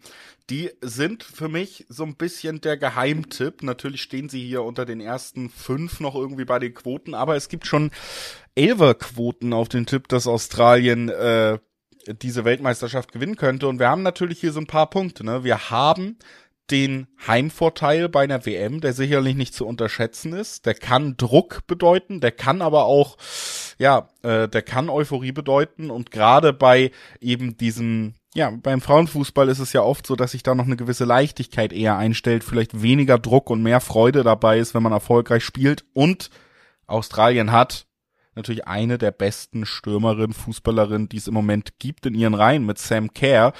Die 0.50 0.70
sind 0.80 1.24
für 1.24 1.48
mich 1.48 1.84
so 1.88 2.04
ein 2.04 2.14
bisschen 2.14 2.60
der 2.60 2.76
Geheimtipp. 2.76 3.64
Natürlich 3.64 4.02
stehen 4.02 4.28
sie 4.28 4.46
hier 4.46 4.62
unter 4.62 4.84
den 4.84 5.00
ersten 5.00 5.50
fünf 5.50 5.98
noch 5.98 6.14
irgendwie 6.14 6.44
bei 6.44 6.60
den 6.60 6.74
Quoten, 6.74 7.14
aber 7.14 7.34
es 7.34 7.48
gibt 7.48 7.66
schon 7.66 7.90
Elver-Quoten 8.54 9.52
auf 9.52 9.68
den 9.68 9.86
Tipp, 9.86 10.06
dass 10.06 10.28
Australien 10.28 11.08
äh, 11.08 11.58
diese 12.22 12.44
Weltmeisterschaft 12.44 13.12
gewinnen 13.12 13.36
könnte. 13.36 13.66
Und 13.66 13.80
wir 13.80 13.88
haben 13.88 14.02
natürlich 14.02 14.38
hier 14.38 14.52
so 14.52 14.60
ein 14.60 14.66
paar 14.66 14.90
Punkte. 14.90 15.24
Ne? 15.24 15.42
Wir 15.42 15.70
haben 15.70 16.18
den 16.70 17.08
Heimvorteil 17.26 18.08
bei 18.08 18.24
einer 18.24 18.46
WM, 18.46 18.80
der 18.80 18.92
sicherlich 18.92 19.36
nicht 19.36 19.54
zu 19.54 19.66
unterschätzen 19.66 20.32
ist. 20.32 20.64
Der 20.64 20.74
kann 20.74 21.16
Druck 21.16 21.66
bedeuten, 21.66 22.20
der 22.20 22.32
kann 22.32 22.62
aber 22.62 22.84
auch, 22.86 23.16
ja, 23.78 24.08
äh, 24.22 24.48
der 24.48 24.62
kann 24.62 24.88
Euphorie 24.88 25.32
bedeuten 25.32 25.90
und 25.90 26.10
gerade 26.10 26.52
bei 26.52 26.90
eben 27.20 27.56
diesem, 27.56 28.14
ja, 28.34 28.50
beim 28.50 28.80
Frauenfußball 28.80 29.48
ist 29.48 29.58
es 29.58 29.72
ja 29.72 29.82
oft 29.82 30.06
so, 30.06 30.16
dass 30.16 30.32
sich 30.32 30.42
da 30.42 30.54
noch 30.54 30.64
eine 30.64 30.76
gewisse 30.76 31.04
Leichtigkeit 31.04 31.72
eher 31.72 31.96
einstellt, 31.98 32.44
vielleicht 32.44 32.80
weniger 32.82 33.18
Druck 33.18 33.50
und 33.50 33.62
mehr 33.62 33.80
Freude 33.80 34.22
dabei 34.22 34.58
ist, 34.58 34.74
wenn 34.74 34.82
man 34.82 34.92
erfolgreich 34.92 35.44
spielt 35.44 35.84
und 35.92 36.30
Australien 36.86 37.52
hat 37.52 37.86
natürlich 38.36 38.66
eine 38.66 38.98
der 38.98 39.12
besten 39.12 39.66
Stürmerinnen, 39.66 40.32
Fußballerinnen, 40.32 41.08
die 41.08 41.18
es 41.18 41.28
im 41.28 41.34
Moment 41.34 41.78
gibt 41.78 42.06
in 42.06 42.14
ihren 42.14 42.34
Reihen 42.34 42.66
mit 42.66 42.78
Sam 42.78 43.12
Kerr, 43.14 43.52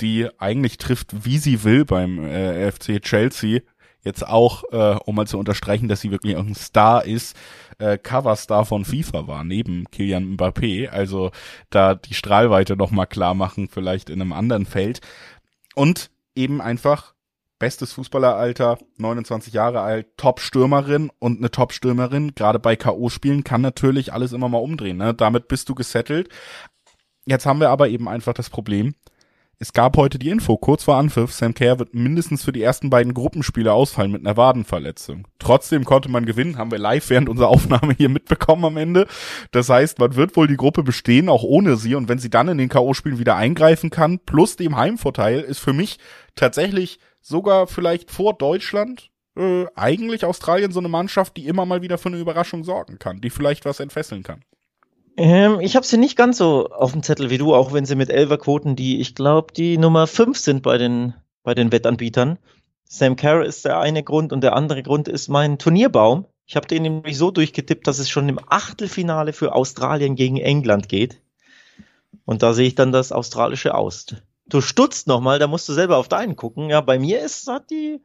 die 0.00 0.28
eigentlich 0.38 0.78
trifft, 0.78 1.24
wie 1.24 1.38
sie 1.38 1.64
will 1.64 1.84
beim 1.84 2.24
äh, 2.24 2.70
FC 2.70 3.00
Chelsea. 3.02 3.60
Jetzt 4.02 4.26
auch, 4.26 4.64
äh, 4.72 4.98
um 5.04 5.14
mal 5.14 5.26
zu 5.26 5.38
unterstreichen, 5.38 5.88
dass 5.88 6.00
sie 6.00 6.10
wirklich 6.10 6.36
ein 6.36 6.54
Star 6.54 7.04
ist, 7.04 7.36
äh, 7.78 7.98
Coverstar 7.98 8.64
von 8.64 8.84
FIFA 8.84 9.26
war, 9.26 9.44
neben 9.44 9.84
Kilian 9.90 10.36
Mbappé. 10.36 10.88
Also 10.88 11.30
da 11.68 11.94
die 11.94 12.14
Strahlweite 12.14 12.76
noch 12.76 12.90
mal 12.90 13.06
klar 13.06 13.34
machen, 13.34 13.68
vielleicht 13.68 14.08
in 14.08 14.20
einem 14.20 14.32
anderen 14.32 14.64
Feld. 14.64 15.00
Und 15.74 16.10
eben 16.34 16.60
einfach 16.60 17.14
bestes 17.58 17.92
Fußballeralter, 17.92 18.78
29 18.96 19.52
Jahre 19.52 19.82
alt, 19.82 20.16
Top-Stürmerin 20.16 21.10
und 21.18 21.38
eine 21.38 21.50
Top-Stürmerin, 21.50 22.34
gerade 22.34 22.58
bei 22.58 22.74
K.O.-Spielen, 22.74 23.44
kann 23.44 23.60
natürlich 23.60 24.12
alles 24.14 24.32
immer 24.32 24.48
mal 24.48 24.58
umdrehen. 24.58 24.96
Ne? 24.96 25.12
Damit 25.12 25.46
bist 25.46 25.68
du 25.68 25.74
gesettelt. 25.74 26.30
Jetzt 27.26 27.44
haben 27.44 27.60
wir 27.60 27.68
aber 27.68 27.88
eben 27.88 28.08
einfach 28.08 28.32
das 28.32 28.48
Problem, 28.48 28.94
es 29.62 29.74
gab 29.74 29.98
heute 29.98 30.18
die 30.18 30.30
Info, 30.30 30.56
kurz 30.56 30.84
vor 30.84 30.96
Anpfiff, 30.96 31.34
Sam 31.34 31.52
Kerr 31.52 31.78
wird 31.78 31.92
mindestens 31.92 32.42
für 32.42 32.50
die 32.50 32.62
ersten 32.62 32.88
beiden 32.88 33.12
Gruppenspiele 33.12 33.70
ausfallen 33.70 34.10
mit 34.10 34.26
einer 34.26 34.38
Wadenverletzung. 34.38 35.28
Trotzdem 35.38 35.84
konnte 35.84 36.10
man 36.10 36.24
gewinnen, 36.24 36.56
haben 36.56 36.70
wir 36.70 36.78
live 36.78 37.10
während 37.10 37.28
unserer 37.28 37.48
Aufnahme 37.48 37.92
hier 37.92 38.08
mitbekommen 38.08 38.64
am 38.64 38.78
Ende. 38.78 39.06
Das 39.50 39.68
heißt, 39.68 39.98
man 39.98 40.16
wird 40.16 40.34
wohl 40.34 40.46
die 40.46 40.56
Gruppe 40.56 40.82
bestehen, 40.82 41.28
auch 41.28 41.42
ohne 41.42 41.76
sie. 41.76 41.94
Und 41.94 42.08
wenn 42.08 42.18
sie 42.18 42.30
dann 42.30 42.48
in 42.48 42.56
den 42.56 42.70
K.O.-Spielen 42.70 43.18
wieder 43.18 43.36
eingreifen 43.36 43.90
kann, 43.90 44.18
plus 44.20 44.56
dem 44.56 44.78
Heimvorteil, 44.78 45.40
ist 45.40 45.58
für 45.58 45.74
mich 45.74 45.98
tatsächlich 46.36 46.98
sogar 47.20 47.66
vielleicht 47.66 48.10
vor 48.10 48.32
Deutschland 48.32 49.10
äh, 49.36 49.66
eigentlich 49.76 50.24
Australien 50.24 50.72
so 50.72 50.80
eine 50.80 50.88
Mannschaft, 50.88 51.36
die 51.36 51.46
immer 51.46 51.66
mal 51.66 51.82
wieder 51.82 51.98
für 51.98 52.08
eine 52.08 52.18
Überraschung 52.18 52.64
sorgen 52.64 52.98
kann, 52.98 53.20
die 53.20 53.28
vielleicht 53.28 53.66
was 53.66 53.78
entfesseln 53.78 54.22
kann. 54.22 54.42
Ähm, 55.16 55.60
ich 55.60 55.76
habe 55.76 55.86
sie 55.86 55.98
nicht 55.98 56.16
ganz 56.16 56.38
so 56.38 56.68
auf 56.70 56.92
dem 56.92 57.02
Zettel 57.02 57.30
wie 57.30 57.38
du, 57.38 57.54
auch 57.54 57.72
wenn 57.72 57.84
sie 57.86 57.94
mit 57.96 58.10
Elferquoten, 58.10 58.76
die 58.76 59.00
ich 59.00 59.14
glaube, 59.14 59.52
die 59.52 59.78
Nummer 59.78 60.06
5 60.06 60.38
sind 60.38 60.62
bei 60.62 60.78
den, 60.78 61.14
bei 61.42 61.54
den 61.54 61.72
Wettanbietern. 61.72 62.38
Sam 62.84 63.16
Kerr 63.16 63.44
ist 63.44 63.64
der 63.64 63.78
eine 63.78 64.02
Grund 64.02 64.32
und 64.32 64.40
der 64.42 64.54
andere 64.56 64.82
Grund 64.82 65.08
ist 65.08 65.28
mein 65.28 65.58
Turnierbaum. 65.58 66.26
Ich 66.46 66.56
habe 66.56 66.66
den 66.66 66.82
nämlich 66.82 67.16
so 67.16 67.30
durchgetippt, 67.30 67.86
dass 67.86 67.98
es 68.00 68.10
schon 68.10 68.28
im 68.28 68.40
Achtelfinale 68.48 69.32
für 69.32 69.54
Australien 69.54 70.16
gegen 70.16 70.36
England 70.38 70.88
geht. 70.88 71.20
Und 72.24 72.42
da 72.42 72.52
sehe 72.52 72.66
ich 72.66 72.74
dann 72.74 72.90
das 72.90 73.12
australische 73.12 73.74
aus. 73.74 74.06
Du 74.46 74.60
stutzt 74.60 75.06
nochmal, 75.06 75.38
da 75.38 75.46
musst 75.46 75.68
du 75.68 75.72
selber 75.72 75.96
auf 75.96 76.08
deinen 76.08 76.34
gucken. 76.34 76.68
Ja, 76.70 76.80
bei 76.80 76.98
mir 76.98 77.20
ist, 77.20 77.46
hat 77.46 77.70
die. 77.70 78.00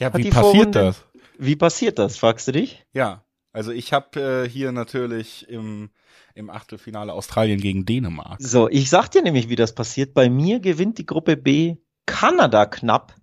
Ja, 0.00 0.06
hat 0.06 0.16
wie 0.16 0.22
die 0.22 0.30
passiert 0.30 0.74
Vorrunde- 0.74 0.84
das? 0.84 1.04
Wie 1.36 1.56
passiert 1.56 1.98
das, 1.98 2.16
fragst 2.16 2.48
du 2.48 2.52
dich? 2.52 2.86
Ja, 2.94 3.24
also 3.52 3.70
ich 3.72 3.92
habe 3.92 4.44
äh, 4.44 4.48
hier 4.48 4.72
natürlich 4.72 5.46
im, 5.48 5.90
im 6.34 6.50
Achtelfinale 6.50 7.12
Australien 7.12 7.60
gegen 7.60 7.86
Dänemark. 7.86 8.40
So, 8.40 8.68
ich 8.68 8.90
sag 8.90 9.08
dir 9.08 9.22
nämlich, 9.22 9.48
wie 9.48 9.56
das 9.56 9.74
passiert. 9.74 10.14
Bei 10.14 10.28
mir 10.28 10.60
gewinnt 10.60 10.98
die 10.98 11.06
Gruppe 11.06 11.36
B 11.36 11.76
Kanada 12.06 12.66
knapp. 12.66 13.14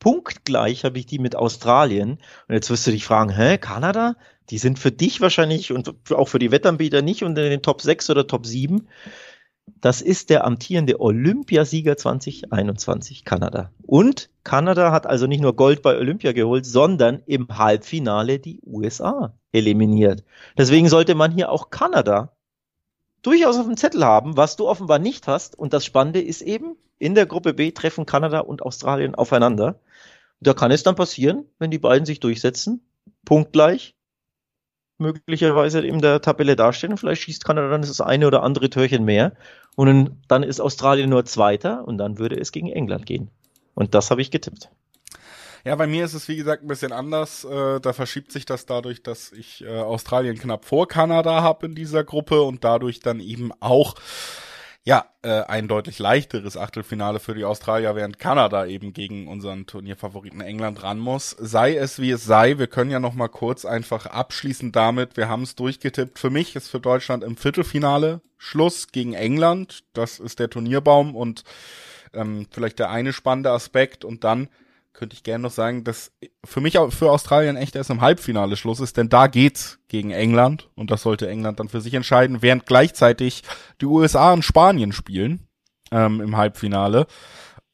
Punktgleich 0.00 0.84
habe 0.84 0.98
ich 0.98 1.06
die 1.06 1.18
mit 1.18 1.36
Australien. 1.36 2.18
Und 2.48 2.54
jetzt 2.54 2.70
wirst 2.70 2.86
du 2.86 2.90
dich 2.90 3.04
fragen, 3.04 3.30
hä, 3.30 3.58
Kanada? 3.58 4.16
Die 4.50 4.58
sind 4.58 4.78
für 4.78 4.92
dich 4.92 5.20
wahrscheinlich 5.20 5.72
und 5.72 6.10
auch 6.12 6.28
für 6.28 6.38
die 6.38 6.50
Wettanbieter 6.50 7.02
nicht 7.02 7.24
unter 7.24 7.48
den 7.48 7.62
Top 7.62 7.82
6 7.82 8.10
oder 8.10 8.26
Top 8.26 8.46
7. 8.46 8.88
Das 9.80 10.00
ist 10.00 10.30
der 10.30 10.44
amtierende 10.44 11.00
Olympiasieger 11.00 11.96
2021, 11.96 13.24
Kanada. 13.24 13.72
Und 13.82 14.30
Kanada 14.44 14.92
hat 14.92 15.06
also 15.06 15.26
nicht 15.26 15.40
nur 15.40 15.56
Gold 15.56 15.82
bei 15.82 15.96
Olympia 15.96 16.32
geholt, 16.32 16.66
sondern 16.66 17.22
im 17.26 17.48
Halbfinale 17.48 18.38
die 18.38 18.60
USA 18.64 19.36
eliminiert. 19.50 20.22
Deswegen 20.56 20.88
sollte 20.88 21.16
man 21.16 21.32
hier 21.32 21.50
auch 21.50 21.70
Kanada 21.70 22.35
durchaus 23.26 23.58
auf 23.58 23.66
dem 23.66 23.76
Zettel 23.76 24.04
haben, 24.04 24.36
was 24.36 24.56
du 24.56 24.68
offenbar 24.68 24.98
nicht 24.98 25.26
hast. 25.26 25.58
Und 25.58 25.72
das 25.72 25.84
Spannende 25.84 26.20
ist 26.20 26.42
eben, 26.42 26.76
in 26.98 27.14
der 27.14 27.26
Gruppe 27.26 27.54
B 27.54 27.72
treffen 27.72 28.06
Kanada 28.06 28.40
und 28.40 28.62
Australien 28.62 29.14
aufeinander. 29.14 29.80
Da 30.40 30.54
kann 30.54 30.70
es 30.70 30.82
dann 30.82 30.94
passieren, 30.94 31.44
wenn 31.58 31.70
die 31.70 31.78
beiden 31.78 32.06
sich 32.06 32.20
durchsetzen, 32.20 32.86
punktgleich, 33.24 33.94
möglicherweise 34.98 35.80
in 35.80 36.00
der 36.00 36.22
Tabelle 36.22 36.56
dastehen 36.56 36.96
vielleicht 36.96 37.22
schießt 37.22 37.44
Kanada 37.44 37.68
dann 37.68 37.82
das 37.82 38.00
eine 38.00 38.26
oder 38.26 38.42
andere 38.42 38.70
Türchen 38.70 39.04
mehr 39.04 39.32
und 39.74 40.16
dann 40.28 40.42
ist 40.42 40.60
Australien 40.60 41.10
nur 41.10 41.24
Zweiter 41.26 41.86
und 41.86 41.98
dann 41.98 42.18
würde 42.18 42.38
es 42.40 42.52
gegen 42.52 42.68
England 42.68 43.04
gehen. 43.04 43.30
Und 43.74 43.94
das 43.94 44.10
habe 44.10 44.22
ich 44.22 44.30
getippt. 44.30 44.70
Ja, 45.66 45.74
bei 45.74 45.88
mir 45.88 46.04
ist 46.04 46.14
es 46.14 46.28
wie 46.28 46.36
gesagt 46.36 46.62
ein 46.62 46.68
bisschen 46.68 46.92
anders. 46.92 47.42
Äh, 47.42 47.80
da 47.80 47.92
verschiebt 47.92 48.30
sich 48.30 48.46
das 48.46 48.66
dadurch, 48.66 49.02
dass 49.02 49.32
ich 49.32 49.64
äh, 49.64 49.80
Australien 49.80 50.38
knapp 50.38 50.64
vor 50.64 50.86
Kanada 50.86 51.42
habe 51.42 51.66
in 51.66 51.74
dieser 51.74 52.04
Gruppe 52.04 52.42
und 52.42 52.62
dadurch 52.62 53.00
dann 53.00 53.18
eben 53.18 53.50
auch 53.58 53.96
ja 54.84 55.06
äh, 55.22 55.42
ein 55.42 55.66
deutlich 55.66 55.98
leichteres 55.98 56.56
Achtelfinale 56.56 57.18
für 57.18 57.34
die 57.34 57.44
Australier, 57.44 57.96
während 57.96 58.20
Kanada 58.20 58.64
eben 58.66 58.92
gegen 58.92 59.26
unseren 59.26 59.66
Turnierfavoriten 59.66 60.40
England 60.40 60.84
ran 60.84 61.00
muss. 61.00 61.30
Sei 61.30 61.74
es 61.74 62.00
wie 62.00 62.12
es 62.12 62.24
sei, 62.24 62.58
wir 62.58 62.68
können 62.68 62.92
ja 62.92 63.00
noch 63.00 63.14
mal 63.14 63.26
kurz 63.26 63.64
einfach 63.64 64.06
abschließen 64.06 64.70
damit. 64.70 65.16
Wir 65.16 65.28
haben 65.28 65.42
es 65.42 65.56
durchgetippt. 65.56 66.20
Für 66.20 66.30
mich 66.30 66.54
ist 66.54 66.68
für 66.68 66.78
Deutschland 66.78 67.24
im 67.24 67.36
Viertelfinale 67.36 68.20
Schluss 68.38 68.92
gegen 68.92 69.14
England. 69.14 69.82
Das 69.94 70.20
ist 70.20 70.38
der 70.38 70.48
Turnierbaum 70.48 71.16
und 71.16 71.42
ähm, 72.14 72.46
vielleicht 72.52 72.78
der 72.78 72.90
eine 72.90 73.12
spannende 73.12 73.50
Aspekt 73.50 74.04
und 74.04 74.22
dann 74.22 74.48
könnte 74.96 75.14
ich 75.14 75.22
gerne 75.22 75.42
noch 75.42 75.50
sagen, 75.50 75.84
dass 75.84 76.10
für 76.44 76.60
mich 76.60 76.78
auch 76.78 76.90
für 76.90 77.10
Australien 77.10 77.56
echt 77.56 77.76
erst 77.76 77.90
im 77.90 78.00
Halbfinale 78.00 78.56
Schluss 78.56 78.80
ist, 78.80 78.96
denn 78.96 79.08
da 79.08 79.26
geht's 79.26 79.78
gegen 79.88 80.10
England 80.10 80.70
und 80.74 80.90
das 80.90 81.02
sollte 81.02 81.28
England 81.28 81.60
dann 81.60 81.68
für 81.68 81.80
sich 81.80 81.94
entscheiden, 81.94 82.42
während 82.42 82.66
gleichzeitig 82.66 83.42
die 83.80 83.86
USA 83.86 84.32
und 84.32 84.44
Spanien 84.44 84.92
spielen 84.92 85.46
ähm, 85.92 86.20
im 86.20 86.36
Halbfinale. 86.36 87.06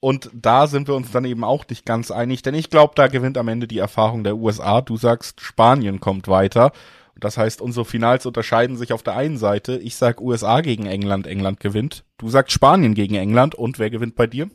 Und 0.01 0.31
da 0.35 0.67
sind 0.67 0.89
wir 0.89 0.97
uns 0.97 1.13
dann 1.13 1.25
eben 1.25 1.45
auch 1.45 1.65
nicht 1.69 1.87
ganz 1.87 2.11
einig, 2.11 2.43
denn 2.43 2.55
ich 2.55 2.71
glaube, 2.71 2.95
da 2.97 3.07
gewinnt 3.07 3.39
am 3.39 3.47
Ende 3.47 3.69
die 3.69 3.79
Erfahrung 3.79 4.25
der 4.25 4.37
USA. 4.37 4.81
Du 4.81 4.97
sagst, 4.97 5.41
Spanien 5.41 6.01
kommt 6.01 6.27
weiter. 6.27 6.73
Das 7.15 7.39
heißt, 7.39 7.61
unsere 7.61 7.85
Finals 7.85 8.27
unterscheiden 8.27 8.77
sich 8.77 8.93
auf 8.93 9.05
der 9.05 9.15
einen 9.15 9.39
Seite. 9.39 9.77
Ich 9.77 9.95
sag 9.95 10.21
USA 10.21 10.61
gegen 10.61 10.87
England, 10.87 11.29
England 11.29 11.61
gewinnt. 11.61 12.05
Du 12.19 12.29
sagst 12.29 12.53
Spanien 12.53 12.95
gegen 12.95 13.15
England 13.15 13.55
und 13.55 13.79
wer 13.79 13.91
gewinnt 13.91 14.17
bei 14.17 14.27
dir? 14.27 14.51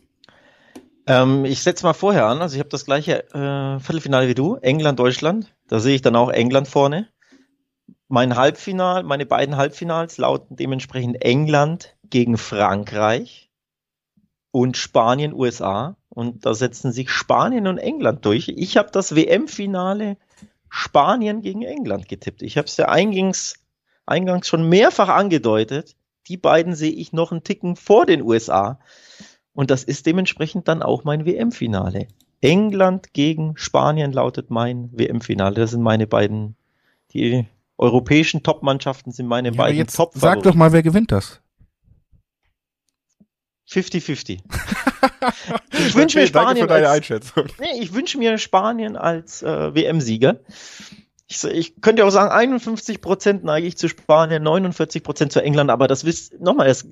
Ähm, 1.07 1.45
ich 1.45 1.63
setze 1.63 1.85
mal 1.85 1.93
vorher 1.93 2.25
an, 2.25 2.41
also 2.41 2.55
ich 2.55 2.59
habe 2.59 2.69
das 2.69 2.85
gleiche 2.85 3.23
äh, 3.33 3.79
Viertelfinale 3.79 4.27
wie 4.27 4.35
du, 4.35 4.55
England, 4.55 4.99
Deutschland. 4.99 5.53
Da 5.67 5.79
sehe 5.79 5.95
ich 5.95 6.01
dann 6.01 6.17
auch 6.17 6.29
England 6.29 6.67
vorne. 6.67 7.07
Mein 8.09 8.35
Halbfinal, 8.35 9.03
meine 9.03 9.25
beiden 9.25 9.55
Halbfinals 9.55 10.17
lauten 10.17 10.55
dementsprechend 10.57 11.21
England 11.21 11.95
gegen 12.09 12.37
Frankreich 12.37 13.49
und 14.51 14.75
Spanien, 14.75 15.33
USA. 15.33 15.95
Und 16.09 16.45
da 16.45 16.53
setzen 16.53 16.91
sich 16.91 17.09
Spanien 17.09 17.67
und 17.67 17.77
England 17.77 18.25
durch. 18.25 18.49
Ich 18.49 18.75
habe 18.75 18.89
das 18.91 19.15
WM-Finale 19.15 20.17
Spanien 20.69 21.41
gegen 21.41 21.63
England 21.63 22.09
getippt. 22.09 22.41
Ich 22.41 22.57
habe 22.57 22.67
es 22.67 22.75
ja 22.75 22.89
eingangs, 22.89 23.55
eingangs 24.05 24.47
schon 24.47 24.67
mehrfach 24.67 25.09
angedeutet. 25.09 25.95
Die 26.27 26.37
beiden 26.37 26.75
sehe 26.75 26.91
ich 26.91 27.13
noch 27.13 27.31
einen 27.31 27.43
Ticken 27.43 27.75
vor 27.77 28.05
den 28.05 28.21
USA. 28.21 28.79
Und 29.57 29.71
das 29.71 29.83
ist 29.83 30.05
dementsprechend 30.05 30.67
dann 30.67 30.83
auch 30.83 31.03
mein 31.03 31.25
WM-Finale. 31.25 32.09
England 32.41 33.11
gegen 33.13 33.57
Spanien 33.57 34.11
lautet 34.11 34.51
mein 34.51 34.91
WM-Finale. 34.91 35.55
Das 35.55 35.71
sind 35.71 35.81
meine 35.81 36.05
beiden, 36.05 36.55
die 37.11 37.47
europäischen 37.75 38.43
Top-Mannschaften 38.43 39.11
sind 39.11 39.25
meine 39.25 39.49
Ja, 39.49 39.55
beiden 39.55 39.79
jetzt 39.79 39.95
top 39.95 40.11
sag 40.13 40.43
doch 40.43 40.53
mal, 40.53 40.73
wer 40.73 40.83
gewinnt 40.83 41.11
das? 41.11 41.41
50-50. 43.67 44.41
ich 45.71 45.95
wünsche 45.95 46.19
mir 46.19 46.27
Spanien 46.27 46.69
als, 46.69 47.09
nee, 47.59 47.81
ich 47.81 47.93
wünsche 47.95 48.19
mir 48.19 48.37
Spanien 48.37 48.95
als 48.95 49.41
äh, 49.41 49.73
WM-Sieger. 49.73 50.39
Ich, 51.27 51.43
ich 51.43 51.81
könnte 51.81 52.05
auch 52.05 52.11
sagen, 52.11 52.31
51 52.31 53.01
Prozent 53.01 53.43
neige 53.43 53.65
ich 53.65 53.75
zu 53.75 53.89
Spanien, 53.89 54.43
49 54.43 55.01
Prozent 55.01 55.31
zu 55.31 55.41
England, 55.41 55.71
aber 55.71 55.87
das 55.87 56.05
wisst, 56.05 56.39
nochmal, 56.39 56.67
das, 56.67 56.87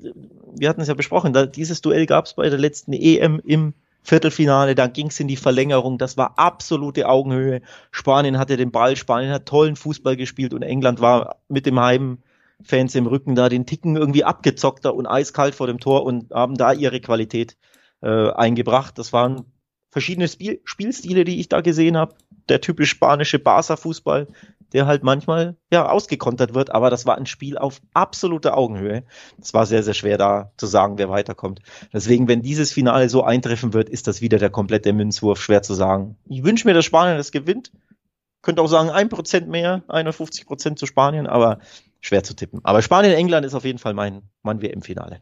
wir 0.58 0.70
hatten 0.70 0.82
es 0.82 0.88
ja 0.88 0.94
besprochen, 0.94 1.34
da, 1.34 1.46
dieses 1.46 1.82
Duell 1.82 2.06
gab 2.06 2.26
es 2.26 2.34
bei 2.34 2.50
der 2.50 2.60
letzten 2.60 2.94
EM 2.94 3.42
im 3.44 3.74
Viertelfinale, 4.06 4.76
da 4.76 4.86
ging 4.88 5.08
es 5.08 5.20
in 5.20 5.28
die 5.28 5.36
Verlängerung, 5.36 5.98
das 5.98 6.16
war 6.16 6.38
absolute 6.38 7.08
Augenhöhe. 7.08 7.62
Spanien 7.90 8.38
hatte 8.38 8.56
den 8.56 8.72
Ball, 8.72 8.96
Spanien 8.96 9.32
hat 9.32 9.48
tollen 9.48 9.76
Fußball 9.76 10.16
gespielt 10.16 10.54
und 10.54 10.62
England 10.62 11.02
war 11.02 11.38
mit 11.48 11.66
dem 11.66 11.80
Heimfans 11.80 12.94
im 12.94 13.08
Rücken 13.08 13.34
da 13.34 13.50
den 13.50 13.66
Ticken 13.66 13.96
irgendwie 13.96 14.24
abgezockter 14.24 14.94
und 14.94 15.08
eiskalt 15.08 15.56
vor 15.56 15.66
dem 15.66 15.80
Tor 15.80 16.04
und 16.04 16.32
haben 16.32 16.56
da 16.56 16.72
ihre 16.72 17.02
Qualität 17.02 17.58
äh, 18.02 18.30
eingebracht. 18.30 19.00
Das 19.00 19.12
waren 19.12 19.46
verschiedene 19.90 20.28
Spiel 20.28 20.62
Spielstile, 20.66 21.24
die 21.24 21.40
ich 21.40 21.50
da 21.50 21.62
gesehen 21.62 21.98
habe. 21.98 22.16
Der 22.48 22.62
typisch 22.62 22.92
spanische 22.92 23.40
Barca-Fußball, 23.40 24.28
der 24.76 24.88
halt 24.88 25.04
manchmal 25.04 25.56
ja 25.72 25.88
ausgekontert 25.90 26.54
wird, 26.54 26.70
aber 26.70 26.90
das 26.90 27.06
war 27.06 27.18
ein 27.18 27.26
Spiel 27.26 27.58
auf 27.58 27.82
absoluter 27.94 28.58
Augenhöhe. 28.58 29.06
Es 29.42 29.54
war 29.54 29.66
sehr, 29.66 29.84
sehr 29.84 29.94
schwer 29.94 30.18
da 30.18 30.52
zu 30.58 30.68
sagen, 30.68 30.98
wer 30.98 31.10
weiterkommt. 31.10 31.62
Deswegen, 31.94 32.28
wenn 32.28 32.42
dieses 32.42 32.74
Finale 32.74 33.08
so 33.08 33.24
eintreffen 33.24 33.72
wird, 33.72 33.88
ist 33.88 34.06
das 34.06 34.20
wieder 34.20 34.38
der 34.38 34.50
komplette 34.50 34.92
Münzwurf, 34.92 35.42
schwer 35.42 35.64
zu 35.64 35.74
sagen. 35.76 36.18
Ich 36.28 36.44
wünsche 36.44 36.68
mir, 36.68 36.74
dass 36.74 36.84
Spanien 36.84 37.16
das 37.16 37.32
gewinnt. 37.32 37.72
Könnte 38.42 38.62
auch 38.62 38.68
sagen, 38.68 38.90
ein 38.90 39.08
Prozent 39.08 39.48
mehr, 39.48 39.84
51 39.88 40.46
Prozent 40.46 40.78
zu 40.78 40.88
Spanien, 40.88 41.26
aber 41.26 41.60
schwer 42.02 42.26
zu 42.26 42.36
tippen. 42.36 42.60
Aber 42.66 42.82
Spanien-England 42.82 43.46
ist 43.46 43.56
auf 43.56 43.64
jeden 43.64 43.80
Fall 43.80 43.94
mein, 43.94 44.24
mein 44.44 44.62
WM-Finale. 44.62 45.22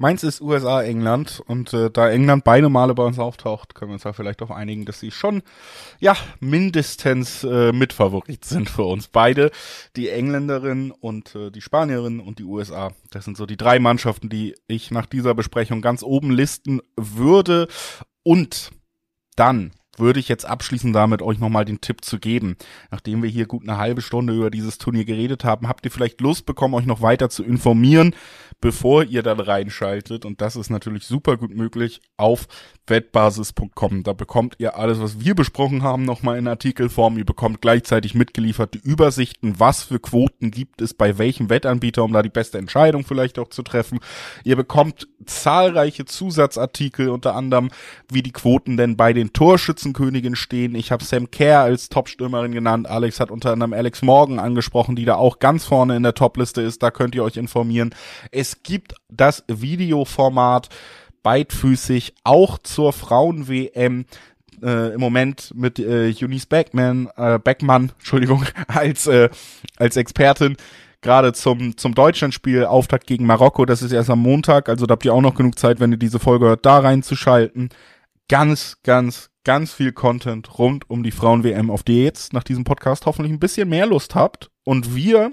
Meins 0.00 0.22
ist 0.22 0.40
USA, 0.40 0.82
England. 0.82 1.42
Und 1.46 1.72
äh, 1.74 1.90
da 1.90 2.08
England 2.08 2.44
beide 2.44 2.68
Male 2.68 2.94
bei 2.94 3.02
uns 3.02 3.18
auftaucht, 3.18 3.74
können 3.74 3.90
wir 3.90 3.94
uns 3.94 4.04
da 4.04 4.12
vielleicht 4.12 4.40
auch 4.42 4.50
einigen, 4.50 4.84
dass 4.84 5.00
sie 5.00 5.10
schon, 5.10 5.42
ja, 5.98 6.16
mindestens 6.38 7.42
äh, 7.42 7.72
Mitfavorit 7.72 8.44
sind 8.44 8.70
für 8.70 8.84
uns. 8.84 9.08
Beide, 9.08 9.50
die 9.96 10.08
Engländerin 10.08 10.92
und 10.92 11.34
äh, 11.34 11.50
die 11.50 11.60
Spanierin 11.60 12.20
und 12.20 12.38
die 12.38 12.44
USA. 12.44 12.92
Das 13.10 13.24
sind 13.24 13.36
so 13.36 13.44
die 13.44 13.56
drei 13.56 13.80
Mannschaften, 13.80 14.28
die 14.28 14.54
ich 14.68 14.92
nach 14.92 15.06
dieser 15.06 15.34
Besprechung 15.34 15.82
ganz 15.82 16.04
oben 16.04 16.30
listen 16.30 16.80
würde. 16.96 17.66
Und 18.22 18.70
dann 19.34 19.72
würde 20.00 20.20
ich 20.20 20.28
jetzt 20.28 20.44
abschließen 20.44 20.92
damit, 20.92 21.22
euch 21.22 21.38
nochmal 21.38 21.64
den 21.64 21.80
Tipp 21.80 22.04
zu 22.04 22.18
geben. 22.18 22.56
Nachdem 22.90 23.22
wir 23.22 23.30
hier 23.30 23.46
gut 23.46 23.62
eine 23.62 23.78
halbe 23.78 24.02
Stunde 24.02 24.34
über 24.34 24.50
dieses 24.50 24.78
Turnier 24.78 25.04
geredet 25.04 25.44
haben, 25.44 25.68
habt 25.68 25.84
ihr 25.84 25.90
vielleicht 25.90 26.20
Lust 26.20 26.46
bekommen, 26.46 26.74
euch 26.74 26.86
noch 26.86 27.02
weiter 27.02 27.30
zu 27.30 27.44
informieren, 27.44 28.14
bevor 28.60 29.04
ihr 29.04 29.22
dann 29.22 29.40
reinschaltet. 29.40 30.24
Und 30.24 30.40
das 30.40 30.56
ist 30.56 30.70
natürlich 30.70 31.04
super 31.04 31.36
gut 31.36 31.54
möglich 31.54 32.00
auf 32.16 32.46
wettbasis.com. 32.86 34.02
Da 34.02 34.12
bekommt 34.12 34.56
ihr 34.58 34.76
alles, 34.76 35.00
was 35.00 35.20
wir 35.20 35.34
besprochen 35.34 35.82
haben, 35.82 36.04
nochmal 36.04 36.38
in 36.38 36.48
Artikelform. 36.48 37.18
Ihr 37.18 37.24
bekommt 37.24 37.60
gleichzeitig 37.60 38.14
mitgeliefert 38.14 38.74
die 38.74 38.78
Übersichten, 38.78 39.60
was 39.60 39.84
für 39.84 40.00
Quoten 40.00 40.50
gibt 40.50 40.80
es 40.82 40.94
bei 40.94 41.18
welchem 41.18 41.50
Wettanbieter, 41.50 42.02
um 42.04 42.12
da 42.12 42.22
die 42.22 42.28
beste 42.28 42.58
Entscheidung 42.58 43.04
vielleicht 43.04 43.38
auch 43.38 43.48
zu 43.48 43.62
treffen. 43.62 44.00
Ihr 44.44 44.56
bekommt 44.56 45.08
zahlreiche 45.26 46.04
Zusatzartikel, 46.04 47.08
unter 47.10 47.34
anderem, 47.34 47.70
wie 48.10 48.22
die 48.22 48.32
Quoten 48.32 48.76
denn 48.76 48.96
bei 48.96 49.12
den 49.12 49.32
Torschützenkönigen 49.92 50.36
stehen. 50.36 50.74
Ich 50.74 50.92
habe 50.92 51.04
Sam 51.04 51.30
Kerr 51.30 51.60
als 51.60 51.88
Topstürmerin 51.88 52.52
genannt. 52.52 52.88
Alex 52.88 53.20
hat 53.20 53.30
unter 53.30 53.52
anderem 53.52 53.72
Alex 53.72 54.02
Morgan 54.02 54.38
angesprochen, 54.38 54.96
die 54.96 55.04
da 55.04 55.16
auch 55.16 55.38
ganz 55.38 55.64
vorne 55.64 55.96
in 55.96 56.02
der 56.02 56.14
Topliste 56.14 56.62
ist. 56.62 56.82
Da 56.82 56.90
könnt 56.90 57.14
ihr 57.14 57.24
euch 57.24 57.36
informieren. 57.36 57.94
Es 58.30 58.62
gibt 58.62 58.94
das 59.08 59.44
Videoformat 59.48 60.68
beidfüßig 61.22 62.14
auch 62.24 62.58
zur 62.58 62.92
Frauen-WM 62.92 64.06
äh, 64.62 64.94
im 64.94 65.00
Moment 65.00 65.52
mit 65.54 65.78
äh, 65.78 66.12
Eunice 66.20 66.46
Beckman, 66.46 67.08
äh, 67.16 67.38
Beckmann, 67.38 67.92
Entschuldigung, 67.98 68.44
als 68.68 69.06
äh, 69.06 69.28
als 69.76 69.96
Expertin 69.96 70.56
gerade 71.00 71.32
zum 71.32 71.76
zum 71.76 71.94
Deutschlandspiel 71.94 72.64
Auftakt 72.64 73.06
gegen 73.06 73.26
Marokko. 73.26 73.66
Das 73.66 73.82
ist 73.82 73.92
erst 73.92 74.10
am 74.10 74.20
Montag, 74.20 74.68
also 74.68 74.86
da 74.86 74.92
habt 74.92 75.04
ihr 75.04 75.14
auch 75.14 75.20
noch 75.20 75.34
genug 75.34 75.58
Zeit, 75.58 75.80
wenn 75.80 75.92
ihr 75.92 75.98
diese 75.98 76.18
Folge 76.18 76.46
hört, 76.46 76.66
da 76.66 76.78
reinzuschalten. 76.78 77.70
Ganz, 78.28 78.76
ganz, 78.84 79.30
ganz 79.48 79.72
viel 79.72 79.92
Content 79.92 80.58
rund 80.58 80.90
um 80.90 81.02
die 81.02 81.10
Frauen-WM, 81.10 81.70
auf 81.70 81.82
die 81.82 82.00
ihr 82.00 82.04
jetzt 82.04 82.34
nach 82.34 82.44
diesem 82.44 82.64
Podcast 82.64 83.06
hoffentlich 83.06 83.32
ein 83.32 83.38
bisschen 83.38 83.66
mehr 83.70 83.86
Lust 83.86 84.14
habt. 84.14 84.50
Und 84.62 84.94
wir 84.94 85.32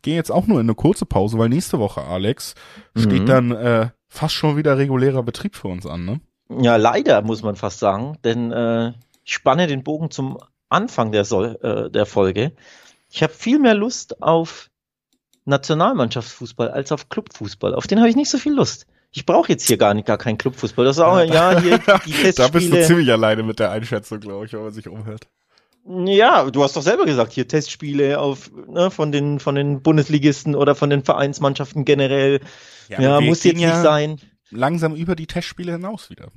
gehen 0.00 0.14
jetzt 0.14 0.32
auch 0.32 0.46
nur 0.46 0.60
in 0.60 0.64
eine 0.64 0.74
kurze 0.74 1.04
Pause, 1.04 1.36
weil 1.36 1.50
nächste 1.50 1.78
Woche, 1.78 2.00
Alex, 2.00 2.54
mhm. 2.94 3.00
steht 3.02 3.28
dann 3.28 3.50
äh, 3.50 3.90
fast 4.08 4.32
schon 4.32 4.56
wieder 4.56 4.78
regulärer 4.78 5.22
Betrieb 5.22 5.56
für 5.56 5.68
uns 5.68 5.84
an, 5.84 6.06
ne? 6.06 6.20
Ja, 6.58 6.76
leider 6.76 7.20
muss 7.20 7.42
man 7.42 7.54
fast 7.54 7.80
sagen, 7.80 8.16
denn 8.24 8.50
äh, 8.50 8.94
ich 9.22 9.34
spanne 9.34 9.66
den 9.66 9.84
Bogen 9.84 10.10
zum 10.10 10.38
Anfang 10.70 11.12
der, 11.12 11.26
Sol 11.26 11.58
äh, 11.60 11.90
der 11.90 12.06
Folge. 12.06 12.52
Ich 13.10 13.22
habe 13.22 13.34
viel 13.34 13.58
mehr 13.58 13.74
Lust 13.74 14.22
auf 14.22 14.70
Nationalmannschaftsfußball 15.44 16.70
als 16.70 16.92
auf 16.92 17.10
Clubfußball. 17.10 17.74
Auf 17.74 17.86
den 17.86 17.98
habe 17.98 18.08
ich 18.08 18.16
nicht 18.16 18.30
so 18.30 18.38
viel 18.38 18.54
Lust. 18.54 18.86
Ich 19.10 19.24
brauche 19.24 19.50
jetzt 19.50 19.66
hier 19.66 19.78
gar 19.78 19.94
nicht 19.94 20.06
gar 20.06 20.18
keinen 20.18 20.38
Clubfußball. 20.38 20.84
Das 20.84 20.96
ist 20.96 21.02
auch 21.02 21.18
ja 21.22 21.58
hier 21.60 21.78
die 21.78 21.84
Testspiele. 21.84 22.32
da 22.36 22.48
bist 22.48 22.72
du 22.72 22.86
ziemlich 22.86 23.10
alleine 23.10 23.42
mit 23.42 23.58
der 23.58 23.70
Einschätzung, 23.70 24.20
glaube 24.20 24.46
ich, 24.46 24.52
wenn 24.52 24.62
man 24.62 24.72
sich 24.72 24.88
umhört. 24.88 25.26
Ja, 25.86 26.50
du 26.50 26.62
hast 26.62 26.76
doch 26.76 26.82
selber 26.82 27.06
gesagt, 27.06 27.32
hier 27.32 27.48
Testspiele 27.48 28.20
auf, 28.20 28.50
ne, 28.68 28.90
von 28.90 29.10
den, 29.10 29.40
von 29.40 29.54
den 29.54 29.82
Bundesligisten 29.82 30.54
oder 30.54 30.74
von 30.74 30.90
den 30.90 31.02
Vereinsmannschaften 31.02 31.86
generell. 31.86 32.40
Ja, 32.88 33.00
ja 33.00 33.20
muss 33.22 33.42
jetzt 33.44 33.56
nicht 33.56 33.74
sein. 33.74 34.20
Langsam 34.50 34.94
über 34.94 35.16
die 35.16 35.26
Testspiele 35.26 35.72
hinaus 35.72 36.10
wieder. 36.10 36.28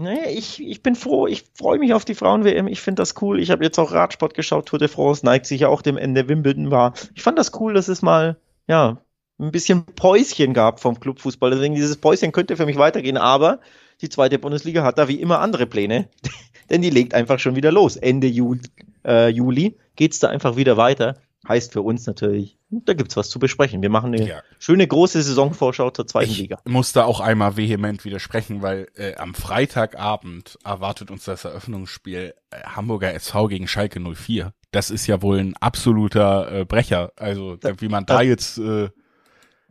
Naja, 0.00 0.30
ich, 0.30 0.62
ich 0.64 0.82
bin 0.82 0.94
froh, 0.94 1.26
ich 1.26 1.44
freue 1.54 1.78
mich 1.78 1.92
auf 1.92 2.04
die 2.04 2.14
Frauen-WM, 2.14 2.68
ich 2.68 2.80
finde 2.80 3.02
das 3.02 3.20
cool. 3.20 3.40
Ich 3.40 3.50
habe 3.50 3.64
jetzt 3.64 3.78
auch 3.78 3.92
Radsport 3.92 4.34
geschaut, 4.34 4.66
Tour 4.66 4.78
de 4.78 4.86
France 4.86 5.24
neigt 5.26 5.46
sich 5.46 5.62
ja 5.62 5.68
auch 5.68 5.82
dem 5.82 5.96
Ende 5.96 6.28
Wimbledon 6.28 6.70
war. 6.70 6.94
Ich 7.14 7.22
fand 7.22 7.36
das 7.36 7.52
cool, 7.60 7.74
dass 7.74 7.88
es 7.88 8.00
mal, 8.00 8.36
ja, 8.68 9.02
ein 9.38 9.52
bisschen 9.52 9.84
Päuschen 9.84 10.52
gab 10.54 10.80
vom 10.80 10.98
Clubfußball. 10.98 11.50
Deswegen 11.50 11.74
dieses 11.74 11.96
Päuschen 11.96 12.32
könnte 12.32 12.56
für 12.56 12.66
mich 12.66 12.76
weitergehen, 12.76 13.16
aber 13.16 13.60
die 14.00 14.08
zweite 14.08 14.38
Bundesliga 14.38 14.82
hat 14.82 14.98
da 14.98 15.08
wie 15.08 15.20
immer 15.20 15.40
andere 15.40 15.66
Pläne, 15.66 16.08
denn 16.70 16.82
die 16.82 16.90
legt 16.90 17.14
einfach 17.14 17.38
schon 17.38 17.56
wieder 17.56 17.72
los. 17.72 17.96
Ende 17.96 18.26
Juli, 18.26 18.60
äh, 19.04 19.28
Juli 19.28 19.76
geht's 19.96 20.18
da 20.18 20.28
einfach 20.28 20.56
wieder 20.56 20.76
weiter. 20.76 21.16
Heißt 21.46 21.72
für 21.72 21.82
uns 21.82 22.06
natürlich, 22.06 22.58
da 22.68 22.94
gibt's 22.94 23.16
was 23.16 23.30
zu 23.30 23.38
besprechen. 23.38 23.80
Wir 23.80 23.90
machen 23.90 24.12
eine 24.12 24.28
ja. 24.28 24.42
schöne 24.58 24.86
große 24.86 25.22
Saisonvorschau 25.22 25.90
zur 25.90 26.06
zweiten 26.06 26.32
ich 26.32 26.38
Liga. 26.38 26.58
Ich 26.64 26.70
muss 26.70 26.92
da 26.92 27.04
auch 27.04 27.20
einmal 27.20 27.56
vehement 27.56 28.04
widersprechen, 28.04 28.60
weil 28.60 28.88
äh, 28.96 29.14
am 29.14 29.34
Freitagabend 29.34 30.58
erwartet 30.64 31.10
uns 31.10 31.24
das 31.24 31.44
Eröffnungsspiel 31.44 32.34
äh, 32.50 32.56
Hamburger 32.64 33.14
SV 33.14 33.46
gegen 33.46 33.68
Schalke 33.68 34.00
04. 34.00 34.52
Das 34.72 34.90
ist 34.90 35.06
ja 35.06 35.22
wohl 35.22 35.38
ein 35.38 35.56
absoluter 35.56 36.52
äh, 36.52 36.64
Brecher. 36.64 37.12
Also 37.16 37.56
da, 37.56 37.80
wie 37.80 37.88
man 37.88 38.04
da 38.04 38.20
jetzt 38.20 38.58
äh, 38.58 38.90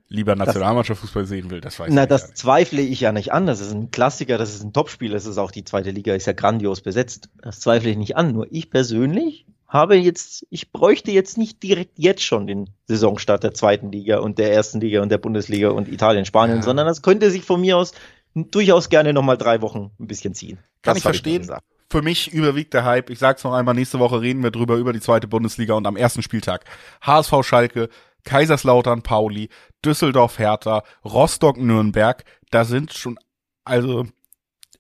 lieber 0.10 0.36
Nationalmannschaftsfußball 0.36 1.26
sehen 1.26 1.49
will, 1.49 1.62
das 1.62 1.80
weiß 1.80 1.89
Na, 1.91 2.03
ich 2.03 2.10
das 2.10 2.34
zweifle 2.34 2.82
ich 2.82 3.01
ja 3.01 3.12
nicht 3.12 3.34
an. 3.34 3.45
Das 3.45 3.60
ist 3.60 3.72
ein 3.72 3.91
Klassiker, 3.91 4.38
das 4.38 4.53
ist 4.53 4.64
ein 4.64 4.74
Topspiel, 4.74 5.12
das 5.12 5.26
ist 5.26 5.38
auch 5.38 5.51
die 5.51 5.64
zweite 5.64 5.91
Liga, 5.91 6.14
ist 6.14 6.28
ja 6.28 6.34
grandios 6.34 6.82
besetzt. 6.82 7.30
Das 7.41 7.60
zweifle 7.60 7.89
ich 7.89 7.97
nicht 7.97 8.16
an. 8.16 8.32
Nur 8.34 8.47
ich 8.51 8.70
persönlich 8.70 9.45
habe 9.68 9.95
jetzt, 9.95 10.45
ich 10.49 10.72
bräuchte 10.72 11.12
jetzt 11.12 11.38
nicht 11.38 11.62
direkt 11.62 11.99
jetzt 11.99 12.24
schon 12.24 12.47
den 12.47 12.70
Saisonstart 12.86 13.43
der 13.43 13.53
zweiten 13.53 13.91
Liga 13.91 14.20
und 14.20 14.39
der 14.39 14.53
ersten 14.53 14.80
Liga 14.80 15.01
und 15.01 15.10
der 15.10 15.18
Bundesliga 15.18 15.70
und 15.70 15.89
Italien, 15.89 16.26
Spanien, 16.26 16.58
ja. 16.58 16.64
sondern 16.64 16.88
das 16.88 17.01
könnte 17.01 17.30
sich 17.32 17.43
von 17.43 17.60
mir 17.60 17.78
aus 17.78 17.91
durchaus 18.34 18.89
gerne 18.89 19.14
nochmal 19.14 19.38
drei 19.38 19.62
Wochen 19.62 19.91
ein 19.99 20.08
bisschen 20.08 20.34
ziehen. 20.34 20.60
Kann 20.84 20.91
das 20.91 20.97
ich 20.97 21.03
verstehen. 21.03 21.41
Ich 21.43 21.49
für 21.89 22.01
mich 22.01 22.34
überwiegt 22.34 22.74
der 22.74 22.84
Hype. 22.84 23.10
Ich 23.10 23.20
sag's 23.20 23.43
noch 23.43 23.53
einmal, 23.53 23.74
nächste 23.74 23.99
Woche 23.99 24.22
reden 24.22 24.43
wir 24.43 24.51
drüber, 24.51 24.76
über 24.76 24.93
die 24.93 24.99
zweite 24.99 25.28
Bundesliga 25.28 25.74
und 25.74 25.88
am 25.88 25.95
ersten 25.95 26.22
Spieltag 26.22 26.66
HSV 27.01 27.34
Schalke, 27.43 27.89
Kaiserslautern 28.28 29.04
Pauli, 29.04 29.48
Düsseldorf 29.86 30.38
Hertha, 30.38 30.84
Rostock 31.06 31.58
Nürnberg. 31.58 32.26
Da 32.52 32.66
sind 32.66 32.94
schon, 32.94 33.18
also 33.64 34.06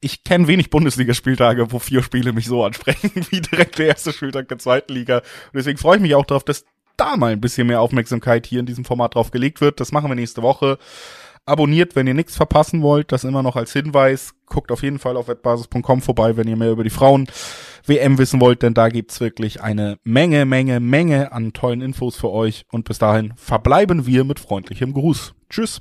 ich 0.01 0.25
kenne 0.25 0.47
wenig 0.47 0.69
Bundesligaspieltage, 0.69 1.71
wo 1.71 1.79
vier 1.79 2.03
Spiele 2.03 2.33
mich 2.33 2.45
so 2.45 2.65
ansprechen, 2.65 3.11
wie 3.29 3.39
direkt 3.39 3.79
der 3.79 3.87
erste 3.87 4.11
Spieltag 4.11 4.49
der 4.49 4.59
zweiten 4.59 4.93
Liga. 4.93 5.19
Und 5.19 5.55
deswegen 5.55 5.77
freue 5.77 5.95
ich 5.95 6.01
mich 6.01 6.13
auch 6.13 6.25
darauf, 6.25 6.43
dass 6.43 6.65
da 6.97 7.15
mal 7.15 7.31
ein 7.31 7.41
bisschen 7.41 7.67
mehr 7.67 7.79
Aufmerksamkeit 7.79 8.45
hier 8.45 8.59
in 8.59 8.65
diesem 8.65 8.83
Format 8.83 9.15
drauf 9.15 9.31
gelegt 9.31 9.61
wird. 9.61 9.79
Das 9.79 9.93
machen 9.93 10.09
wir 10.09 10.15
nächste 10.15 10.41
Woche. 10.41 10.77
Abonniert, 11.45 11.95
wenn 11.95 12.07
ihr 12.07 12.13
nichts 12.13 12.35
verpassen 12.35 12.81
wollt, 12.81 13.13
das 13.13 13.23
immer 13.23 13.43
noch 13.43 13.55
als 13.55 13.71
Hinweis. 13.71 14.33
Guckt 14.47 14.73
auf 14.73 14.83
jeden 14.83 14.99
Fall 14.99 15.15
auf 15.15 15.29
wettbasis.com 15.29 16.01
vorbei, 16.01 16.35
wenn 16.35 16.49
ihr 16.49 16.57
mehr 16.57 16.71
über 16.71 16.83
die 16.83 16.89
Frauen 16.89 17.27
WM 17.87 18.17
wissen 18.17 18.41
wollt, 18.41 18.63
denn 18.63 18.73
da 18.73 18.89
gibt's 18.89 19.19
wirklich 19.19 19.61
eine 19.61 19.97
Menge, 20.03 20.45
Menge, 20.45 20.79
Menge 20.79 21.31
an 21.31 21.53
tollen 21.53 21.81
Infos 21.81 22.15
für 22.15 22.29
euch. 22.29 22.65
Und 22.71 22.85
bis 22.85 22.99
dahin 22.99 23.33
verbleiben 23.35 24.05
wir 24.05 24.23
mit 24.23 24.39
freundlichem 24.39 24.93
Gruß. 24.93 25.33
Tschüss. 25.49 25.79